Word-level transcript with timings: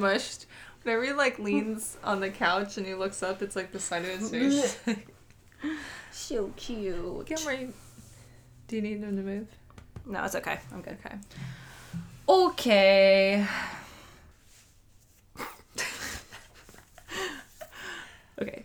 smushed. 0.00 0.46
Whenever 0.82 1.04
he 1.04 1.12
like 1.12 1.38
leans 1.50 1.96
on 2.02 2.20
the 2.20 2.30
couch 2.30 2.76
and 2.78 2.86
he 2.86 2.94
looks 2.94 3.22
up, 3.22 3.42
it's 3.42 3.56
like 3.56 3.72
the 3.72 3.80
side 3.80 4.04
of 4.04 4.18
his 4.18 4.30
face. 4.30 4.78
So 6.10 6.52
cute. 6.56 7.26
Camera, 7.26 7.68
do 8.68 8.76
you 8.76 8.82
need 8.82 9.00
him 9.00 9.16
to 9.16 9.22
move? 9.22 9.48
No, 10.06 10.24
it's 10.24 10.34
okay. 10.34 10.58
I'm 10.72 10.82
good. 10.82 10.96
Okay. 11.04 11.16
Okay. 12.28 13.46
Okay. 18.40 18.64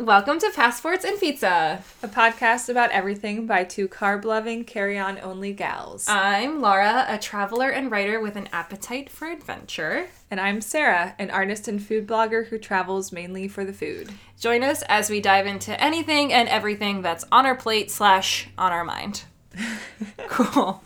Welcome 0.00 0.38
to 0.38 0.50
Passports 0.56 1.04
and 1.04 1.20
Pizza. 1.20 1.84
A 2.02 2.08
podcast 2.08 2.70
about 2.70 2.90
everything 2.90 3.46
by 3.46 3.64
two 3.64 3.86
carb 3.86 4.24
loving, 4.24 4.64
carry 4.64 4.98
on 4.98 5.20
only 5.20 5.52
gals. 5.52 6.06
I'm 6.08 6.62
Laura, 6.62 7.04
a 7.06 7.18
traveler 7.18 7.68
and 7.68 7.90
writer 7.90 8.18
with 8.18 8.36
an 8.36 8.48
appetite 8.50 9.10
for 9.10 9.28
adventure. 9.28 10.08
and 10.30 10.40
I'm 10.40 10.62
Sarah, 10.62 11.14
an 11.18 11.28
artist 11.30 11.68
and 11.68 11.82
food 11.82 12.06
blogger 12.06 12.46
who 12.46 12.56
travels 12.56 13.12
mainly 13.12 13.46
for 13.46 13.62
the 13.62 13.74
food. 13.74 14.10
Join 14.40 14.62
us 14.62 14.80
as 14.88 15.10
we 15.10 15.20
dive 15.20 15.46
into 15.46 15.78
anything 15.78 16.32
and 16.32 16.48
everything 16.48 17.02
that's 17.02 17.26
on 17.30 17.44
our 17.44 17.54
plate 17.54 17.90
slash 17.90 18.48
on 18.56 18.72
our 18.72 18.84
mind. 18.84 19.24
cool. 20.28 20.82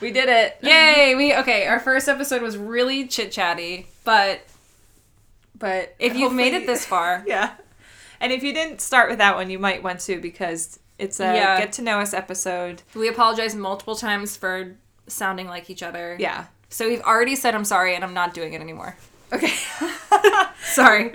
We 0.00 0.10
did 0.10 0.30
it. 0.30 0.56
Yay! 0.62 1.14
We 1.14 1.34
okay. 1.34 1.66
Our 1.66 1.80
first 1.80 2.08
episode 2.08 2.40
was 2.40 2.56
really 2.56 3.08
chit 3.08 3.30
chatty, 3.30 3.88
but 4.04 4.40
But 5.58 5.94
if 5.98 6.16
you've 6.16 6.32
made 6.32 6.54
it 6.54 6.66
this 6.66 6.86
far, 6.86 7.22
Yeah. 7.26 7.52
And 8.20 8.32
if 8.32 8.42
you 8.42 8.52
didn't 8.52 8.80
start 8.80 9.08
with 9.10 9.18
that 9.18 9.34
one, 9.36 9.50
you 9.50 9.58
might 9.58 9.82
want 9.82 10.00
to 10.00 10.20
because 10.20 10.78
it's 10.98 11.20
a 11.20 11.34
Yeah. 11.34 11.58
get 11.58 11.72
to 11.74 11.82
know 11.82 12.00
us 12.00 12.12
episode. 12.14 12.82
we 12.94 13.08
apologize 13.08 13.54
multiple 13.54 13.94
times 13.96 14.36
for 14.36 14.74
sounding 15.06 15.46
like 15.46 15.70
each 15.70 15.82
other. 15.82 16.16
Yeah. 16.18 16.46
So 16.70 16.88
we've 16.88 17.00
already 17.02 17.34
said 17.36 17.54
I'm 17.54 17.64
sorry, 17.64 17.94
and 17.94 18.04
I'm 18.04 18.14
not 18.14 18.34
doing 18.34 18.52
it 18.54 18.60
anymore. 18.60 18.96
Okay. 19.32 19.52
Sorry. 20.62 21.14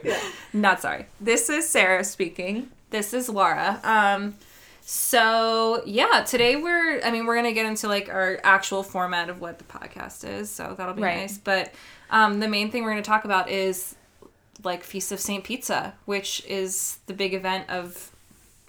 Not 0.54 0.82
sorry. 0.82 1.06
this 1.20 1.50
is 1.50 1.68
Sarah 1.68 2.04
speaking. 2.04 2.70
This 2.92 3.14
is 3.14 3.28
Laura. 3.30 3.80
Um, 3.84 4.36
so 4.82 5.82
yeah, 5.86 6.24
today 6.26 6.56
we're. 6.56 7.02
I 7.04 7.12
mean, 7.12 7.26
we're 7.26 7.36
gonna 7.36 7.54
get 7.54 7.66
into 7.66 7.88
like 7.88 8.10
our 8.10 8.40
actual 8.44 8.84
format 8.84 9.30
of 9.30 9.42
what 9.42 9.58
the 9.58 9.64
podcast 9.66 10.28
is. 10.28 10.50
So 10.52 10.76
that'll 10.78 10.94
be 10.94 11.02
Right. 11.02 11.18
nice. 11.22 11.38
But 11.38 11.74
um, 12.10 12.40
the 12.40 12.48
main 12.48 12.70
thing 12.72 12.84
we're 12.84 12.92
gonna 12.92 13.02
talk 13.02 13.26
about 13.26 13.50
is 13.50 13.96
like 14.64 14.84
Feast 14.84 15.12
of 15.12 15.20
Saint 15.20 15.44
Pizza, 15.44 15.94
which 16.06 16.44
is 16.46 16.98
the 17.08 17.14
big 17.14 17.34
event 17.34 17.70
of 17.70 18.12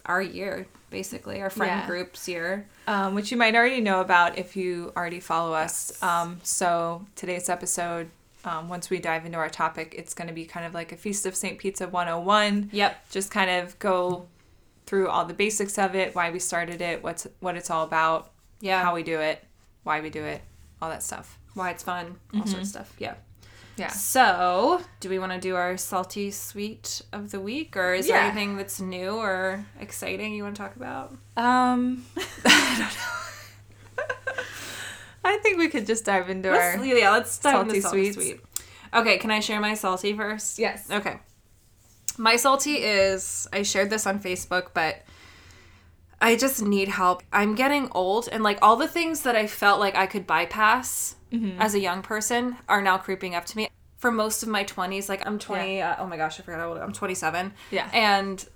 our 0.07 0.21
year, 0.21 0.67
basically 0.91 1.41
our 1.41 1.51
friend 1.51 1.81
Yeah. 1.81 1.87
group's 1.87 2.29
year. 2.29 2.67
um, 2.87 3.15
which 3.15 3.31
you 3.31 3.37
might 3.39 3.55
already 3.55 3.81
know 3.81 4.01
about 4.03 4.37
if 4.37 4.57
you 4.57 4.93
already 4.95 5.19
follow 5.21 5.55
us. 5.55 6.03
Um, 6.03 6.39
so 6.43 7.07
today's 7.17 7.49
episode, 7.49 8.11
um, 8.45 8.69
once 8.69 8.91
we 8.91 8.99
dive 8.99 9.25
into 9.25 9.39
our 9.39 9.49
topic, 9.49 9.95
it's 9.97 10.13
going 10.13 10.29
to 10.29 10.35
be 10.35 10.45
kind 10.45 10.67
of 10.67 10.75
like 10.75 10.93
a 10.93 10.97
Feast 10.97 11.25
of 11.25 11.35
St. 11.35 11.59
Pizza 11.59 11.89
101. 11.89 12.69
Yep. 12.73 13.11
Just 13.11 13.31
kind 13.31 13.49
of 13.51 13.79
go 13.79 14.27
through 14.85 15.09
all 15.09 15.25
the 15.25 15.33
basics 15.33 15.79
of 15.79 15.95
it, 15.95 16.15
why 16.15 16.31
we 16.31 16.39
started 16.39 16.83
it, 16.83 17.03
what's 17.03 17.27
what 17.41 17.57
it's 17.57 17.71
all 17.71 17.85
about, 17.85 18.33
Yeah. 18.61 18.83
how 18.83 18.95
we 18.95 19.03
do 19.03 19.19
it, 19.21 19.43
why 19.83 20.03
we 20.03 20.11
do 20.11 20.23
it, 20.23 20.43
all 20.83 20.91
that 20.91 21.03
stuff. 21.03 21.39
Why 21.55 21.71
it's 21.71 21.83
fun, 21.83 22.17
all 22.35 22.45
sorts 22.47 22.65
of 22.65 22.69
stuff. 22.69 22.93
Yeah. 22.99 23.15
Yeah. 23.77 23.89
So, 23.89 24.81
do 25.01 25.09
we 25.09 25.19
want 25.19 25.33
to 25.33 25.41
do 25.41 25.57
our 25.57 25.77
salty 25.77 26.31
sweet 26.31 27.03
of 27.13 27.33
the 27.33 27.41
week, 27.41 27.77
or 27.77 27.95
is 27.95 28.07
there 28.07 28.19
anything 28.21 28.57
that's 28.57 28.81
new 28.81 29.17
or 29.17 29.65
exciting 29.81 30.33
you 30.33 30.45
want 30.45 30.55
to 30.55 30.63
talk 30.63 30.77
about? 30.77 31.11
Um, 31.37 32.05
I 32.45 32.77
don't 32.79 32.95
know. 32.95 34.05
I 35.25 35.39
think 35.39 35.59
we 35.59 35.69
could 35.69 35.87
just 35.87 36.05
dive 36.05 36.29
into 36.31 36.51
Let's, 36.51 36.79
our. 36.79 36.85
yeah, 36.85 37.11
let's 37.11 37.37
dive 37.39 37.53
salty 37.53 37.69
into 37.71 37.83
salty 37.83 38.13
sweet. 38.13 38.41
Okay, 38.93 39.19
can 39.19 39.31
I 39.31 39.41
share 39.41 39.61
my 39.61 39.75
salty 39.75 40.13
first? 40.13 40.59
Yes. 40.59 40.91
Okay. 40.91 41.19
My 42.17 42.37
salty 42.37 42.77
is 42.77 43.49
I 43.53 43.63
shared 43.63 43.91
this 43.91 44.07
on 44.07 44.21
Facebook, 44.21 44.69
but 44.73 45.03
I 46.25 46.37
just 46.37 46.63
need 46.63 46.89
help. 46.89 47.23
I'm 47.33 47.55
getting 47.55 47.89
old, 47.93 48.29
and 48.33 48.43
like 48.43 48.59
all 48.63 48.77
the 48.77 48.89
things 48.89 49.23
that 49.23 49.37
I 49.37 49.47
felt 49.47 49.79
like 49.79 49.95
I 49.95 50.07
could 50.07 50.27
bypass 50.27 51.17
Mm-hmm. 51.33 51.61
as 51.61 51.75
a 51.75 51.81
young 51.81 52.01
person 52.01 52.57
are 52.69 52.81
now 52.81 52.97
creeping 52.97 53.35
up 53.35 53.45
to 53.47 53.57
me. 53.57 53.69
For 53.99 54.13
most 54.13 54.45
of 54.45 54.49
my 54.49 54.63
20s, 54.63 55.09
like 55.09 55.27
I'm 55.27 55.39
20, 55.41 55.83
uh, 55.83 55.97
oh 55.99 56.07
my 56.07 56.17
gosh, 56.17 56.39
I 56.39 56.45
forgot 56.45 56.61
how 56.61 56.69
old 56.69 56.79
I'm 56.79 56.93
27. 56.93 57.53
Yeah. 57.73 57.91
And 57.93 58.47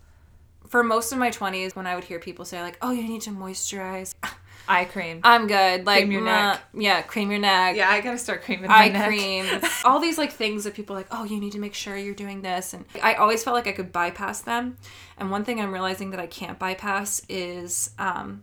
for 0.68 0.84
most 0.84 1.10
of 1.10 1.18
my 1.18 1.30
20s, 1.30 1.74
when 1.74 1.88
I 1.88 1.96
would 1.96 2.04
hear 2.04 2.20
people 2.20 2.44
say, 2.44 2.62
like, 2.62 2.78
oh, 2.80 2.92
you 2.92 3.02
need 3.02 3.22
to 3.22 3.30
moisturize, 3.30 4.14
Eye 4.68 4.84
cream. 4.84 5.20
I'm 5.24 5.46
good. 5.46 5.86
Like, 5.86 6.00
Cream 6.00 6.12
your 6.12 6.20
nah, 6.20 6.52
neck. 6.52 6.60
Yeah, 6.74 7.02
cream 7.02 7.30
your 7.30 7.40
neck 7.40 7.76
yeah, 7.76 7.88
I 7.88 8.00
gotta 8.00 8.18
start 8.18 8.42
creaming 8.42 8.68
my 8.68 8.74
eye 8.74 8.88
neck. 8.88 9.06
cream, 9.06 9.46
all 9.84 10.00
these 10.00 10.18
like 10.18 10.32
things 10.32 10.64
that 10.64 10.74
people 10.74 10.94
are 10.94 11.00
like, 11.00 11.08
oh, 11.10 11.24
you 11.24 11.40
need 11.40 11.52
to 11.52 11.58
make 11.58 11.74
sure 11.74 11.96
you're 11.96 12.14
doing 12.14 12.42
this. 12.42 12.74
And 12.74 12.84
I 13.02 13.14
always 13.14 13.42
felt 13.42 13.54
like 13.54 13.66
I 13.66 13.72
could 13.72 13.92
bypass 13.92 14.42
them. 14.42 14.76
And 15.16 15.30
one 15.30 15.44
thing 15.44 15.60
I'm 15.60 15.72
realizing 15.72 16.10
that 16.10 16.20
I 16.20 16.26
can't 16.26 16.58
bypass 16.58 17.22
is 17.28 17.90
um, 17.98 18.42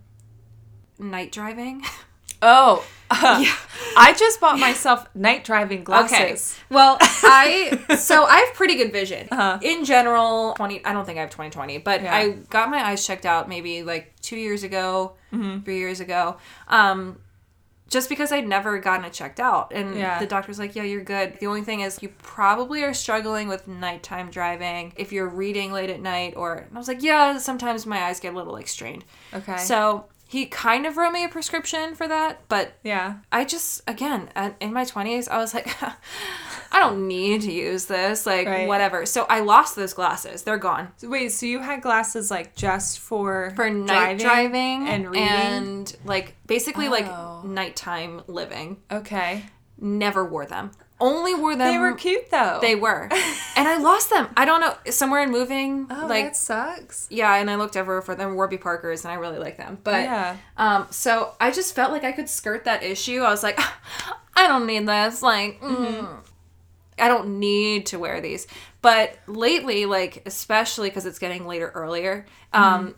night 0.98 1.32
driving. 1.32 1.84
Oh, 2.42 2.86
I 3.12 4.14
just 4.18 4.40
bought 4.42 4.60
myself 4.60 5.08
night 5.16 5.44
driving 5.44 5.84
glasses. 5.84 6.16
Okay. 6.58 6.76
Well, 6.76 6.98
I 7.02 7.96
so 7.98 8.26
I 8.26 8.38
have 8.40 8.54
pretty 8.56 8.76
good 8.76 8.92
vision 8.92 9.28
Uh-huh. 9.32 9.60
in 9.62 9.86
general. 9.86 10.54
Twenty. 10.56 10.84
I 10.84 10.94
don't 10.94 11.06
think 11.06 11.18
I 11.18 11.22
have 11.22 11.30
twenty 11.30 11.50
twenty, 11.52 11.78
but 11.78 12.02
Yeah. 12.02 12.16
I 12.16 12.30
got 12.50 12.70
my 12.70 12.84
eyes 12.84 13.06
checked 13.06 13.26
out 13.26 13.48
maybe 13.48 13.84
like 13.84 14.14
two 14.22 14.38
years 14.38 14.64
ago, 14.64 15.14
Mm-hmm. 15.34 15.62
three 15.62 15.80
years 15.80 16.00
ago. 16.00 16.38
Um, 16.68 17.20
just 17.88 18.10
because 18.10 18.32
I'd 18.32 18.48
never 18.48 18.80
gotten 18.80 19.06
it 19.06 19.14
checked 19.14 19.40
out, 19.40 19.72
and 19.72 19.96
Yeah. 19.96 20.18
the 20.20 20.26
doctor's 20.26 20.58
like, 20.58 20.76
"Yeah, 20.76 20.82
you're 20.84 21.04
good." 21.04 21.38
The 21.40 21.46
only 21.46 21.62
thing 21.62 21.82
is, 21.82 22.02
you 22.02 22.10
probably 22.18 22.84
are 22.84 22.94
struggling 22.96 23.48
with 23.48 23.68
nighttime 23.68 24.32
driving 24.32 24.94
if 24.96 25.12
you're 25.14 25.30
reading 25.30 25.72
late 25.72 25.92
at 25.92 26.02
night, 26.02 26.34
or 26.36 26.54
and 26.56 26.76
I 26.76 26.78
was 26.80 26.88
like, 26.88 27.04
"Yeah, 27.04 27.38
sometimes 27.38 27.86
my 27.86 28.02
eyes 28.06 28.20
get 28.20 28.34
a 28.34 28.36
little 28.36 28.54
like 28.54 28.68
strained." 28.68 29.06
Okay. 29.36 29.58
So 29.58 30.06
he 30.28 30.46
kind 30.48 30.86
of 30.86 30.98
wrote 30.98 31.12
me 31.12 31.24
a 31.24 31.30
prescription 31.30 31.96
for 31.96 32.08
that, 32.08 32.42
but 32.50 32.74
yeah. 32.84 33.18
I 33.32 33.46
just 33.46 33.82
again 33.88 34.30
at- 34.36 34.56
in 34.60 34.74
my 34.74 34.84
20s 34.84 35.30
I 35.30 35.38
was 35.38 35.54
like 35.54 35.68
I 36.72 36.80
don't 36.80 37.08
need 37.08 37.42
to 37.44 37.52
use 37.52 37.86
this 37.86 38.26
like 38.26 38.48
Right. 38.48 38.68
whatever. 38.68 39.06
So 39.06 39.26
I 39.30 39.40
lost 39.42 39.76
those 39.76 39.94
glasses. 39.94 40.42
They're 40.44 40.58
gone. 40.58 40.90
So 40.98 41.10
wait, 41.10 41.32
so 41.32 41.46
you 41.46 41.60
had 41.60 41.82
glasses 41.82 42.30
like 42.32 42.56
just 42.56 43.00
for 43.00 43.54
For 43.56 43.70
night 43.70 44.20
driving, 44.20 44.88
and 44.88 45.10
reading? 45.10 45.24
and 45.30 45.96
like 46.04 46.36
basically 46.48 46.88
Oh. 46.88 46.92
like 46.92 47.46
nighttime 47.46 48.22
living. 48.28 48.78
okay. 48.92 49.46
Never 49.78 50.26
wore 50.26 50.46
them. 50.46 50.72
Only 51.00 51.36
wore 51.36 51.56
them 51.58 51.68
They 51.74 51.78
were 51.78 51.94
cute 51.94 52.32
though. 52.32 52.60
They 52.62 52.76
were. 52.76 53.10
and 53.56 53.68
I 53.68 53.78
lost 53.78 54.10
them. 54.10 54.30
I 54.38 54.46
don't 54.46 54.62
know 54.62 54.76
somewhere 54.92 55.24
in 55.24 55.32
moving 55.32 55.88
Oh, 55.90 56.08
like 56.08 56.26
that 56.26 56.36
sucks. 56.38 57.08
yeah, 57.10 57.36
and 57.36 57.50
I 57.52 57.56
looked 57.56 57.76
everywhere 57.76 58.02
for 58.02 58.16
them 58.16 58.36
Warby 58.36 58.58
Parkers 58.60 59.04
and 59.04 59.12
I 59.12 59.16
really 59.16 59.38
like 59.40 59.58
them. 59.58 59.78
But 59.84 60.04
Yeah. 60.04 60.38
Um, 60.56 60.88
so 60.92 61.34
I 61.42 61.52
just 61.52 61.76
felt 61.76 61.92
like 61.92 62.04
I 62.06 62.14
could 62.14 62.30
skirt 62.30 62.64
that 62.66 62.82
issue. 62.84 63.22
I 63.22 63.30
was 63.30 63.44
like, 63.44 63.60
I 64.38 64.48
don't 64.48 64.66
need 64.66 64.88
this. 64.88 65.22
Like, 65.22 65.60
mm, 65.62 66.08
I 66.98 67.08
don't 67.10 67.40
need 67.40 67.88
to 67.88 68.00
wear 68.00 68.22
these. 68.22 68.48
But 68.82 69.18
lately, 69.28 69.86
like, 69.86 70.24
especially 70.26 70.90
because 70.90 71.06
it's 71.06 71.20
getting 71.20 71.46
later 71.46 71.72
earlier, 71.76 72.26
um, 72.54 72.96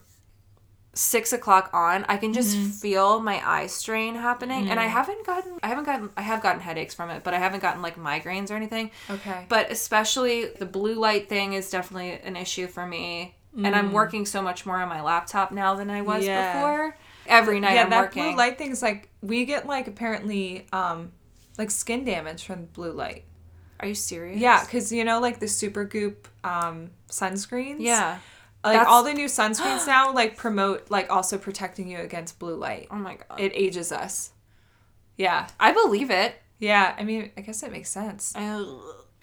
six 0.98 1.32
o'clock 1.32 1.70
on, 1.74 2.06
I 2.10 2.18
can 2.18 2.34
just 2.34 2.58
feel 2.58 3.20
my 3.20 3.42
eye 3.48 3.68
strain 3.68 4.16
happening. 4.16 4.70
And 4.70 4.80
I 4.80 4.86
haven't 4.88 5.26
gotten, 5.26 5.60
I 5.62 5.68
haven't 5.68 5.84
gotten, 5.86 6.10
I 6.18 6.22
have 6.22 6.42
gotten 6.42 6.60
headaches 6.62 6.94
from 6.94 7.10
it, 7.10 7.24
but 7.24 7.34
I 7.34 7.40
haven't 7.40 7.62
gotten 7.62 7.82
like 7.82 7.98
migraines 7.98 8.50
or 8.52 8.56
anything. 8.56 8.92
Okay. 9.10 9.46
But 9.48 9.72
especially 9.72 10.46
the 10.46 10.66
blue 10.66 10.96
light 10.96 11.30
thing 11.30 11.54
is 11.54 11.70
definitely 11.70 12.12
an 12.24 12.36
issue 12.36 12.68
for 12.68 12.86
me. 12.86 13.36
And 13.56 13.76
I'm 13.76 13.92
working 13.92 14.28
so 14.28 14.42
much 14.44 14.68
more 14.68 14.78
on 14.78 14.88
my 14.88 15.02
laptop 15.02 15.52
now 15.52 15.74
than 15.74 15.90
I 15.90 16.02
was 16.04 16.24
Mm. 16.24 16.28
Yeah. 16.28 16.54
before. 16.54 16.98
Every 17.26 17.60
night 17.60 17.74
yeah, 17.74 17.84
I'm 17.86 17.90
that 17.90 18.00
working. 18.02 18.24
blue 18.24 18.36
light 18.38 18.58
thing 18.58 18.72
is 18.72 18.82
like 18.84 19.10
we 19.22 19.46
get 19.46 19.66
like 19.66 19.88
apparently 19.88 20.68
um 20.72 21.12
like 21.58 21.72
skin 21.72 22.06
damage 22.06 22.44
from 22.46 22.66
blue 22.74 22.92
light. 22.92 23.24
Are 23.80 23.88
you 23.88 23.96
serious? 23.96 24.40
Yeah, 24.40 24.64
because 24.64 24.92
you 24.92 25.04
know 25.04 25.20
like 25.20 25.40
the 25.40 25.48
Supergoop 25.48 26.16
um 26.44 26.92
sunscreens. 27.10 27.78
Yeah. 27.80 28.20
Like 28.64 28.74
That's- 28.74 28.88
all 28.88 29.04
the 29.04 29.14
new 29.14 29.28
sunscreens 29.28 29.88
now 29.96 30.14
like 30.14 30.36
promote 30.38 30.90
like 30.90 31.10
also 31.12 31.38
protecting 31.38 31.88
you 31.90 32.00
against 32.00 32.40
blue 32.40 32.56
light. 32.56 32.88
Oh 32.92 32.96
my 32.96 33.18
god. 33.30 33.40
It 33.40 33.52
ages 33.56 33.92
us. 33.92 34.32
Yeah, 35.18 35.48
I 35.60 35.72
believe 35.72 36.12
it. 36.12 36.36
yeah. 36.60 36.96
I 36.98 37.04
mean, 37.04 37.32
I 37.38 37.42
guess 37.42 37.64
it 37.64 37.72
makes 37.72 37.90
sense. 37.90 38.34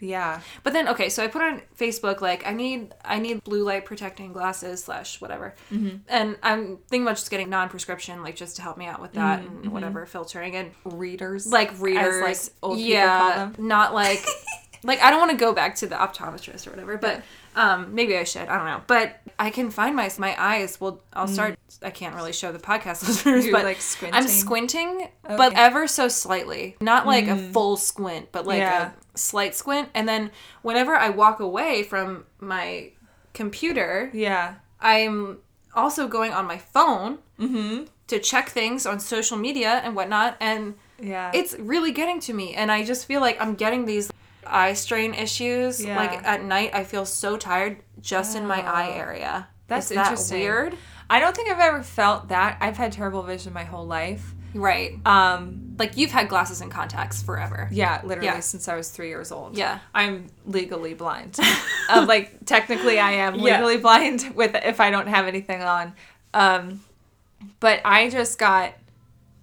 Yeah. 0.00 0.40
But 0.64 0.72
then 0.72 0.88
okay, 0.88 1.08
so 1.08 1.22
I 1.24 1.28
put 1.28 1.40
on 1.40 1.62
Facebook 1.78 2.20
like 2.20 2.46
I 2.46 2.52
need 2.52 2.92
I 3.04 3.18
need 3.20 3.42
blue 3.44 3.62
light 3.64 3.84
protecting 3.84 4.32
glasses 4.32 4.84
slash 4.84 5.20
whatever, 5.20 5.54
Mm-hmm. 5.72 5.98
and 6.08 6.36
I'm 6.42 6.78
thinking 6.88 7.02
about 7.06 7.16
just 7.16 7.30
getting 7.30 7.48
non 7.48 7.68
prescription 7.68 8.22
like 8.22 8.34
just 8.36 8.56
to 8.56 8.62
help 8.62 8.76
me 8.76 8.86
out 8.86 9.00
with 9.00 9.12
that 9.12 9.40
Mm-hmm. 9.40 9.62
and 9.62 9.72
whatever 9.72 10.04
filtering 10.04 10.56
and 10.56 10.72
Readers, 10.84 11.46
like 11.46 11.80
readers, 11.80 12.22
like, 12.22 12.36
old 12.62 12.76
people 12.78 12.90
yeah, 12.92 13.18
call 13.18 13.30
them. 13.52 13.54
not 13.68 13.94
like 13.94 14.26
like 14.82 15.00
I 15.00 15.10
don't 15.10 15.20
want 15.20 15.30
to 15.30 15.36
go 15.38 15.52
back 15.54 15.76
to 15.76 15.86
the 15.86 15.94
optometrist 15.94 16.66
or 16.66 16.70
whatever, 16.70 16.98
but 16.98 17.22
um, 17.54 17.94
maybe 17.94 18.16
I 18.16 18.24
should. 18.24 18.48
I 18.48 18.56
don't 18.56 18.66
know. 18.66 18.82
But 18.86 19.20
I 19.38 19.50
can 19.50 19.70
find 19.70 19.94
my 19.96 20.10
my 20.18 20.34
eyes. 20.38 20.80
Well, 20.80 21.02
I'll 21.12 21.28
start. 21.28 21.58
I 21.82 21.90
can't 21.90 22.14
really 22.14 22.32
show 22.32 22.52
the 22.52 22.58
podcast 22.58 23.02
listeners, 23.06 23.44
You're, 23.46 23.52
but 23.54 23.64
like, 23.64 23.80
squinting. 23.80 24.16
I'm 24.22 24.28
squinting? 24.28 24.88
squinting, 24.88 25.08
but 25.38 25.54
ever 25.54 25.86
so 25.86 26.08
slightly, 26.08 26.76
not 26.80 27.06
like 27.06 27.26
a 27.28 27.36
full 27.52 27.76
squint, 27.76 28.28
but 28.32 28.46
like 28.46 28.58
Yeah. 28.58 28.90
a 29.14 29.18
slight 29.18 29.54
squint. 29.54 29.88
And 29.94 30.08
then 30.08 30.30
whenever 30.62 30.94
I 30.94 31.10
walk 31.10 31.40
away 31.40 31.82
from 31.82 32.24
my 32.40 32.90
computer, 33.32 34.10
Yeah. 34.12 34.54
I'm 34.80 35.38
also 35.74 36.06
going 36.08 36.32
on 36.32 36.46
my 36.46 36.58
phone 36.58 37.18
Mm-hmm. 37.40 37.84
to 38.06 38.18
check 38.20 38.48
things 38.50 38.86
on 38.86 39.00
social 39.00 39.36
media 39.36 39.80
and 39.82 39.96
whatnot, 39.96 40.36
and 40.40 40.74
Yeah. 41.00 41.32
it's 41.34 41.54
really 41.58 41.90
getting 41.90 42.20
to 42.20 42.32
me 42.32 42.54
and 42.54 42.70
i 42.70 42.84
just 42.84 43.06
feel 43.06 43.20
like 43.20 43.36
i'm 43.40 43.56
getting 43.56 43.84
these 43.86 44.08
eye 44.46 44.72
strain 44.74 45.14
issues 45.14 45.84
Yeah. 45.84 45.96
like 45.96 46.22
at 46.24 46.42
night 46.44 46.70
i 46.74 46.84
feel 46.84 47.04
so 47.06 47.36
tired 47.36 47.78
just 48.00 48.36
in 48.36 48.46
my 48.46 48.60
eye 48.60 48.90
area 48.92 49.48
That's 49.66 49.90
Is 49.90 49.94
that 49.96 50.06
interesting. 50.08 50.40
weird 50.40 50.76
I 51.10 51.20
don't 51.20 51.36
think 51.36 51.50
I've 51.50 51.60
ever 51.60 51.82
felt 51.82 52.28
that. 52.28 52.56
I've 52.62 52.78
had 52.78 52.90
terrible 52.92 53.22
vision 53.22 53.52
my 53.52 53.64
whole 53.64 53.86
life. 53.86 54.34
right 54.54 54.92
Um, 55.06 55.76
like 55.78 55.98
you've 55.98 56.10
had 56.10 56.28
glasses 56.30 56.62
and 56.62 56.70
contacts 56.70 57.22
forever 57.22 57.68
yeah, 57.70 58.00
literally 58.04 58.28
Yeah. 58.28 58.40
since 58.40 58.68
I 58.68 58.74
was 58.74 58.88
three 58.88 59.08
years 59.08 59.30
old. 59.30 59.56
Yeah. 59.56 59.80
I'm 59.94 60.28
legally 60.46 60.94
blind. 60.94 61.38
um, 61.90 62.06
like 62.14 62.46
technically, 62.46 62.98
I 62.98 63.12
am 63.12 63.34
Yeah. 63.34 63.42
legally 63.56 63.76
blind 63.86 64.32
with 64.34 64.54
if 64.54 64.80
I 64.80 64.90
don't 64.90 65.06
have 65.08 65.26
anything 65.26 65.62
on. 65.62 65.92
Um, 66.32 66.80
but 67.60 67.80
I 67.84 68.08
just 68.08 68.38
got 68.38 68.72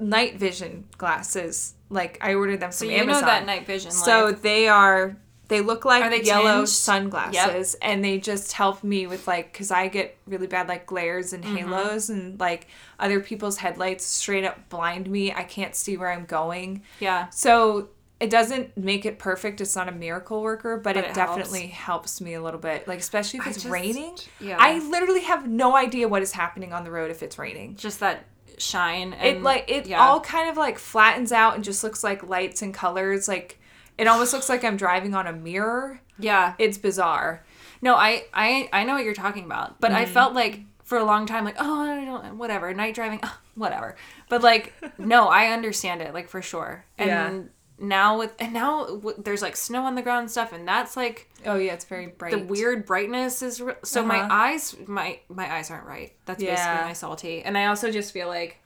night 0.01 0.38
vision 0.38 0.86
glasses. 0.98 1.74
Like 1.89 2.18
I 2.21 2.33
ordered 2.33 2.59
them 2.59 2.69
from 2.71 2.74
so 2.74 2.86
you 2.86 2.98
Amazon. 2.98 3.21
know 3.21 3.27
that 3.27 3.45
night 3.45 3.65
vision 3.65 3.92
So 3.92 4.25
like, 4.25 4.42
they 4.42 4.68
are 4.68 5.15
they 5.50 5.59
look 5.62 5.83
like 5.83 6.01
Are 6.03 6.09
they 6.09 6.21
yellow 6.24 6.59
tinged? 6.59 6.69
sunglasses 6.69 7.75
and 7.81 8.03
they 8.03 8.18
just 8.19 8.53
help 8.53 8.83
me 8.83 9.06
with 9.07 9.27
like 9.27 9.53
cuz 9.53 9.69
I 9.71 9.89
get 9.89 10.18
really 10.25 10.48
bad 10.48 10.68
like 10.69 10.86
glares 10.86 11.33
and 11.33 11.44
Mm-hmm. 11.44 11.57
halos 11.57 12.09
and 12.09 12.39
like 12.39 12.68
other 13.00 13.19
people's 13.19 13.57
headlights 13.57 14.06
straight 14.06 14.45
up 14.45 14.69
blind 14.69 15.09
me. 15.09 15.33
I 15.33 15.44
can't 15.44 15.75
see 15.75 15.98
where 15.98 16.09
I'm 16.12 16.25
going. 16.25 16.83
yeah 17.00 17.27
So 17.30 17.89
it 18.21 18.30
doesn't 18.30 18.77
make 18.77 19.06
it 19.06 19.18
perfect. 19.19 19.59
It's 19.62 19.75
not 19.75 19.89
a 19.89 19.92
miracle 19.92 20.42
worker, 20.44 20.77
but, 20.77 20.94
But 20.95 20.98
it, 21.06 21.09
it 21.09 21.15
definitely 21.15 21.68
helps. 21.68 22.21
me 22.21 22.36
a 22.36 22.42
little 22.42 22.59
bit. 22.59 22.88
Like 22.88 23.00
especially 23.00 23.39
if 23.39 23.48
it's 23.48 23.57
just- 23.63 23.68
raining. 23.69 24.15
yeah. 24.39 24.57
I 24.59 24.77
literally 24.80 25.21
have 25.24 25.48
no 25.50 25.75
idea 25.75 26.07
what 26.07 26.21
is 26.21 26.31
happening 26.31 26.71
on 26.71 26.83
the 26.86 26.92
road 26.92 27.09
if 27.12 27.21
it's 27.24 27.38
raining. 27.39 27.75
just 27.75 28.00
that 28.00 28.25
shine 28.57 29.13
and 29.13 29.38
It 29.38 29.44
like 29.44 29.65
it 29.69 29.88
yeah. 29.88 30.00
all 30.01 30.19
kind 30.21 30.50
of 30.50 30.57
like 30.57 30.77
flattens 30.80 31.31
out 31.31 31.56
and 31.56 31.63
just 31.63 31.83
looks 31.83 32.03
like 32.03 32.24
lights 32.24 32.62
and 32.62 32.74
colors. 32.74 33.27
Like 33.27 33.59
it 33.98 34.07
almost 34.07 34.33
looks 34.33 34.50
like 34.50 34.63
I'm 34.63 34.77
driving 34.77 35.13
on 35.13 35.27
a 35.27 35.33
mirror. 35.33 36.01
yeah 36.19 36.53
It's 36.59 36.77
bizarre. 36.77 37.44
no 37.81 37.95
i 37.95 38.25
i 38.33 38.69
i 38.74 38.83
know 38.83 38.94
what 38.94 39.03
you're 39.03 39.13
talking 39.13 39.45
about 39.45 39.80
but 39.80 39.92
Mm-hmm. 39.92 40.01
i 40.01 40.06
felt 40.06 40.33
like 40.33 40.62
for 40.83 40.98
a 40.98 41.03
long 41.03 41.25
time 41.25 41.45
like 41.45 41.56
oh 41.59 41.81
i 41.81 42.03
don't 42.06 42.38
whatever 42.38 42.74
night 42.74 42.94
driving 42.95 43.19
ah, 43.24 43.39
whatever 43.56 43.95
but 44.30 44.42
like 44.44 44.74
no 44.98 45.27
i 45.30 45.48
understand 45.48 46.01
it 46.01 46.13
like 46.13 46.27
for 46.30 46.42
sure 46.42 46.86
and 46.98 47.09
Yeah. 47.09 47.42
Now 47.81 48.17
with 48.19 48.31
and 48.39 48.53
now 48.53 48.85
w- 48.85 49.15
there's 49.23 49.41
like 49.41 49.55
snow 49.57 49.83
on 49.85 49.95
the 49.95 50.01
ground 50.01 50.21
and 50.21 50.31
stuff 50.31 50.53
and 50.53 50.67
that's 50.67 50.95
like 50.95 51.27
Oh 51.45 51.55
yeah, 51.55 51.73
it's 51.73 51.85
very 51.85 52.07
bright. 52.07 52.31
the 52.31 52.37
weird 52.39 52.85
brightness 52.85 53.41
is 53.41 53.59
re- 53.59 53.73
so 53.83 54.05
my 54.05 54.19
Uh-huh. 54.19 54.27
eyes 54.31 54.75
my 54.87 55.19
my 55.29 55.51
eyes 55.51 55.71
aren't 55.71 55.85
right 55.87 56.13
that's 56.25 56.41
Yeah. 56.43 56.55
basically 56.55 56.87
my 56.89 56.93
salty 56.93 57.41
and 57.41 57.57
i 57.57 57.65
also 57.65 57.91
just 57.91 58.13
feel 58.13 58.27
like 58.27 58.59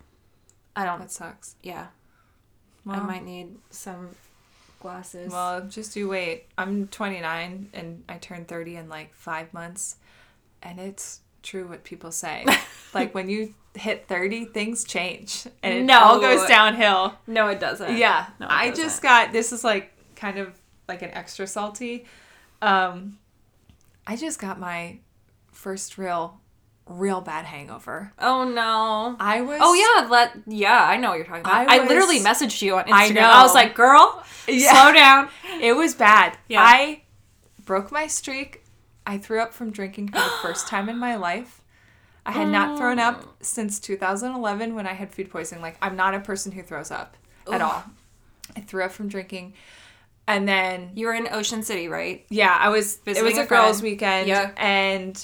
i 0.76 0.84
don't 0.84 1.00
That 1.00 1.12
sucks. 1.12 1.56
yeah 1.64 1.88
i 2.88 3.00
might 3.00 3.24
need 3.24 3.56
some 3.70 4.10
glasses 4.82 5.32
well, 5.32 5.62
just 5.68 5.96
you 5.96 6.08
wait. 6.08 6.46
I'm 6.60 6.88
29 6.90 7.70
and 7.74 8.04
I 8.08 8.18
turn 8.18 8.46
30 8.46 8.76
in 8.76 8.88
like 8.90 9.16
five 9.16 9.52
months, 9.52 9.96
and 10.62 10.80
it's 10.80 11.22
true 11.42 11.68
what 11.68 11.84
people 11.84 12.12
say. 12.12 12.46
like 12.94 13.16
when 13.16 13.28
you 13.28 13.56
hit 13.76 14.08
30, 14.08 14.46
things 14.46 14.84
change 14.84 15.48
and 15.64 15.74
it 15.74 15.84
No. 15.84 16.00
all 16.00 16.20
goes 16.20 16.48
downhill. 16.48 17.14
no 17.28 17.48
it 17.50 17.60
doesn't 17.60 17.98
Yeah, 17.98 18.28
No, 18.40 18.48
it 18.48 18.52
I 18.52 18.70
doesn't. 18.70 18.84
just 18.84 19.02
got 19.02 19.32
this 19.32 19.52
is 19.52 19.64
like 19.64 19.92
kind 20.16 20.38
of 20.38 20.54
like 20.88 21.02
an 21.02 21.12
extra 21.12 21.46
salty. 21.48 22.06
Um, 22.62 23.18
I 24.08 24.16
just 24.16 24.40
got 24.40 24.60
my 24.60 25.00
first 25.52 25.98
real, 25.98 26.40
real 26.88 27.22
bad 27.22 27.46
hangover. 27.46 28.14
oh 28.20 28.44
no 28.48 29.16
I 29.20 29.42
was 29.42 29.60
Oh 29.62 29.74
yeah, 29.74 30.08
let 30.10 30.34
yeah, 30.48 30.84
I 30.88 30.98
know 30.98 31.10
what 31.10 31.16
you're 31.16 31.26
talking 31.26 31.42
about. 31.42 31.70
I 31.70 31.80
I, 31.80 31.88
literally 31.88 32.20
messaged 32.20 32.62
you 32.62 32.78
on 32.78 32.86
Instagram. 32.86 32.94
I 32.94 33.10
know. 33.10 33.22
I, 33.22 33.42
was 33.44 33.54
like, 33.54 33.74
"Girl, 33.76 34.24
Yeah. 34.48 34.72
slow 34.74 34.94
down." 34.94 35.30
It 35.62 35.74
was 35.74 35.96
bad. 35.96 36.38
Yeah. 36.48 36.62
I 36.62 37.02
broke 37.66 37.92
my 37.92 38.08
streak. 38.08 38.64
I 39.08 39.18
threw 39.18 39.40
up 39.42 39.54
from 39.54 39.72
drinking 39.72 40.10
for 40.10 40.20
the 40.20 40.32
first 40.42 40.68
time 40.68 40.88
in 40.90 40.98
my 40.98 41.16
life. 41.16 41.62
I 42.26 42.32
had 42.32 42.48
not 42.48 42.78
thrown 42.78 42.98
up 43.00 43.24
since 43.42 43.80
2011 43.80 44.74
when 44.76 44.88
I 44.88 44.94
had 44.94 45.12
food 45.12 45.30
poisoning. 45.30 45.62
Like, 45.62 45.78
I'm 45.82 45.96
not 45.96 46.16
a 46.16 46.20
person 46.20 46.52
who 46.52 46.64
throws 46.64 46.90
up 46.92 47.16
at 47.52 47.62
all. 47.62 47.84
I 48.56 48.62
threw 48.62 48.84
up 48.84 48.92
from 48.92 49.08
drinking. 49.10 49.54
And 50.28 50.48
then, 50.48 50.90
You 50.96 51.06
were 51.06 51.14
in 51.14 51.28
Ocean 51.32 51.62
City, 51.62 51.88
right? 51.88 52.26
yeah, 52.30 52.58
I 52.60 52.70
was, 52.70 52.98
it 53.06 53.24
was 53.24 53.38
a, 53.38 53.42
a 53.44 53.46
girls' 53.46 53.82
weekend. 53.84 54.28
Yeah. 54.28 54.52
And 54.58 55.24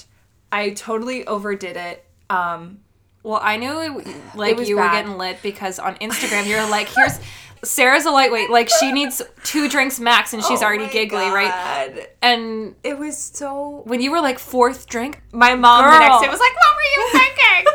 I 0.52 0.70
totally 0.70 1.26
overdid 1.26 1.76
it. 1.76 2.04
Um, 2.30 2.78
Well, 3.24 3.40
I 3.42 3.56
knew 3.56 3.80
it, 3.80 4.06
like 4.36 4.58
It 4.60 4.68
you 4.68 4.76
bad. 4.76 4.82
were 4.84 4.96
getting 5.02 5.18
lit 5.18 5.42
because 5.42 5.78
on 5.80 5.96
Instagram 5.96 6.46
you're 6.46 6.68
like, 6.70 6.88
"Here's 6.88 7.18
Sarah's 7.64 8.06
a 8.06 8.10
lightweight. 8.10 8.50
Like 8.50 8.68
she 8.68 8.92
needs 8.98 9.22
two 9.44 9.68
drinks 9.68 10.00
max 10.00 10.32
and 10.32 10.42
she's 10.42 10.62
oh 10.62 10.66
already 10.66 10.88
giggly, 10.88 11.28
right?" 11.28 12.08
And 12.20 12.74
It 12.82 12.98
was 12.98 13.16
so 13.16 13.82
when 13.84 14.00
you 14.00 14.10
were 14.10 14.20
like 14.20 14.38
fourth 14.38 14.86
drink, 14.86 15.22
my 15.32 15.54
mom 15.54 15.84
the 15.84 15.98
next 15.98 16.22
day 16.22 16.28
was 16.28 16.40
like, 16.40 16.54
"What 16.54 16.76
were 16.76 16.90
you 16.94 17.08
thinking?" 17.12 17.72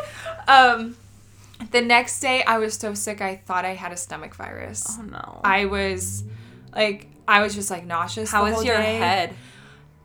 um, 0.48 0.98
the 1.72 1.81
next 1.81 2.19
day, 2.19 2.44
I 2.44 2.57
was 2.60 2.75
so 2.75 2.94
sick. 2.94 3.22
I 3.22 3.38
thought 3.38 3.66
I 3.66 3.74
had 3.74 3.92
a 3.92 3.98
stomach 3.98 4.36
virus. 4.36 4.86
oh 5.00 5.04
no. 5.04 5.42
I 5.44 5.66
was 5.66 6.24
like, 6.75 7.07
I 7.28 7.42
was 7.42 7.56
just 7.56 7.72
like 7.72 7.86
nauseous. 7.86 8.31
How 8.31 8.45
whole 8.45 8.63
your 8.63 8.78
day. 8.78 8.98
head? 8.98 9.34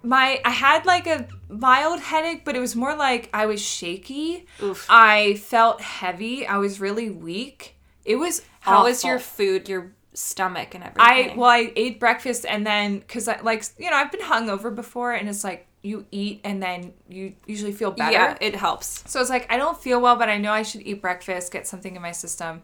My, 0.04 0.40
I 0.44 0.50
had 0.50 0.84
like 0.84 1.06
a 1.06 1.28
mild 1.48 2.00
headache, 2.00 2.44
but 2.44 2.56
it 2.56 2.60
was 2.60 2.74
more 2.74 2.96
like 2.96 3.30
I 3.32 3.46
was 3.46 3.60
shaky. 3.60 4.46
Oof. 4.60 4.86
I 4.90 5.34
felt 5.34 5.80
heavy. 5.80 6.46
I 6.46 6.56
was 6.58 6.80
really 6.80 7.08
weak. 7.10 7.76
It 8.04 8.16
was 8.16 8.42
How 8.60 8.86
awful. 8.86 9.08
your 9.10 9.18
food, 9.18 9.68
your 9.68 9.92
stomach 10.14 10.74
and 10.74 10.84
everything. 10.84 11.30
I 11.32 11.34
well, 11.36 11.48
I 11.50 11.72
ate 11.76 11.98
breakfast 11.98 12.44
and 12.46 12.66
then 12.66 12.98
because 12.98 13.28
I 13.28 13.40
like 13.40 13.64
you 13.78 13.90
know 13.90 13.96
I've 13.96 14.12
been 14.12 14.20
hungover 14.20 14.74
before, 14.74 15.12
and 15.12 15.28
it's 15.28 15.44
like 15.44 15.66
you 15.82 16.06
eat 16.10 16.40
and 16.44 16.62
then 16.62 16.92
you 17.08 17.34
usually 17.46 17.72
feel 17.72 17.90
better. 17.90 18.12
yeah, 18.12 18.38
it 18.40 18.54
helps. 18.54 19.02
So 19.10 19.20
it's 19.20 19.30
like 19.30 19.50
I 19.52 19.56
don't 19.56 19.80
feel 19.80 20.00
well, 20.00 20.16
but 20.16 20.28
I 20.28 20.38
know 20.38 20.52
I 20.52 20.62
should 20.62 20.82
eat 20.82 21.00
breakfast, 21.02 21.52
get 21.52 21.66
something 21.66 21.96
in 21.96 22.02
my 22.02 22.12
system. 22.12 22.62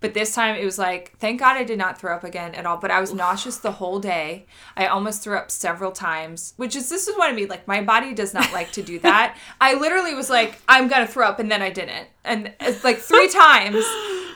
But 0.00 0.12
this 0.12 0.34
time 0.34 0.56
it 0.56 0.64
was 0.64 0.78
like, 0.78 1.16
thank 1.18 1.40
God 1.40 1.56
I 1.56 1.64
did 1.64 1.78
not 1.78 1.98
throw 1.98 2.14
up 2.14 2.22
again 2.22 2.54
at 2.54 2.66
all. 2.66 2.76
But 2.76 2.90
I 2.90 3.00
was 3.00 3.14
nauseous 3.14 3.56
the 3.56 3.72
whole 3.72 3.98
day. 3.98 4.46
I 4.76 4.86
almost 4.86 5.24
threw 5.24 5.36
up 5.36 5.50
several 5.50 5.90
times, 5.90 6.52
which 6.56 6.76
is 6.76 6.88
this 6.90 7.08
is 7.08 7.16
what 7.16 7.30
I 7.30 7.32
mean. 7.32 7.48
Like 7.48 7.66
my 7.66 7.82
body 7.82 8.12
does 8.12 8.34
not 8.34 8.52
like 8.52 8.72
to 8.72 8.82
do 8.82 8.98
that. 9.00 9.36
I 9.60 9.74
literally 9.74 10.14
was 10.14 10.28
like, 10.28 10.60
I'm 10.68 10.88
gonna 10.88 11.06
throw 11.06 11.26
up, 11.26 11.38
and 11.38 11.50
then 11.50 11.62
I 11.62 11.70
didn't, 11.70 12.08
and 12.24 12.52
it's 12.60 12.84
like 12.84 12.98
three 12.98 13.28
times. 13.30 13.84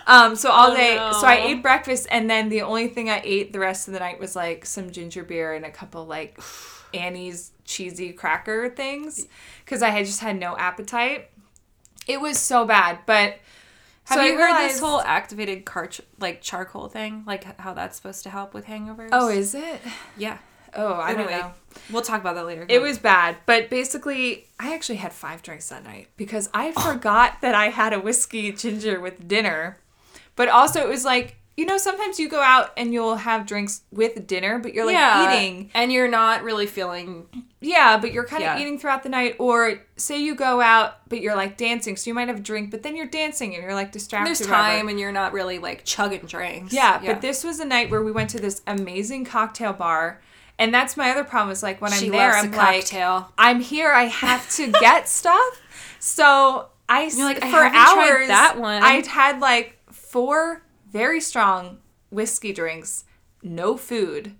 Um, 0.06 0.34
so 0.34 0.50
all 0.50 0.72
Oh, 0.72 0.76
day, 0.76 0.96
so 1.20 1.26
I 1.26 1.36
ate 1.36 1.62
breakfast, 1.62 2.08
and 2.10 2.28
then 2.28 2.48
the 2.48 2.62
only 2.62 2.88
thing 2.88 3.10
I 3.10 3.20
ate 3.22 3.52
the 3.52 3.60
rest 3.60 3.86
of 3.86 3.92
the 3.94 4.00
night 4.00 4.18
was 4.18 4.34
like 4.34 4.64
some 4.64 4.90
ginger 4.90 5.22
beer 5.22 5.52
and 5.52 5.64
a 5.64 5.70
couple 5.70 6.06
like 6.06 6.40
Annie's 6.94 7.52
cheesy 7.64 8.12
cracker 8.12 8.70
things 8.70 9.28
because 9.64 9.82
I 9.82 9.90
had 9.90 10.06
just 10.06 10.20
had 10.20 10.40
no 10.40 10.56
appetite. 10.56 11.28
It 12.08 12.20
was 12.20 12.38
so 12.38 12.64
bad, 12.64 13.00
but 13.06 13.36
Have 14.10 14.16
so 14.16 14.22
I 14.22 14.26
you 14.26 14.38
heard 14.38 14.68
this 14.68 14.80
whole 14.80 15.00
activated 15.02 15.64
car 15.64 15.88
like 16.18 16.42
charcoal 16.42 16.88
thing? 16.88 17.22
Like 17.28 17.60
how 17.60 17.74
that's 17.74 17.96
supposed 17.96 18.24
to 18.24 18.30
help 18.30 18.54
with 18.54 18.66
hangovers? 18.66 19.10
Oh, 19.12 19.28
is 19.28 19.54
it? 19.54 19.80
yeah. 20.16 20.38
Oh, 20.74 20.94
I 20.94 21.14
don't 21.14 21.30
know. 21.30 21.52
We'll 21.92 22.02
talk 22.02 22.20
about 22.20 22.34
that 22.34 22.44
later. 22.44 22.66
It 22.68 22.82
was 22.82 22.98
bad, 22.98 23.36
but 23.46 23.70
basically, 23.70 24.48
I 24.58 24.74
actually 24.74 24.96
had 24.96 25.12
five 25.12 25.42
drinks 25.42 25.68
that 25.68 25.84
night 25.84 26.08
because 26.16 26.50
I 26.52 26.72
oh. 26.76 26.92
forgot 26.92 27.40
that 27.40 27.54
I 27.54 27.68
had 27.68 27.92
a 27.92 28.00
whiskey 28.00 28.50
ginger 28.50 29.00
with 29.00 29.28
dinner. 29.28 29.78
But 30.34 30.48
also, 30.48 30.80
it 30.80 30.88
was 30.88 31.04
like, 31.04 31.36
you 31.60 31.66
know, 31.66 31.76
sometimes 31.76 32.18
you 32.18 32.26
go 32.26 32.40
out 32.40 32.72
and 32.78 32.90
you'll 32.90 33.16
have 33.16 33.44
drinks 33.44 33.82
with 33.92 34.26
dinner, 34.26 34.58
but 34.58 34.72
you're 34.72 34.86
like 34.86 34.94
yeah, 34.94 35.30
eating. 35.36 35.70
and 35.74 35.92
you're 35.92 36.08
not 36.08 36.42
really 36.42 36.66
feeling. 36.66 37.26
Yeah, 37.60 37.98
but 37.98 38.14
you're 38.14 38.24
kind 38.24 38.42
of 38.42 38.46
Yeah. 38.46 38.58
eating 38.58 38.78
throughout 38.78 39.02
the 39.02 39.10
night. 39.10 39.36
Or 39.38 39.82
say 39.98 40.18
you 40.18 40.34
go 40.34 40.62
out, 40.62 41.06
but 41.10 41.20
you're 41.20 41.36
like 41.36 41.58
dancing. 41.58 41.98
So 41.98 42.08
you 42.08 42.14
might 42.14 42.28
have 42.28 42.38
a 42.38 42.42
drink, 42.42 42.70
but 42.70 42.82
then 42.82 42.96
you're 42.96 43.04
dancing 43.04 43.52
and 43.54 43.62
you're 43.62 43.74
like 43.74 43.92
distracted. 43.92 44.28
There's 44.28 44.40
whatever. 44.40 44.56
time, 44.56 44.88
and 44.88 44.98
you're 44.98 45.12
not 45.12 45.34
really 45.34 45.58
like 45.58 45.84
chugging 45.84 46.24
drinks. 46.24 46.72
Yeah, 46.72 46.98
but 47.04 47.20
this 47.20 47.44
was 47.44 47.60
a 47.60 47.66
night 47.66 47.90
where 47.90 48.02
we 48.02 48.10
went 48.10 48.30
to 48.30 48.40
this 48.40 48.62
amazing 48.66 49.26
cocktail 49.26 49.74
bar. 49.74 50.22
And 50.58 50.72
that's 50.72 50.96
my 50.96 51.10
other 51.10 51.24
problem 51.24 51.52
is 51.52 51.62
like 51.62 51.82
when 51.82 51.92
she 51.92 52.06
I'm 52.06 52.12
there, 52.12 52.32
I'm 52.32 52.50
like, 52.52 52.80
cocktail. 52.80 53.32
I'm 53.36 53.60
here. 53.60 53.90
I 53.92 54.04
have 54.04 54.48
to 54.52 54.72
get 54.80 55.10
stuff. 55.10 55.60
So 55.98 56.68
I 56.88 57.02
You're 57.14 57.26
like, 57.26 57.44
I 57.44 57.50
for 57.50 57.56
tried 57.58 57.74
hours 57.74 58.28
that 58.28 58.58
one. 58.58 58.82
I'd 58.82 59.06
had 59.06 59.40
like 59.40 59.76
four 59.92 60.62
very 60.90 61.20
strong 61.20 61.78
whiskey 62.10 62.52
drinks, 62.52 63.04
no 63.42 63.76
food, 63.76 64.34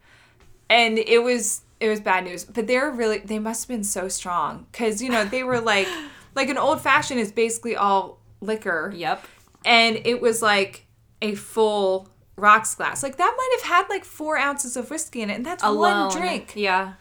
and 0.69 0.99
it 0.99 1.23
was 1.23 1.63
it 1.81 1.89
was 1.89 2.01
bad 2.01 2.25
news. 2.25 2.45
But 2.45 2.67
they're 2.67 2.91
really 2.91 3.19
they 3.19 3.39
must 3.39 3.65
have 3.65 3.69
been 3.69 3.85
so 3.85 4.09
strong 4.09 4.67
because 4.73 5.01
you 5.03 5.09
know 5.11 5.25
they 5.25 5.43
were 5.43 5.61
like 5.61 5.89
like 6.35 6.49
an 6.49 6.59
old 6.59 6.81
fashioned 6.81 7.21
is 7.21 7.33
basically 7.33 7.77
all 7.77 8.19
liquor, 8.41 8.93
Yep. 8.95 9.25
and 9.65 10.01
it 10.05 10.21
was 10.21 10.43
like 10.43 10.87
a 11.23 11.35
full 11.35 12.09
rocks 12.37 12.75
glass. 12.75 13.03
Like 13.03 13.17
that 13.19 13.35
might 13.37 13.59
have 13.61 13.71
had 13.71 13.89
like 13.91 14.05
four 14.05 14.39
ounces 14.39 14.77
of 14.77 14.91
whiskey 14.91 15.23
in 15.23 15.31
it, 15.31 15.35
and 15.35 15.47
that's 15.47 15.63
Alone. 15.63 16.09
one 16.09 16.17
drink. 16.17 16.53
Yeah. 16.57 16.95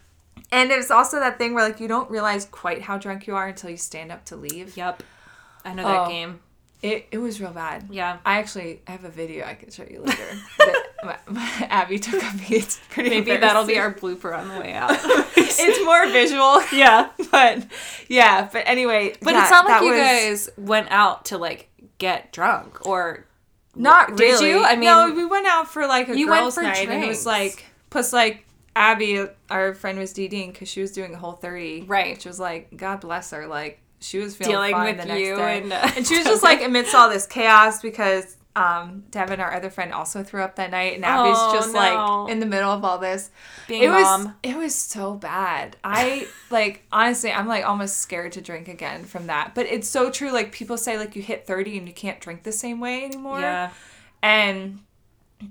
And 0.52 0.72
it 0.72 0.78
was 0.78 0.90
also 0.90 1.20
that 1.20 1.38
thing 1.38 1.54
where 1.54 1.64
like 1.64 1.80
you 1.80 1.88
don't 1.88 2.10
realize 2.10 2.46
quite 2.46 2.82
how 2.82 2.98
drunk 2.98 3.28
you 3.28 3.36
are 3.36 3.48
until 3.48 3.70
you 3.70 3.78
stand 3.78 4.12
up 4.12 4.26
to 4.26 4.36
leave. 4.36 4.76
Yep. 4.76 5.04
I 5.64 5.74
know 5.74 5.84
that 5.84 6.08
Oh. 6.08 6.10
game. 6.10 6.40
It, 6.82 7.08
it 7.12 7.18
was 7.18 7.42
real 7.42 7.52
bad. 7.52 7.88
Yeah. 7.92 8.20
I 8.26 8.40
actually 8.40 8.82
I 8.88 8.92
have 8.92 9.04
a 9.04 9.10
video 9.10 9.46
I 9.46 9.54
can 9.56 9.70
show 9.70 9.84
you 9.90 10.00
later 10.02 10.24
that 10.60 10.84
my, 11.04 11.18
my, 11.28 11.68
Abby 11.70 12.00
took 12.00 12.22
a 12.24 12.38
me. 12.38 12.46
It's 12.52 12.80
pretty. 12.90 13.10
Maybe 13.10 13.36
that'll 13.36 13.66
be 13.66 13.78
our 13.78 13.94
blooper 13.94 14.38
on 14.38 14.48
the 14.48 14.60
way 14.60 14.74
out. 14.76 14.92
it's 15.36 15.84
more 15.84 16.08
visual, 16.08 16.62
yeah. 16.74 17.10
but 17.32 17.66
yeah. 18.08 18.48
But 18.52 18.64
anyway, 18.66 19.14
But 19.22 19.34
that- 19.34 19.42
it's 19.44 19.52
not 19.52 19.66
like 19.66 19.82
you 19.82 19.90
was- 19.92 20.00
guys 20.00 20.50
went 20.58 20.88
out 20.92 21.26
to 21.26 21.38
like 21.38 21.70
get 21.98 22.32
drunk 22.32 22.86
or 22.86 23.26
Not 23.76 24.16
Did 24.16 24.24
really. 24.42 24.50
you? 24.52 24.64
I 24.64 24.76
mean- 24.76 24.86
no, 24.86 25.14
we 25.14 25.26
went 25.26 25.48
out 25.48 25.68
for 25.70 25.86
like 25.86 26.08
a 26.08 26.18
You 26.18 26.30
went 26.30 26.44
girls' 26.44 26.56
for 26.56 26.62
night, 26.64 26.88
and 26.88 27.04
it 27.04 27.08
was 27.08 27.26
like 27.26 27.66
plus 27.90 28.14
like 28.14 28.46
Abby, 28.76 29.26
our 29.50 29.74
friend, 29.74 30.00
was 30.00 30.14
DDing 30.14 30.54
because 30.54 30.70
she 30.70 30.80
was 30.80 30.94
doing 30.94 31.14
a 31.14 31.18
whole 31.18 31.34
thirty, 31.34 31.84
Right. 31.84 32.16
Which 32.16 32.26
was 32.26 32.40
like 32.40 32.78
God 32.78 33.02
bless 33.02 33.32
her, 33.32 33.48
like 33.48 33.82
she 34.00 34.20
was 34.20 34.36
feeling 34.36 34.72
Dealing 34.72 34.98
with 34.98 35.18
you 35.18 35.36
and, 35.38 35.74
uh, 35.74 35.92
and 35.96 36.08
she 36.08 36.18
was 36.18 36.26
just 36.26 36.44
like 36.50 36.64
amidst 36.64 36.96
all 36.96 37.10
this 37.10 37.26
chaos 37.28 37.82
because 37.82 38.38
um 38.56 39.04
Devin, 39.12 39.40
our 39.40 39.54
other 39.54 39.70
friend, 39.70 39.94
also 39.94 40.24
threw 40.24 40.42
up 40.42 40.56
that 40.56 40.72
night, 40.72 40.96
and 40.96 41.06
Abby's 41.06 41.38
Oh, 41.38 41.54
just 41.54 41.74
no. 41.74 41.80
like 41.80 42.32
in 42.32 42.40
the 42.40 42.46
middle 42.46 42.72
of 42.72 42.84
all 42.84 42.98
this. 42.98 43.30
being 43.68 43.84
it 43.84 43.90
was 43.90 44.28
it 44.44 44.58
was 44.58 44.74
so 44.76 45.14
bad. 45.14 45.78
I 45.84 46.28
like 46.50 46.84
honestly, 46.92 47.32
I'm 47.32 47.48
like 47.48 47.64
almost 47.64 47.98
scared 48.00 48.32
to 48.34 48.42
drink 48.42 48.68
again 48.68 49.06
from 49.06 49.28
that. 49.28 49.54
But 49.54 49.68
it's 49.68 49.88
so 49.88 50.10
true. 50.10 50.32
Like 50.32 50.52
people 50.52 50.78
say, 50.78 50.98
like 50.98 51.16
you 51.16 51.22
hit 51.22 51.46
30 51.46 51.78
and 51.78 51.88
you 51.88 51.94
can't 51.94 52.20
drink 52.20 52.44
the 52.44 52.52
same 52.52 52.80
way 52.80 53.06
anymore. 53.06 53.40
Yeah. 53.40 53.70
And 54.24 54.80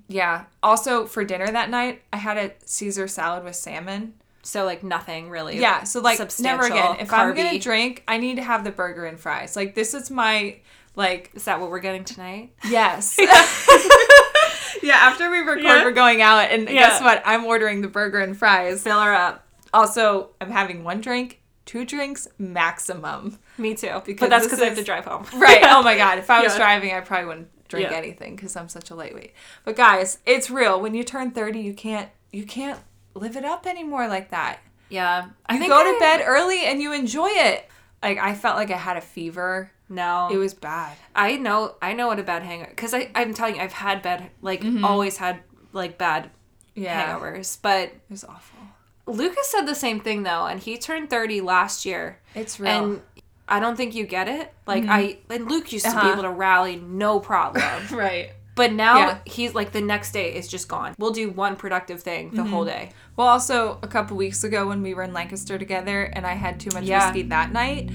yeah. 0.08 0.44
Also 0.62 1.06
for 1.06 1.24
dinner 1.24 1.46
that 1.46 1.70
night, 1.70 2.02
I 2.12 2.16
had 2.18 2.36
a 2.36 2.52
Caesar 2.66 3.08
salad 3.08 3.44
with 3.44 3.54
salmon. 3.56 4.14
So 4.42 4.64
like 4.64 4.82
nothing 4.82 5.28
really. 5.30 5.58
Yeah. 5.58 5.84
So 5.84 6.00
like 6.00 6.18
never 6.40 6.64
again. 6.64 6.96
If 7.00 7.12
I'm 7.12 7.34
gonna 7.34 7.58
drink, 7.58 8.02
I 8.08 8.18
need 8.18 8.36
to 8.36 8.42
have 8.42 8.64
the 8.64 8.70
burger 8.70 9.04
and 9.04 9.18
fries. 9.18 9.56
Like 9.56 9.74
this 9.74 9.94
is 9.94 10.10
my 10.10 10.56
like 10.96 11.30
Is 11.34 11.44
that 11.44 11.60
what 11.60 11.70
we're 11.70 11.80
getting 11.80 12.04
tonight? 12.04 12.52
yes. 12.68 13.16
yeah. 14.82 14.94
After 14.96 15.30
we 15.30 15.38
record, 15.38 15.62
Yeah. 15.62 15.84
we're 15.84 15.90
going 15.92 16.22
out, 16.22 16.50
and 16.50 16.68
Yeah. 16.68 16.88
guess 16.88 17.00
what? 17.00 17.22
I'm 17.24 17.44
ordering 17.44 17.82
the 17.82 17.88
burger 17.88 18.18
and 18.20 18.36
fries. 18.36 18.82
Fill 18.82 19.00
her 19.00 19.14
up. 19.14 19.44
Also, 19.74 20.30
I'm 20.40 20.50
having 20.50 20.82
one 20.84 21.00
drink, 21.00 21.40
two 21.66 21.84
drinks 21.84 22.26
maximum. 22.38 23.38
Me 23.58 23.74
too. 23.74 24.00
Because 24.06 24.20
but 24.20 24.30
that's 24.30 24.46
because 24.46 24.60
I 24.62 24.66
have 24.66 24.78
to 24.78 24.84
drive 24.84 25.04
home. 25.04 25.26
Right. 25.40 25.60
Oh 25.64 25.82
my 25.82 25.96
god. 26.02 26.18
If 26.18 26.30
I 26.30 26.42
was 26.42 26.52
Yeah. 26.52 26.58
driving, 26.58 26.92
I 26.92 27.00
probably 27.00 27.26
wouldn't 27.26 27.68
drink 27.68 27.92
anything 27.92 28.34
because 28.36 28.56
I'm 28.56 28.68
such 28.68 28.90
a 28.90 28.94
lightweight. 28.94 29.34
But 29.64 29.76
guys, 29.76 30.18
it's 30.24 30.50
real. 30.50 30.80
When 30.80 30.94
you 30.94 31.04
turn 31.04 31.32
30, 31.32 31.60
you 31.60 31.74
can't 31.74 32.08
you 32.32 32.44
can't 32.44 32.78
live 33.18 33.36
it 33.36 33.44
up 33.44 33.66
anymore 33.66 34.08
like 34.08 34.30
that. 34.30 34.58
Yeah. 34.88 35.26
I 35.46 35.58
You 35.58 35.68
go 35.68 35.80
I- 35.80 35.92
to 35.92 35.98
bed 35.98 36.22
early 36.26 36.64
and 36.64 36.80
you 36.80 36.92
enjoy 36.92 37.28
it. 37.30 37.68
Like 38.02 38.18
I 38.18 38.34
felt 38.34 38.56
like 38.56 38.70
I 38.70 38.76
had 38.76 38.96
a 38.96 39.00
fever. 39.00 39.70
No. 39.88 40.28
It 40.30 40.36
was 40.36 40.54
bad. 40.54 40.96
I 41.14 41.36
know 41.36 41.74
I 41.82 41.92
know 41.94 42.06
what 42.08 42.18
a 42.18 42.22
bad 42.22 42.42
hangover 42.42 42.70
because 42.70 42.94
I 42.94 43.10
I'm 43.14 43.34
telling 43.34 43.56
you 43.56 43.60
I've 43.62 43.72
had 43.72 44.02
bad 44.02 44.30
like 44.42 44.60
Mm-hmm. 44.62 44.84
always 44.84 45.16
had 45.16 45.40
like 45.72 45.98
bad 45.98 46.30
Yeah. 46.74 47.16
hangovers. 47.18 47.58
But 47.60 47.88
It 47.88 48.00
was 48.10 48.24
awful. 48.24 48.58
Lucas 49.06 49.48
said 49.50 49.62
the 49.66 49.74
same 49.74 50.00
thing 50.00 50.22
though, 50.22 50.44
and 50.46 50.60
he 50.60 50.76
turned 50.76 51.08
30 51.10 51.40
last 51.40 51.84
year. 51.86 52.18
It's 52.34 52.60
real. 52.60 52.70
And 52.70 53.02
I 53.48 53.58
don't 53.60 53.76
think 53.76 53.94
you 53.94 54.06
get 54.06 54.28
it. 54.28 54.52
Like 54.66 54.84
I 54.86 55.18
and 55.30 55.50
Luke 55.50 55.72
used 55.72 55.86
to 55.86 55.90
be 55.92 55.96
Uh-huh. 55.96 56.12
able 56.12 56.22
to 56.22 56.30
rally 56.30 56.76
no 56.76 57.18
problem. 57.18 57.64
right. 57.92 58.30
But 58.58 58.72
now 58.74 58.98
Yeah. 58.98 59.18
he's 59.24 59.54
like 59.54 59.72
the 59.72 59.80
next 59.80 60.12
day 60.12 60.34
is 60.34 60.46
just 60.48 60.68
gone. 60.68 60.94
We'll 60.98 61.12
do 61.12 61.30
one 61.30 61.56
productive 61.56 62.02
thing 62.02 62.30
the 62.32 62.42
Mm-hmm. 62.42 62.50
whole 62.52 62.64
day. 62.66 62.90
Well, 63.16 63.28
also 63.28 63.78
a 63.82 63.88
couple 63.88 64.16
weeks 64.18 64.44
ago 64.44 64.66
when 64.68 64.82
we 64.82 64.92
were 64.92 65.02
in 65.04 65.12
Lancaster 65.14 65.56
together 65.58 66.02
and 66.02 66.26
I 66.26 66.34
had 66.34 66.60
too 66.60 66.70
much 66.74 66.84
Yeah. 66.84 67.06
whiskey 67.06 67.22
that 67.28 67.52
night, 67.52 67.88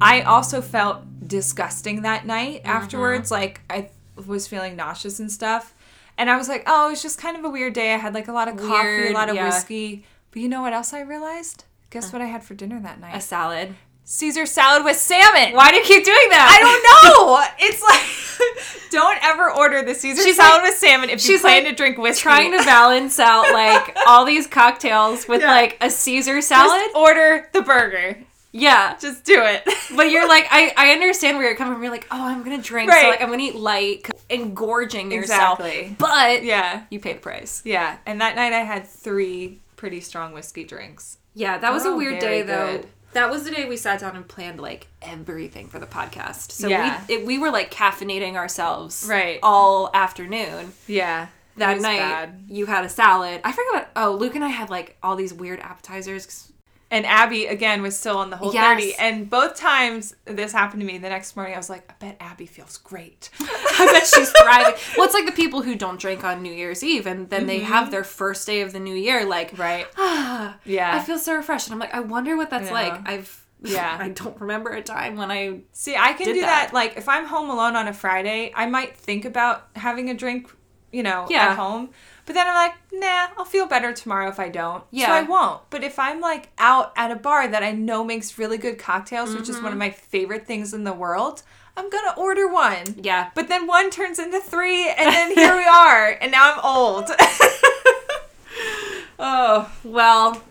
I 0.00 0.22
also 0.22 0.60
felt 0.60 1.02
disgusting 1.28 2.02
that 2.02 2.26
night 2.26 2.62
Mm-hmm. 2.64 2.70
afterwards. 2.76 3.30
Like 3.30 3.60
I 3.70 3.90
was 4.26 4.48
feeling 4.48 4.74
nauseous 4.74 5.20
and 5.20 5.30
stuff. 5.30 5.74
And 6.18 6.28
I 6.28 6.36
was 6.36 6.48
like, 6.48 6.64
oh, 6.66 6.90
it's 6.90 7.02
just 7.02 7.18
kind 7.18 7.36
of 7.36 7.44
a 7.44 7.50
weird 7.50 7.72
day. 7.72 7.94
I 7.94 7.96
had 7.96 8.12
like 8.14 8.28
a 8.28 8.32
lot 8.32 8.48
of 8.48 8.56
coffee, 8.56 9.08
a 9.08 9.12
lot 9.12 9.28
of 9.30 9.36
yeah. 9.36 9.44
whiskey. 9.46 10.04
But 10.32 10.42
you 10.42 10.48
know 10.48 10.60
what 10.62 10.72
else 10.72 10.92
I 10.92 11.00
realized? 11.00 11.64
Guess 11.90 12.12
what 12.12 12.20
I 12.22 12.26
had 12.26 12.44
for 12.44 12.54
dinner 12.54 12.78
that 12.80 13.00
night? 13.00 13.16
A 13.16 13.20
salad. 13.20 13.74
Caesar 14.12 14.44
salad 14.44 14.84
with 14.84 14.96
salmon. 14.96 15.54
Why 15.54 15.70
do 15.70 15.76
you 15.76 15.84
keep 15.84 16.04
doing 16.04 16.26
that? 16.30 16.48
I 16.50 16.58
don't 16.60 16.82
know. 17.16 17.46
It's 17.62 17.80
like, 17.80 18.88
don't 18.90 19.22
ever 19.24 19.50
order 19.52 19.82
the 19.82 19.94
Caesar 19.94 20.22
She's 20.22 20.36
salad 20.36 20.62
like- 20.62 20.70
with 20.70 20.78
salmon 20.78 21.10
if 21.10 21.26
you 21.28 21.38
plan 21.38 21.62
like 21.64 21.70
to 21.70 21.76
drink 21.76 21.96
whiskey. 21.96 22.22
Trying 22.22 22.50
to 22.58 22.64
balance 22.64 23.18
out 23.20 23.52
like 23.52 23.96
all 24.08 24.24
these 24.24 24.46
cocktails 24.48 25.28
with 25.28 25.42
Yeah. 25.42 25.52
like 25.52 25.76
a 25.80 25.88
Caesar 25.90 26.40
salad. 26.40 26.80
Just 26.86 26.96
order 26.96 27.48
the 27.52 27.62
burger. 27.62 28.16
yeah. 28.50 28.96
Just 28.98 29.24
do 29.24 29.40
it. 29.44 29.62
But 29.94 30.10
you're 30.10 30.26
like, 30.26 30.46
I, 30.50 30.72
I 30.76 30.90
understand 30.90 31.36
where 31.36 31.46
you're 31.46 31.56
coming 31.56 31.74
from. 31.74 31.82
You're 31.84 31.92
like, 31.92 32.08
oh, 32.10 32.20
I'm 32.26 32.42
gonna 32.42 32.58
drink, 32.60 32.90
so 32.90 33.08
like 33.08 33.20
I'm 33.22 33.28
gonna 33.30 33.42
eat 33.42 33.54
light, 33.54 34.10
engorging 34.28 35.12
yourself. 35.12 35.60
Exactly. 35.60 35.94
But 35.98 36.42
Yeah. 36.42 36.82
you 36.90 36.98
pay 36.98 37.12
the 37.12 37.20
price. 37.20 37.62
Yeah. 37.64 37.98
And 38.06 38.20
that 38.20 38.34
night 38.34 38.52
I 38.52 38.60
had 38.64 38.88
three 38.88 39.60
pretty 39.76 40.00
strong 40.00 40.32
whiskey 40.32 40.64
drinks. 40.64 41.18
Yeah, 41.34 41.58
that 41.58 41.72
was 41.72 41.84
a 41.84 41.90
Oh, 41.90 41.96
weird 41.96 42.18
day 42.18 42.42
though. 42.42 42.78
good. 42.78 42.88
That 43.12 43.30
was 43.30 43.44
the 43.44 43.50
day 43.50 43.68
we 43.68 43.76
sat 43.76 44.00
down 44.00 44.14
and 44.16 44.26
planned 44.26 44.60
like 44.60 44.86
everything 45.02 45.68
for 45.68 45.78
the 45.78 45.86
podcast. 45.86 46.52
So 46.52 46.68
Yeah. 46.68 47.02
we 47.08 47.14
it, 47.14 47.26
we 47.26 47.38
were 47.38 47.50
like 47.50 47.72
caffeinating 47.72 48.34
ourselves 48.36 49.04
Right. 49.08 49.38
all 49.42 49.90
afternoon. 49.94 50.72
Yeah. 50.86 51.26
That 51.56 51.80
night 51.80 51.98
bad. 51.98 52.44
you 52.48 52.66
had 52.66 52.84
a 52.84 52.88
salad. 52.88 53.40
I 53.44 53.52
forgot. 53.52 53.72
What, 53.74 53.90
oh, 53.96 54.12
Luke 54.12 54.34
and 54.36 54.44
I 54.44 54.48
had 54.48 54.70
like 54.70 54.96
all 55.02 55.16
these 55.16 55.34
weird 55.34 55.60
appetizers. 55.60 56.49
And 56.92 57.06
Abby 57.06 57.46
again 57.46 57.82
was 57.82 57.96
still 57.96 58.18
on 58.18 58.30
the 58.30 58.36
whole 58.36 58.52
Yes. 58.52 58.64
30. 58.80 58.94
And 58.96 59.30
both 59.30 59.54
times 59.54 60.14
this 60.24 60.50
happened 60.52 60.80
to 60.80 60.86
me 60.86 60.98
the 60.98 61.08
next 61.08 61.36
morning, 61.36 61.54
I 61.54 61.56
was 61.56 61.70
like, 61.70 61.88
I 61.88 61.94
bet 62.00 62.16
Abby 62.18 62.46
feels 62.46 62.78
great. 62.78 63.30
I 63.40 63.88
bet 63.92 64.06
she's 64.06 64.30
thriving. 64.32 64.74
well, 64.96 65.04
it's 65.06 65.14
like 65.14 65.26
the 65.26 65.30
people 65.32 65.62
who 65.62 65.76
don't 65.76 66.00
drink 66.00 66.24
on 66.24 66.42
New 66.42 66.52
Year's 66.52 66.82
Eve 66.82 67.06
and 67.06 67.30
then 67.30 67.46
they 67.46 67.60
have 67.60 67.92
their 67.92 68.02
first 68.02 68.44
day 68.46 68.60
of 68.62 68.72
the 68.72 68.80
new 68.80 68.94
year 68.96 69.24
like 69.24 69.56
Right. 69.56 69.86
ah, 69.98 70.56
Yeah. 70.64 70.94
I 70.96 70.98
feel 71.00 71.18
so 71.18 71.36
refreshed. 71.36 71.68
And 71.68 71.74
I'm 71.74 71.78
like, 71.80 71.94
I 71.94 72.00
wonder 72.00 72.36
what 72.36 72.50
that's 72.50 72.70
I 72.70 72.72
like. 72.72 73.08
I've 73.08 73.46
Yeah. 73.62 73.96
I 74.00 74.08
don't 74.08 74.40
remember 74.40 74.70
a 74.70 74.82
time 74.82 75.16
when 75.16 75.30
I 75.30 75.60
See, 75.72 75.94
I 75.94 76.14
can 76.14 76.26
do 76.26 76.40
that. 76.40 76.46
that. 76.70 76.74
Like, 76.74 76.96
if 76.96 77.08
I'm 77.08 77.26
home 77.26 77.50
alone 77.50 77.76
on 77.76 77.86
a 77.88 77.92
Friday, 77.92 78.50
I 78.54 78.66
might 78.66 78.96
think 78.96 79.24
about 79.26 79.68
having 79.76 80.08
a 80.10 80.14
drink, 80.14 80.50
you 80.90 81.02
know, 81.02 81.26
Yeah. 81.28 81.48
at 81.50 81.56
home. 81.56 81.90
But 82.26 82.34
then 82.34 82.46
I'm 82.46 82.54
like, 82.54 82.74
nah, 82.92 83.28
I'll 83.38 83.44
feel 83.44 83.66
better 83.66 83.92
tomorrow 83.92 84.28
if 84.28 84.38
I 84.38 84.48
don't. 84.48 84.84
Yeah. 84.90 85.06
So. 85.06 85.12
I 85.12 85.22
won't. 85.22 85.62
But 85.70 85.82
if 85.84 85.98
I'm 85.98 86.20
like 86.20 86.48
out 86.58 86.92
at 86.96 87.10
a 87.10 87.16
bar 87.16 87.48
that 87.48 87.62
I 87.62 87.72
know 87.72 88.04
makes 88.04 88.38
really 88.38 88.58
good 88.58 88.78
cocktails, 88.78 89.34
which 89.34 89.48
is 89.48 89.56
one 89.56 89.66
of 89.66 89.70
Mm-hmm. 89.72 89.78
my 89.78 89.90
favorite 89.90 90.46
things 90.46 90.72
in 90.74 90.84
the 90.84 90.92
world, 90.92 91.42
I'm 91.76 91.88
gonna 91.90 92.14
order 92.16 92.46
one. 92.52 92.96
yeah. 93.02 93.30
But 93.34 93.48
then 93.48 93.66
one 93.66 93.90
turns 93.90 94.18
into 94.18 94.40
three, 94.40 94.88
and 94.90 95.08
then 95.14 95.34
here 95.34 95.56
we 95.56 95.64
are, 95.64 96.16
and 96.20 96.30
now 96.32 96.52
I'm 96.54 96.60
old. 96.64 97.10
oh, 99.18 99.70
Well, 99.84 100.42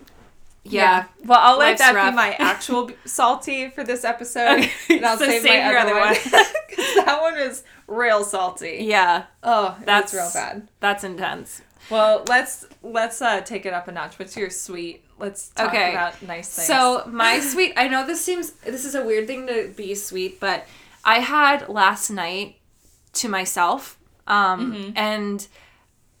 yeah. 0.72 1.04
Well, 1.24 1.38
I'll 1.40 1.58
let 1.58 1.70
Life's 1.70 1.80
that 1.80 1.94
rough. 1.94 2.12
be 2.12 2.16
my 2.16 2.32
actual 2.38 2.90
salty 3.04 3.68
for 3.70 3.84
this 3.84 4.04
episode, 4.04 4.58
Okay, 4.60 4.70
and 4.96 5.06
I'll 5.06 5.18
so 5.18 5.26
save, 5.26 5.42
save 5.42 5.64
my 5.64 5.76
other 5.78 5.94
one 5.94 6.14
because 6.14 6.94
that 7.04 7.18
one 7.20 7.34
was 7.34 7.62
real 7.86 8.24
salty. 8.24 8.78
Yeah. 8.82 9.24
Oh, 9.42 9.76
That's 9.84 10.12
that's 10.12 10.14
real 10.14 10.30
bad. 10.42 10.68
That's 10.80 11.04
intense. 11.04 11.62
Well, 11.90 12.24
let's 12.28 12.66
let's 12.82 13.20
uh, 13.20 13.40
take 13.40 13.66
it 13.66 13.72
up 13.72 13.88
a 13.88 13.92
notch. 13.92 14.18
What's 14.18 14.36
your 14.36 14.50
sweet? 14.50 15.04
Let's 15.18 15.48
talk 15.48 15.68
Okay. 15.68 15.90
about 15.90 16.20
nice 16.22 16.48
things. 16.54 16.66
So 16.66 17.04
my 17.06 17.40
sweet, 17.40 17.72
I 17.76 17.88
know 17.88 18.06
this 18.06 18.20
seems 18.24 18.52
this 18.52 18.84
is 18.84 18.94
a 18.94 19.04
weird 19.04 19.26
thing 19.26 19.46
to 19.48 19.72
be 19.76 19.94
sweet, 19.94 20.40
but 20.40 20.66
I 21.04 21.18
had 21.20 21.68
last 21.68 22.10
night 22.10 22.56
to 23.14 23.28
myself, 23.28 23.98
um, 24.26 24.72
Mm-hmm. 24.72 24.90
and 24.96 25.46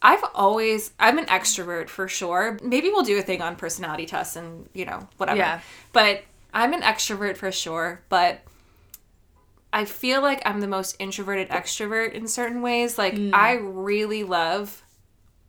I've 0.02 0.24
always 0.34 0.92
I'm 0.98 1.18
an 1.18 1.26
extrovert 1.26 1.88
for 1.88 2.08
sure. 2.08 2.58
Maybe 2.62 2.88
we'll 2.88 3.02
do 3.04 3.18
a 3.18 3.22
thing 3.22 3.42
on 3.42 3.56
personality 3.56 4.06
tests 4.06 4.36
and 4.36 4.68
you 4.72 4.84
know 4.86 5.08
whatever. 5.18 5.38
Yeah. 5.38 5.60
But 5.92 6.22
I'm 6.54 6.72
an 6.72 6.82
extrovert 6.82 7.36
for 7.36 7.52
sure, 7.52 8.02
but. 8.08 8.40
I 9.72 9.84
feel 9.84 10.20
like 10.20 10.42
I'm 10.44 10.58
the 10.60 10.66
most 10.66 10.96
introverted 10.98 11.48
extrovert 11.50 12.10
in 12.12 12.26
certain 12.26 12.60
ways. 12.60 12.98
Like 12.98 13.14
Mm. 13.14 13.30
I 13.32 13.52
really 13.52 14.24
love 14.24 14.82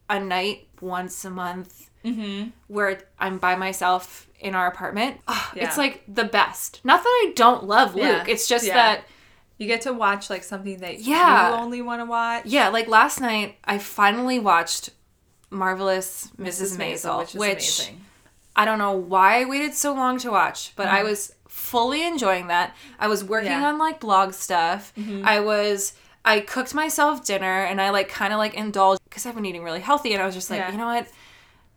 a 0.08 0.20
night 0.20 0.67
once 0.79 1.25
a 1.25 1.31
month 1.31 1.89
Mm-hmm. 2.05 2.50
where 2.67 3.00
I'm 3.20 3.38
by 3.39 3.55
myself 3.55 4.27
in 4.39 4.53
our 4.53 4.67
apartment. 4.67 5.22
Ah, 5.27 5.51
Yeah. 5.55 5.65
It's 5.65 5.77
like 5.77 6.03
the 6.08 6.24
best. 6.24 6.81
Not 6.84 7.01
that 7.03 7.10
I 7.10 7.34
don't 7.36 7.63
love 7.65 7.96
Luke. 7.96 8.03
Yeah. 8.05 8.25
It's 8.27 8.48
just 8.48 8.65
Yeah. 8.65 8.74
that 8.75 9.05
you 9.62 9.68
get 9.68 9.82
to 9.82 9.94
watch 9.94 10.30
like 10.30 10.44
something 10.44 10.80
that 10.80 11.00
Yeah. 11.00 11.50
you 11.51 11.56
only 11.56 11.82
want 11.84 12.01
to 12.01 12.06
watch. 12.06 12.46
yeah, 12.46 12.70
like 12.70 12.88
last 12.88 13.22
night 13.22 13.58
I 13.63 13.77
finally 13.77 14.39
watched 14.39 14.89
Marvelous 15.51 16.30
Mrs. 16.39 16.77
Maisel, 16.77 17.20
which 17.20 17.36
which. 17.36 17.91
I 18.56 18.65
don't 18.65 18.80
know 18.80 18.91
why 18.94 19.41
I 19.41 19.46
waited 19.46 19.74
so 19.75 19.94
long 19.94 20.18
to 20.20 20.32
watch, 20.32 20.74
but 20.75 20.88
I 20.88 21.00
mm-hmm. 21.00 21.10
was 21.10 21.34
fully 21.48 22.06
enjoying 22.06 22.48
that. 22.48 22.75
I 23.00 23.08
was 23.08 23.24
working 23.24 23.51
Yeah. 23.51 23.68
on 23.68 23.77
like 23.77 24.00
blog 24.00 24.34
stuff. 24.34 24.91
Mm-hmm. 24.98 25.25
I 25.25 25.39
was 25.39 25.94
I 26.25 26.39
cooked 26.39 26.74
myself 26.74 27.24
dinner 27.24 27.63
and 27.65 27.80
I 27.80 27.91
like 27.91 28.10
kind 28.10 28.34
of 28.34 28.39
like 28.39 28.56
indulged 28.56 29.01
because 29.06 29.25
I've 29.25 29.36
been 29.36 29.46
eating 29.46 29.63
really 29.63 29.80
healthy 29.80 30.13
and 30.13 30.22
I 30.22 30.25
was 30.25 30.36
just 30.36 30.50
like, 30.50 30.60
Yeah. 30.60 30.72
you 30.72 30.77
know 30.77 30.86
what? 30.86 31.08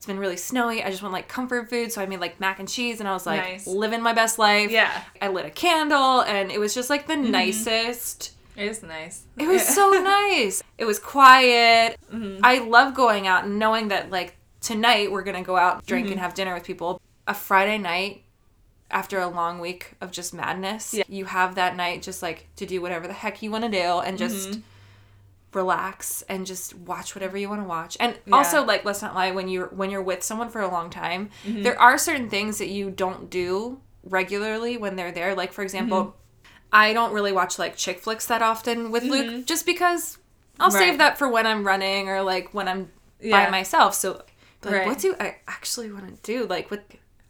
It's 0.05 0.09
been 0.11 0.19
really 0.19 0.37
snowy. 0.37 0.83
I 0.83 0.91
just 0.91 1.01
want 1.01 1.15
like 1.15 1.29
comfort 1.29 1.71
food, 1.71 1.91
so 1.91 2.03
I 2.03 2.05
made 2.05 2.21
like 2.21 2.39
mac 2.39 2.59
and 2.59 2.69
cheese 2.69 3.01
and 3.01 3.09
I 3.09 3.15
was 3.15 3.25
like 3.25 3.41
Nice. 3.41 3.67
living 3.67 4.03
my 4.03 4.13
best 4.13 4.39
life. 4.39 4.71
Yeah. 4.71 5.03
I 5.23 5.29
lit 5.29 5.47
a 5.47 5.51
candle 5.51 6.21
and 6.21 6.53
it 6.53 6.61
was 6.61 6.75
just 6.75 6.91
like 6.91 7.07
the 7.07 7.17
nicest 7.17 8.33
It 8.55 8.67
is 8.67 8.83
nice. 8.83 9.23
it 9.39 9.49
was 9.49 9.67
so 9.75 9.89
nice. 9.93 10.63
It 10.77 10.85
was 10.85 10.99
quiet. 10.99 11.99
Mm-hmm. 12.13 12.41
I 12.45 12.59
love 12.59 12.95
going 12.95 13.27
out 13.27 13.45
and 13.45 13.59
knowing 13.59 13.89
that 13.89 14.11
like 14.11 14.37
tonight 14.61 15.11
we're 15.11 15.23
gonna 15.23 15.43
go 15.43 15.57
out, 15.57 15.87
drink, 15.87 16.05
Mm-hmm. 16.09 16.13
and 16.13 16.21
have 16.21 16.35
dinner 16.35 16.53
with 16.53 16.65
people. 16.65 17.01
A 17.27 17.33
Friday 17.33 17.79
night 17.79 18.25
after 18.91 19.19
a 19.21 19.27
long 19.29 19.59
week 19.59 19.93
of 20.03 20.11
just 20.11 20.35
madness, 20.35 20.93
Yeah. 20.93 21.05
you 21.09 21.25
have 21.25 21.55
that 21.55 21.77
night 21.77 22.03
just 22.03 22.21
like 22.21 22.47
to 22.57 22.67
do 22.67 22.83
whatever 22.83 23.07
the 23.07 23.15
heck 23.15 23.43
you 23.43 23.51
want 23.51 23.65
to 23.65 23.71
do 23.71 24.01
and 24.01 24.19
just 24.19 24.51
Mm-hmm. 24.51 24.61
Relax 25.55 26.23
and 26.29 26.47
just 26.47 26.75
watch 26.77 27.15
whatever 27.15 27.37
you 27.39 27.49
want 27.49 27.63
to 27.63 27.69
watch. 27.69 27.97
And 28.01 28.19
Yeah. 28.27 28.37
also 28.37 28.65
like 28.65 28.85
let's 28.85 29.03
not 29.03 29.15
lie 29.15 29.31
when 29.33 29.49
you're 29.49 29.69
when 29.69 29.91
you're 29.91 30.03
with 30.03 30.23
someone 30.23 30.49
for 30.49 30.61
a 30.61 30.69
long 30.69 30.91
time, 30.91 31.31
Mm-hmm. 31.45 31.63
there 31.63 31.79
are 31.81 31.97
certain 31.99 32.29
things 32.29 32.59
that 32.59 32.69
you 32.69 32.91
don't 32.91 33.31
do 33.31 33.81
regularly 34.05 34.77
when 34.77 34.97
they're 34.97 35.13
there. 35.13 35.35
Like 35.35 35.53
for 35.53 35.63
example, 35.63 35.99
Mm-hmm. 36.05 36.19
I 36.73 36.93
don't 36.93 37.13
really 37.13 37.31
watch 37.33 37.59
like 37.59 37.77
chick 37.77 38.01
flicks 38.01 38.27
that 38.27 38.43
often 38.43 38.91
with 38.91 39.05
Luke 39.05 39.47
just 39.47 39.65
because 39.67 40.19
I'll 40.59 40.69
Mm-hmm. 40.69 40.77
Right. 40.77 40.89
save 40.91 40.99
that 40.99 41.19
for 41.19 41.29
when 41.29 41.47
I'm 41.47 41.65
running 41.67 42.09
or 42.09 42.23
like 42.23 42.53
when 42.53 42.69
I'm 42.69 42.91
Yeah. 43.21 43.45
by 43.45 43.51
myself. 43.51 43.95
So 43.95 44.23
like 44.65 44.73
Right. 44.75 44.87
what 44.87 44.99
do 44.99 45.15
I 45.21 45.37
actually 45.47 45.93
want 45.93 46.07
to 46.09 46.33
do? 46.33 46.47
Like 46.47 46.71
what 46.71 46.85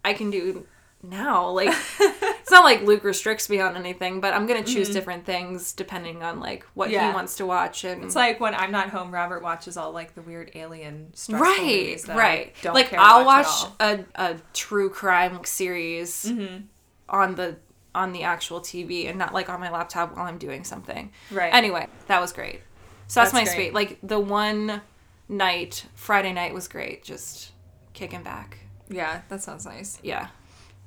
I 0.04 0.14
can 0.14 0.30
do 0.30 0.66
now. 1.04 1.50
Like 1.50 1.68
it's 2.00 2.50
not 2.50 2.64
like 2.64 2.82
Luke 2.82 3.04
restricts 3.04 3.48
me 3.50 3.60
on 3.60 3.76
anything, 3.76 4.20
but 4.20 4.32
I'm 4.34 4.46
gonna 4.46 4.62
choose 4.64 4.90
different 4.90 5.24
things 5.24 5.72
depending 5.72 6.22
on 6.22 6.40
like 6.40 6.64
what 6.74 6.86
Mm-hmm. 6.86 6.94
Yeah. 6.94 7.08
he 7.08 7.14
wants 7.14 7.36
to 7.36 7.46
watch 7.46 7.84
and 7.84 8.04
It's 8.04 8.16
like 8.16 8.40
when 8.40 8.54
I'm 8.54 8.70
not 8.70 8.90
home, 8.90 9.10
Robert 9.12 9.42
watches 9.42 9.76
all 9.76 9.92
like 9.92 10.14
the 10.14 10.22
weird 10.22 10.50
alien 10.54 11.12
stuff. 11.14 11.40
right 11.40 11.58
movies 11.60 12.04
that 12.04 12.16
I 12.16 12.18
right 12.18 12.54
don't 12.62 12.74
like 12.74 12.92
i'll 12.94 13.24
watch 13.24 13.46
watch 13.46 13.70
a, 13.80 14.04
a 14.14 14.36
true 14.52 14.90
crime 14.90 15.40
series 15.44 16.24
Mm-hmm. 16.26 16.64
on 17.08 17.34
the 17.34 17.56
on 17.94 18.12
the 18.12 18.22
actual 18.24 18.60
tv 18.60 19.08
and 19.08 19.18
not 19.18 19.32
like 19.32 19.48
on 19.48 19.60
my 19.60 19.70
laptop 19.70 20.16
while 20.16 20.26
i'm 20.26 20.38
doing 20.38 20.64
something 20.64 21.12
Right. 21.30 21.54
anyway 21.54 21.86
that 22.08 22.20
was 22.20 22.32
great 22.32 22.60
so 23.06 23.20
that's, 23.20 23.30
That's 23.30 23.34
my 23.34 23.44
great. 23.44 23.54
sweet 23.54 23.74
like 23.74 23.98
the 24.02 24.18
one 24.18 24.80
night 25.28 25.86
friday 25.94 26.32
night 26.32 26.52
was 26.54 26.66
great 26.68 27.04
just 27.04 27.52
kicking 27.92 28.22
back 28.22 28.58
Yeah, 28.88 29.22
that 29.28 29.42
sounds 29.42 29.64
nice. 29.64 29.98
yeah 30.02 30.28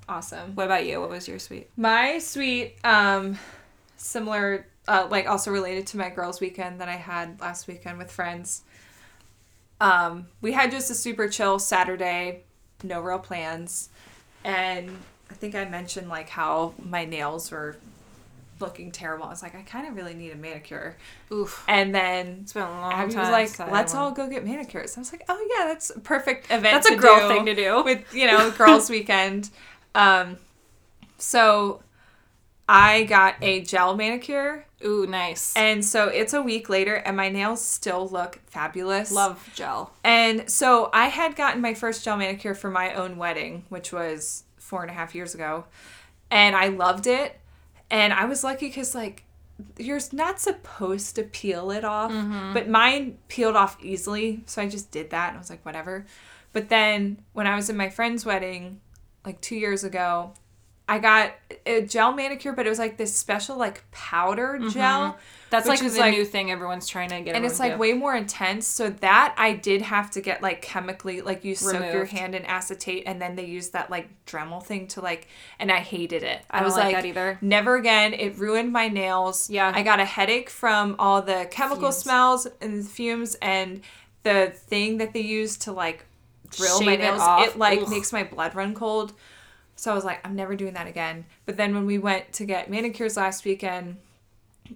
Awesome. 0.10 0.56
what 0.56 0.66
about 0.66 0.86
you 0.86 1.00
what 1.02 1.10
was 1.10 1.28
your 1.28 1.40
sweet 1.40 1.70
My 1.76 2.20
sweet, 2.20 2.76
um, 2.84 3.38
similar, 3.98 4.66
uh, 4.88 5.08
like 5.10 5.28
also 5.28 5.52
related 5.52 5.88
to 5.88 5.98
my 5.98 6.10
girls' 6.10 6.40
weekend 6.40 6.80
that 6.82 6.88
I 6.88 6.96
had 6.96 7.40
last 7.42 7.68
weekend 7.68 7.98
with 7.98 8.12
friends. 8.12 8.64
Um, 9.80 10.28
we 10.42 10.54
had 10.54 10.72
just 10.72 10.90
a 10.90 10.96
super 10.96 11.28
chill 11.28 11.60
Saturday, 11.60 12.44
no 12.84 13.00
real 13.02 13.20
plans, 13.20 13.90
and 14.44 14.90
I 15.30 15.34
think 15.34 15.56
I 15.56 15.66
mentioned 15.66 16.10
like 16.10 16.30
how 16.30 16.74
my 16.84 17.06
nails 17.06 17.52
were 17.52 17.76
looking 18.60 18.92
terrible. 18.92 19.26
I 19.26 19.30
was 19.30 19.44
like, 19.44 19.54
I 19.54 19.62
kind 19.62 19.88
of 19.88 19.96
really 19.96 20.16
need 20.16 20.32
a 20.32 20.36
manicure, 20.36 20.96
oof 21.32 21.64
and 21.68 21.94
then 21.94 22.40
it's 22.42 22.54
been 22.54 22.64
a 22.64 22.72
long 22.72 22.94
Abby 22.94 23.14
time 23.14 23.32
was 23.32 23.60
like, 23.60 23.72
"Let's 23.72 23.94
all 23.94 24.12
go 24.12 24.28
get 24.28 24.46
manicures." 24.46 24.98
I 24.98 25.02
was 25.02 25.12
like, 25.12 25.26
"Oh 25.30 25.48
yeah, 25.56 25.66
that's 25.66 25.92
a 25.92 26.00
perfect 26.00 26.46
event. 26.46 26.64
that's 26.64 26.90
a 26.90 26.96
girl 26.96 27.28
thing 27.28 27.46
to 27.46 27.54
do 27.54 27.84
with 27.84 28.14
you 28.14 28.26
know 28.26 28.50
girls' 28.52 28.90
weekend." 28.98 29.50
Um, 29.98 30.38
so 31.18 31.82
I 32.70 33.04
got 33.04 33.36
a 33.42 33.62
gel 33.62 33.96
manicure, 33.96 34.66
ooh 34.86 35.08
nice 35.08 35.56
and 35.56 35.84
so 35.84 36.08
it's 36.08 36.34
a 36.34 36.42
week 36.42 36.70
later, 36.70 36.96
and 36.96 37.18
my 37.18 37.30
nails 37.30 37.64
still 37.66 38.08
look 38.08 38.40
fabulous. 38.46 39.12
love 39.12 39.50
gel 39.56 39.92
And 40.04 40.50
so 40.50 40.90
I 40.94 41.08
had 41.08 41.36
gotten 41.36 41.62
my 41.62 41.74
first 41.74 42.06
gel 42.06 42.16
manicure 42.16 42.54
for 42.54 42.70
my 42.70 42.94
own 42.94 43.18
wedding, 43.18 43.64
which 43.70 43.92
was 43.92 44.44
four 44.58 44.84
and 44.84 44.92
a 44.92 44.94
half 44.94 45.16
years 45.16 45.34
ago, 45.34 45.66
and 46.30 46.56
I 46.56 46.68
loved 46.68 47.08
it. 47.08 47.40
And 47.90 48.14
I 48.14 48.26
was 48.26 48.44
lucky 48.44 48.68
because 48.68 48.94
like 48.94 49.24
you're 49.78 50.02
not 50.12 50.40
supposed 50.40 51.16
to 51.16 51.24
peel 51.24 51.72
it 51.72 51.84
off, 51.84 52.12
but 52.54 52.70
mine 52.70 53.18
peeled 53.30 53.56
off 53.56 53.78
easily, 53.82 54.44
so 54.46 54.62
I 54.62 54.68
just 54.68 54.92
did 54.92 55.10
that, 55.10 55.30
and 55.30 55.38
I 55.38 55.40
was 55.40 55.50
like, 55.50 55.66
whatever. 55.66 56.06
But 56.54 56.70
then 56.70 57.18
when 57.34 57.48
I 57.48 57.56
was 57.56 57.70
in 57.70 57.78
my 57.78 57.90
friend's 57.90 58.24
wedding, 58.26 58.82
like 59.28 59.42
two 59.42 59.58
years 59.58 59.84
ago, 59.84 60.32
I 60.90 61.00
got 61.00 61.34
a 61.66 61.82
gel 61.82 62.14
manicure, 62.14 62.54
but 62.54 62.66
it 62.66 62.70
was 62.70 62.80
like 62.80 62.96
this 62.96 63.14
special 63.14 63.58
like 63.58 63.84
powder 63.92 64.58
mm-hmm. 64.58 64.70
gel. 64.70 65.18
that's 65.50 65.68
like 65.68 65.82
the 65.82 65.90
like- 66.00 66.14
new 66.14 66.24
thing 66.24 66.50
everyone's 66.50 66.88
trying 66.88 67.10
to 67.10 67.20
get 67.20 67.36
and 67.36 67.46
it's 67.46 67.60
like 67.60 67.74
to. 67.74 67.78
way 67.78 67.92
more 67.92 68.16
intense. 68.16 68.66
So 68.66 68.90
that 68.90 69.36
I 69.38 69.52
did 69.52 69.82
have 69.82 70.10
to 70.12 70.22
get 70.22 70.42
like 70.42 70.62
chemically, 70.62 71.20
like 71.20 71.44
you 71.44 71.56
soak 71.56 71.92
your 71.92 72.06
hand 72.06 72.36
in 72.36 72.46
acetate, 72.46 73.04
and 73.06 73.22
then 73.22 73.36
they 73.36 73.46
use 73.46 73.70
that 73.72 73.92
like 73.92 74.08
Dremel 74.26 74.64
thing 74.64 74.88
to 74.90 75.02
like, 75.02 75.28
and 75.60 75.70
I 75.74 75.80
hated 75.80 76.24
it. 76.24 76.40
I 76.50 76.62
don't 76.62 76.72
like 76.72 76.96
that 76.96 77.06
either. 77.06 77.38
Never 77.42 77.76
again. 77.76 78.14
It 78.14 78.38
ruined 78.38 78.72
my 78.72 78.88
nails. 78.88 79.50
Yeah. 79.50 79.70
I 79.76 79.84
got 79.84 80.00
a 80.00 80.06
headache 80.06 80.50
from 80.50 80.96
all 81.00 81.22
the 81.22 81.50
chemical 81.52 81.92
Fumes. 81.92 81.98
smells 81.98 82.48
and 82.62 82.88
fumes 82.88 83.36
and 83.42 83.82
the 84.24 84.54
thing 84.56 85.00
that 85.00 85.12
they 85.14 85.22
use 85.22 85.58
to 85.58 85.74
like 85.74 86.06
drill 86.50 86.82
my 86.82 86.94
Shave 86.94 87.00
it 87.02 87.20
off. 87.20 87.48
It 87.48 87.58
like 87.58 87.82
Ugh. 87.82 87.90
makes 87.90 88.14
my 88.14 88.24
blood 88.24 88.56
run 88.56 88.74
cold. 88.74 89.14
So 89.76 89.92
I 89.92 89.96
was 89.96 90.06
like, 90.06 90.26
I'm 90.26 90.36
never 90.36 90.56
doing 90.56 90.74
that 90.74 90.88
again. 90.88 91.26
But 91.46 91.58
then 91.58 91.74
when 91.76 91.86
we 91.86 91.98
went 91.98 92.34
to 92.34 92.46
get 92.46 92.70
manicures 92.70 93.16
last 93.16 93.46
weekend, 93.46 93.98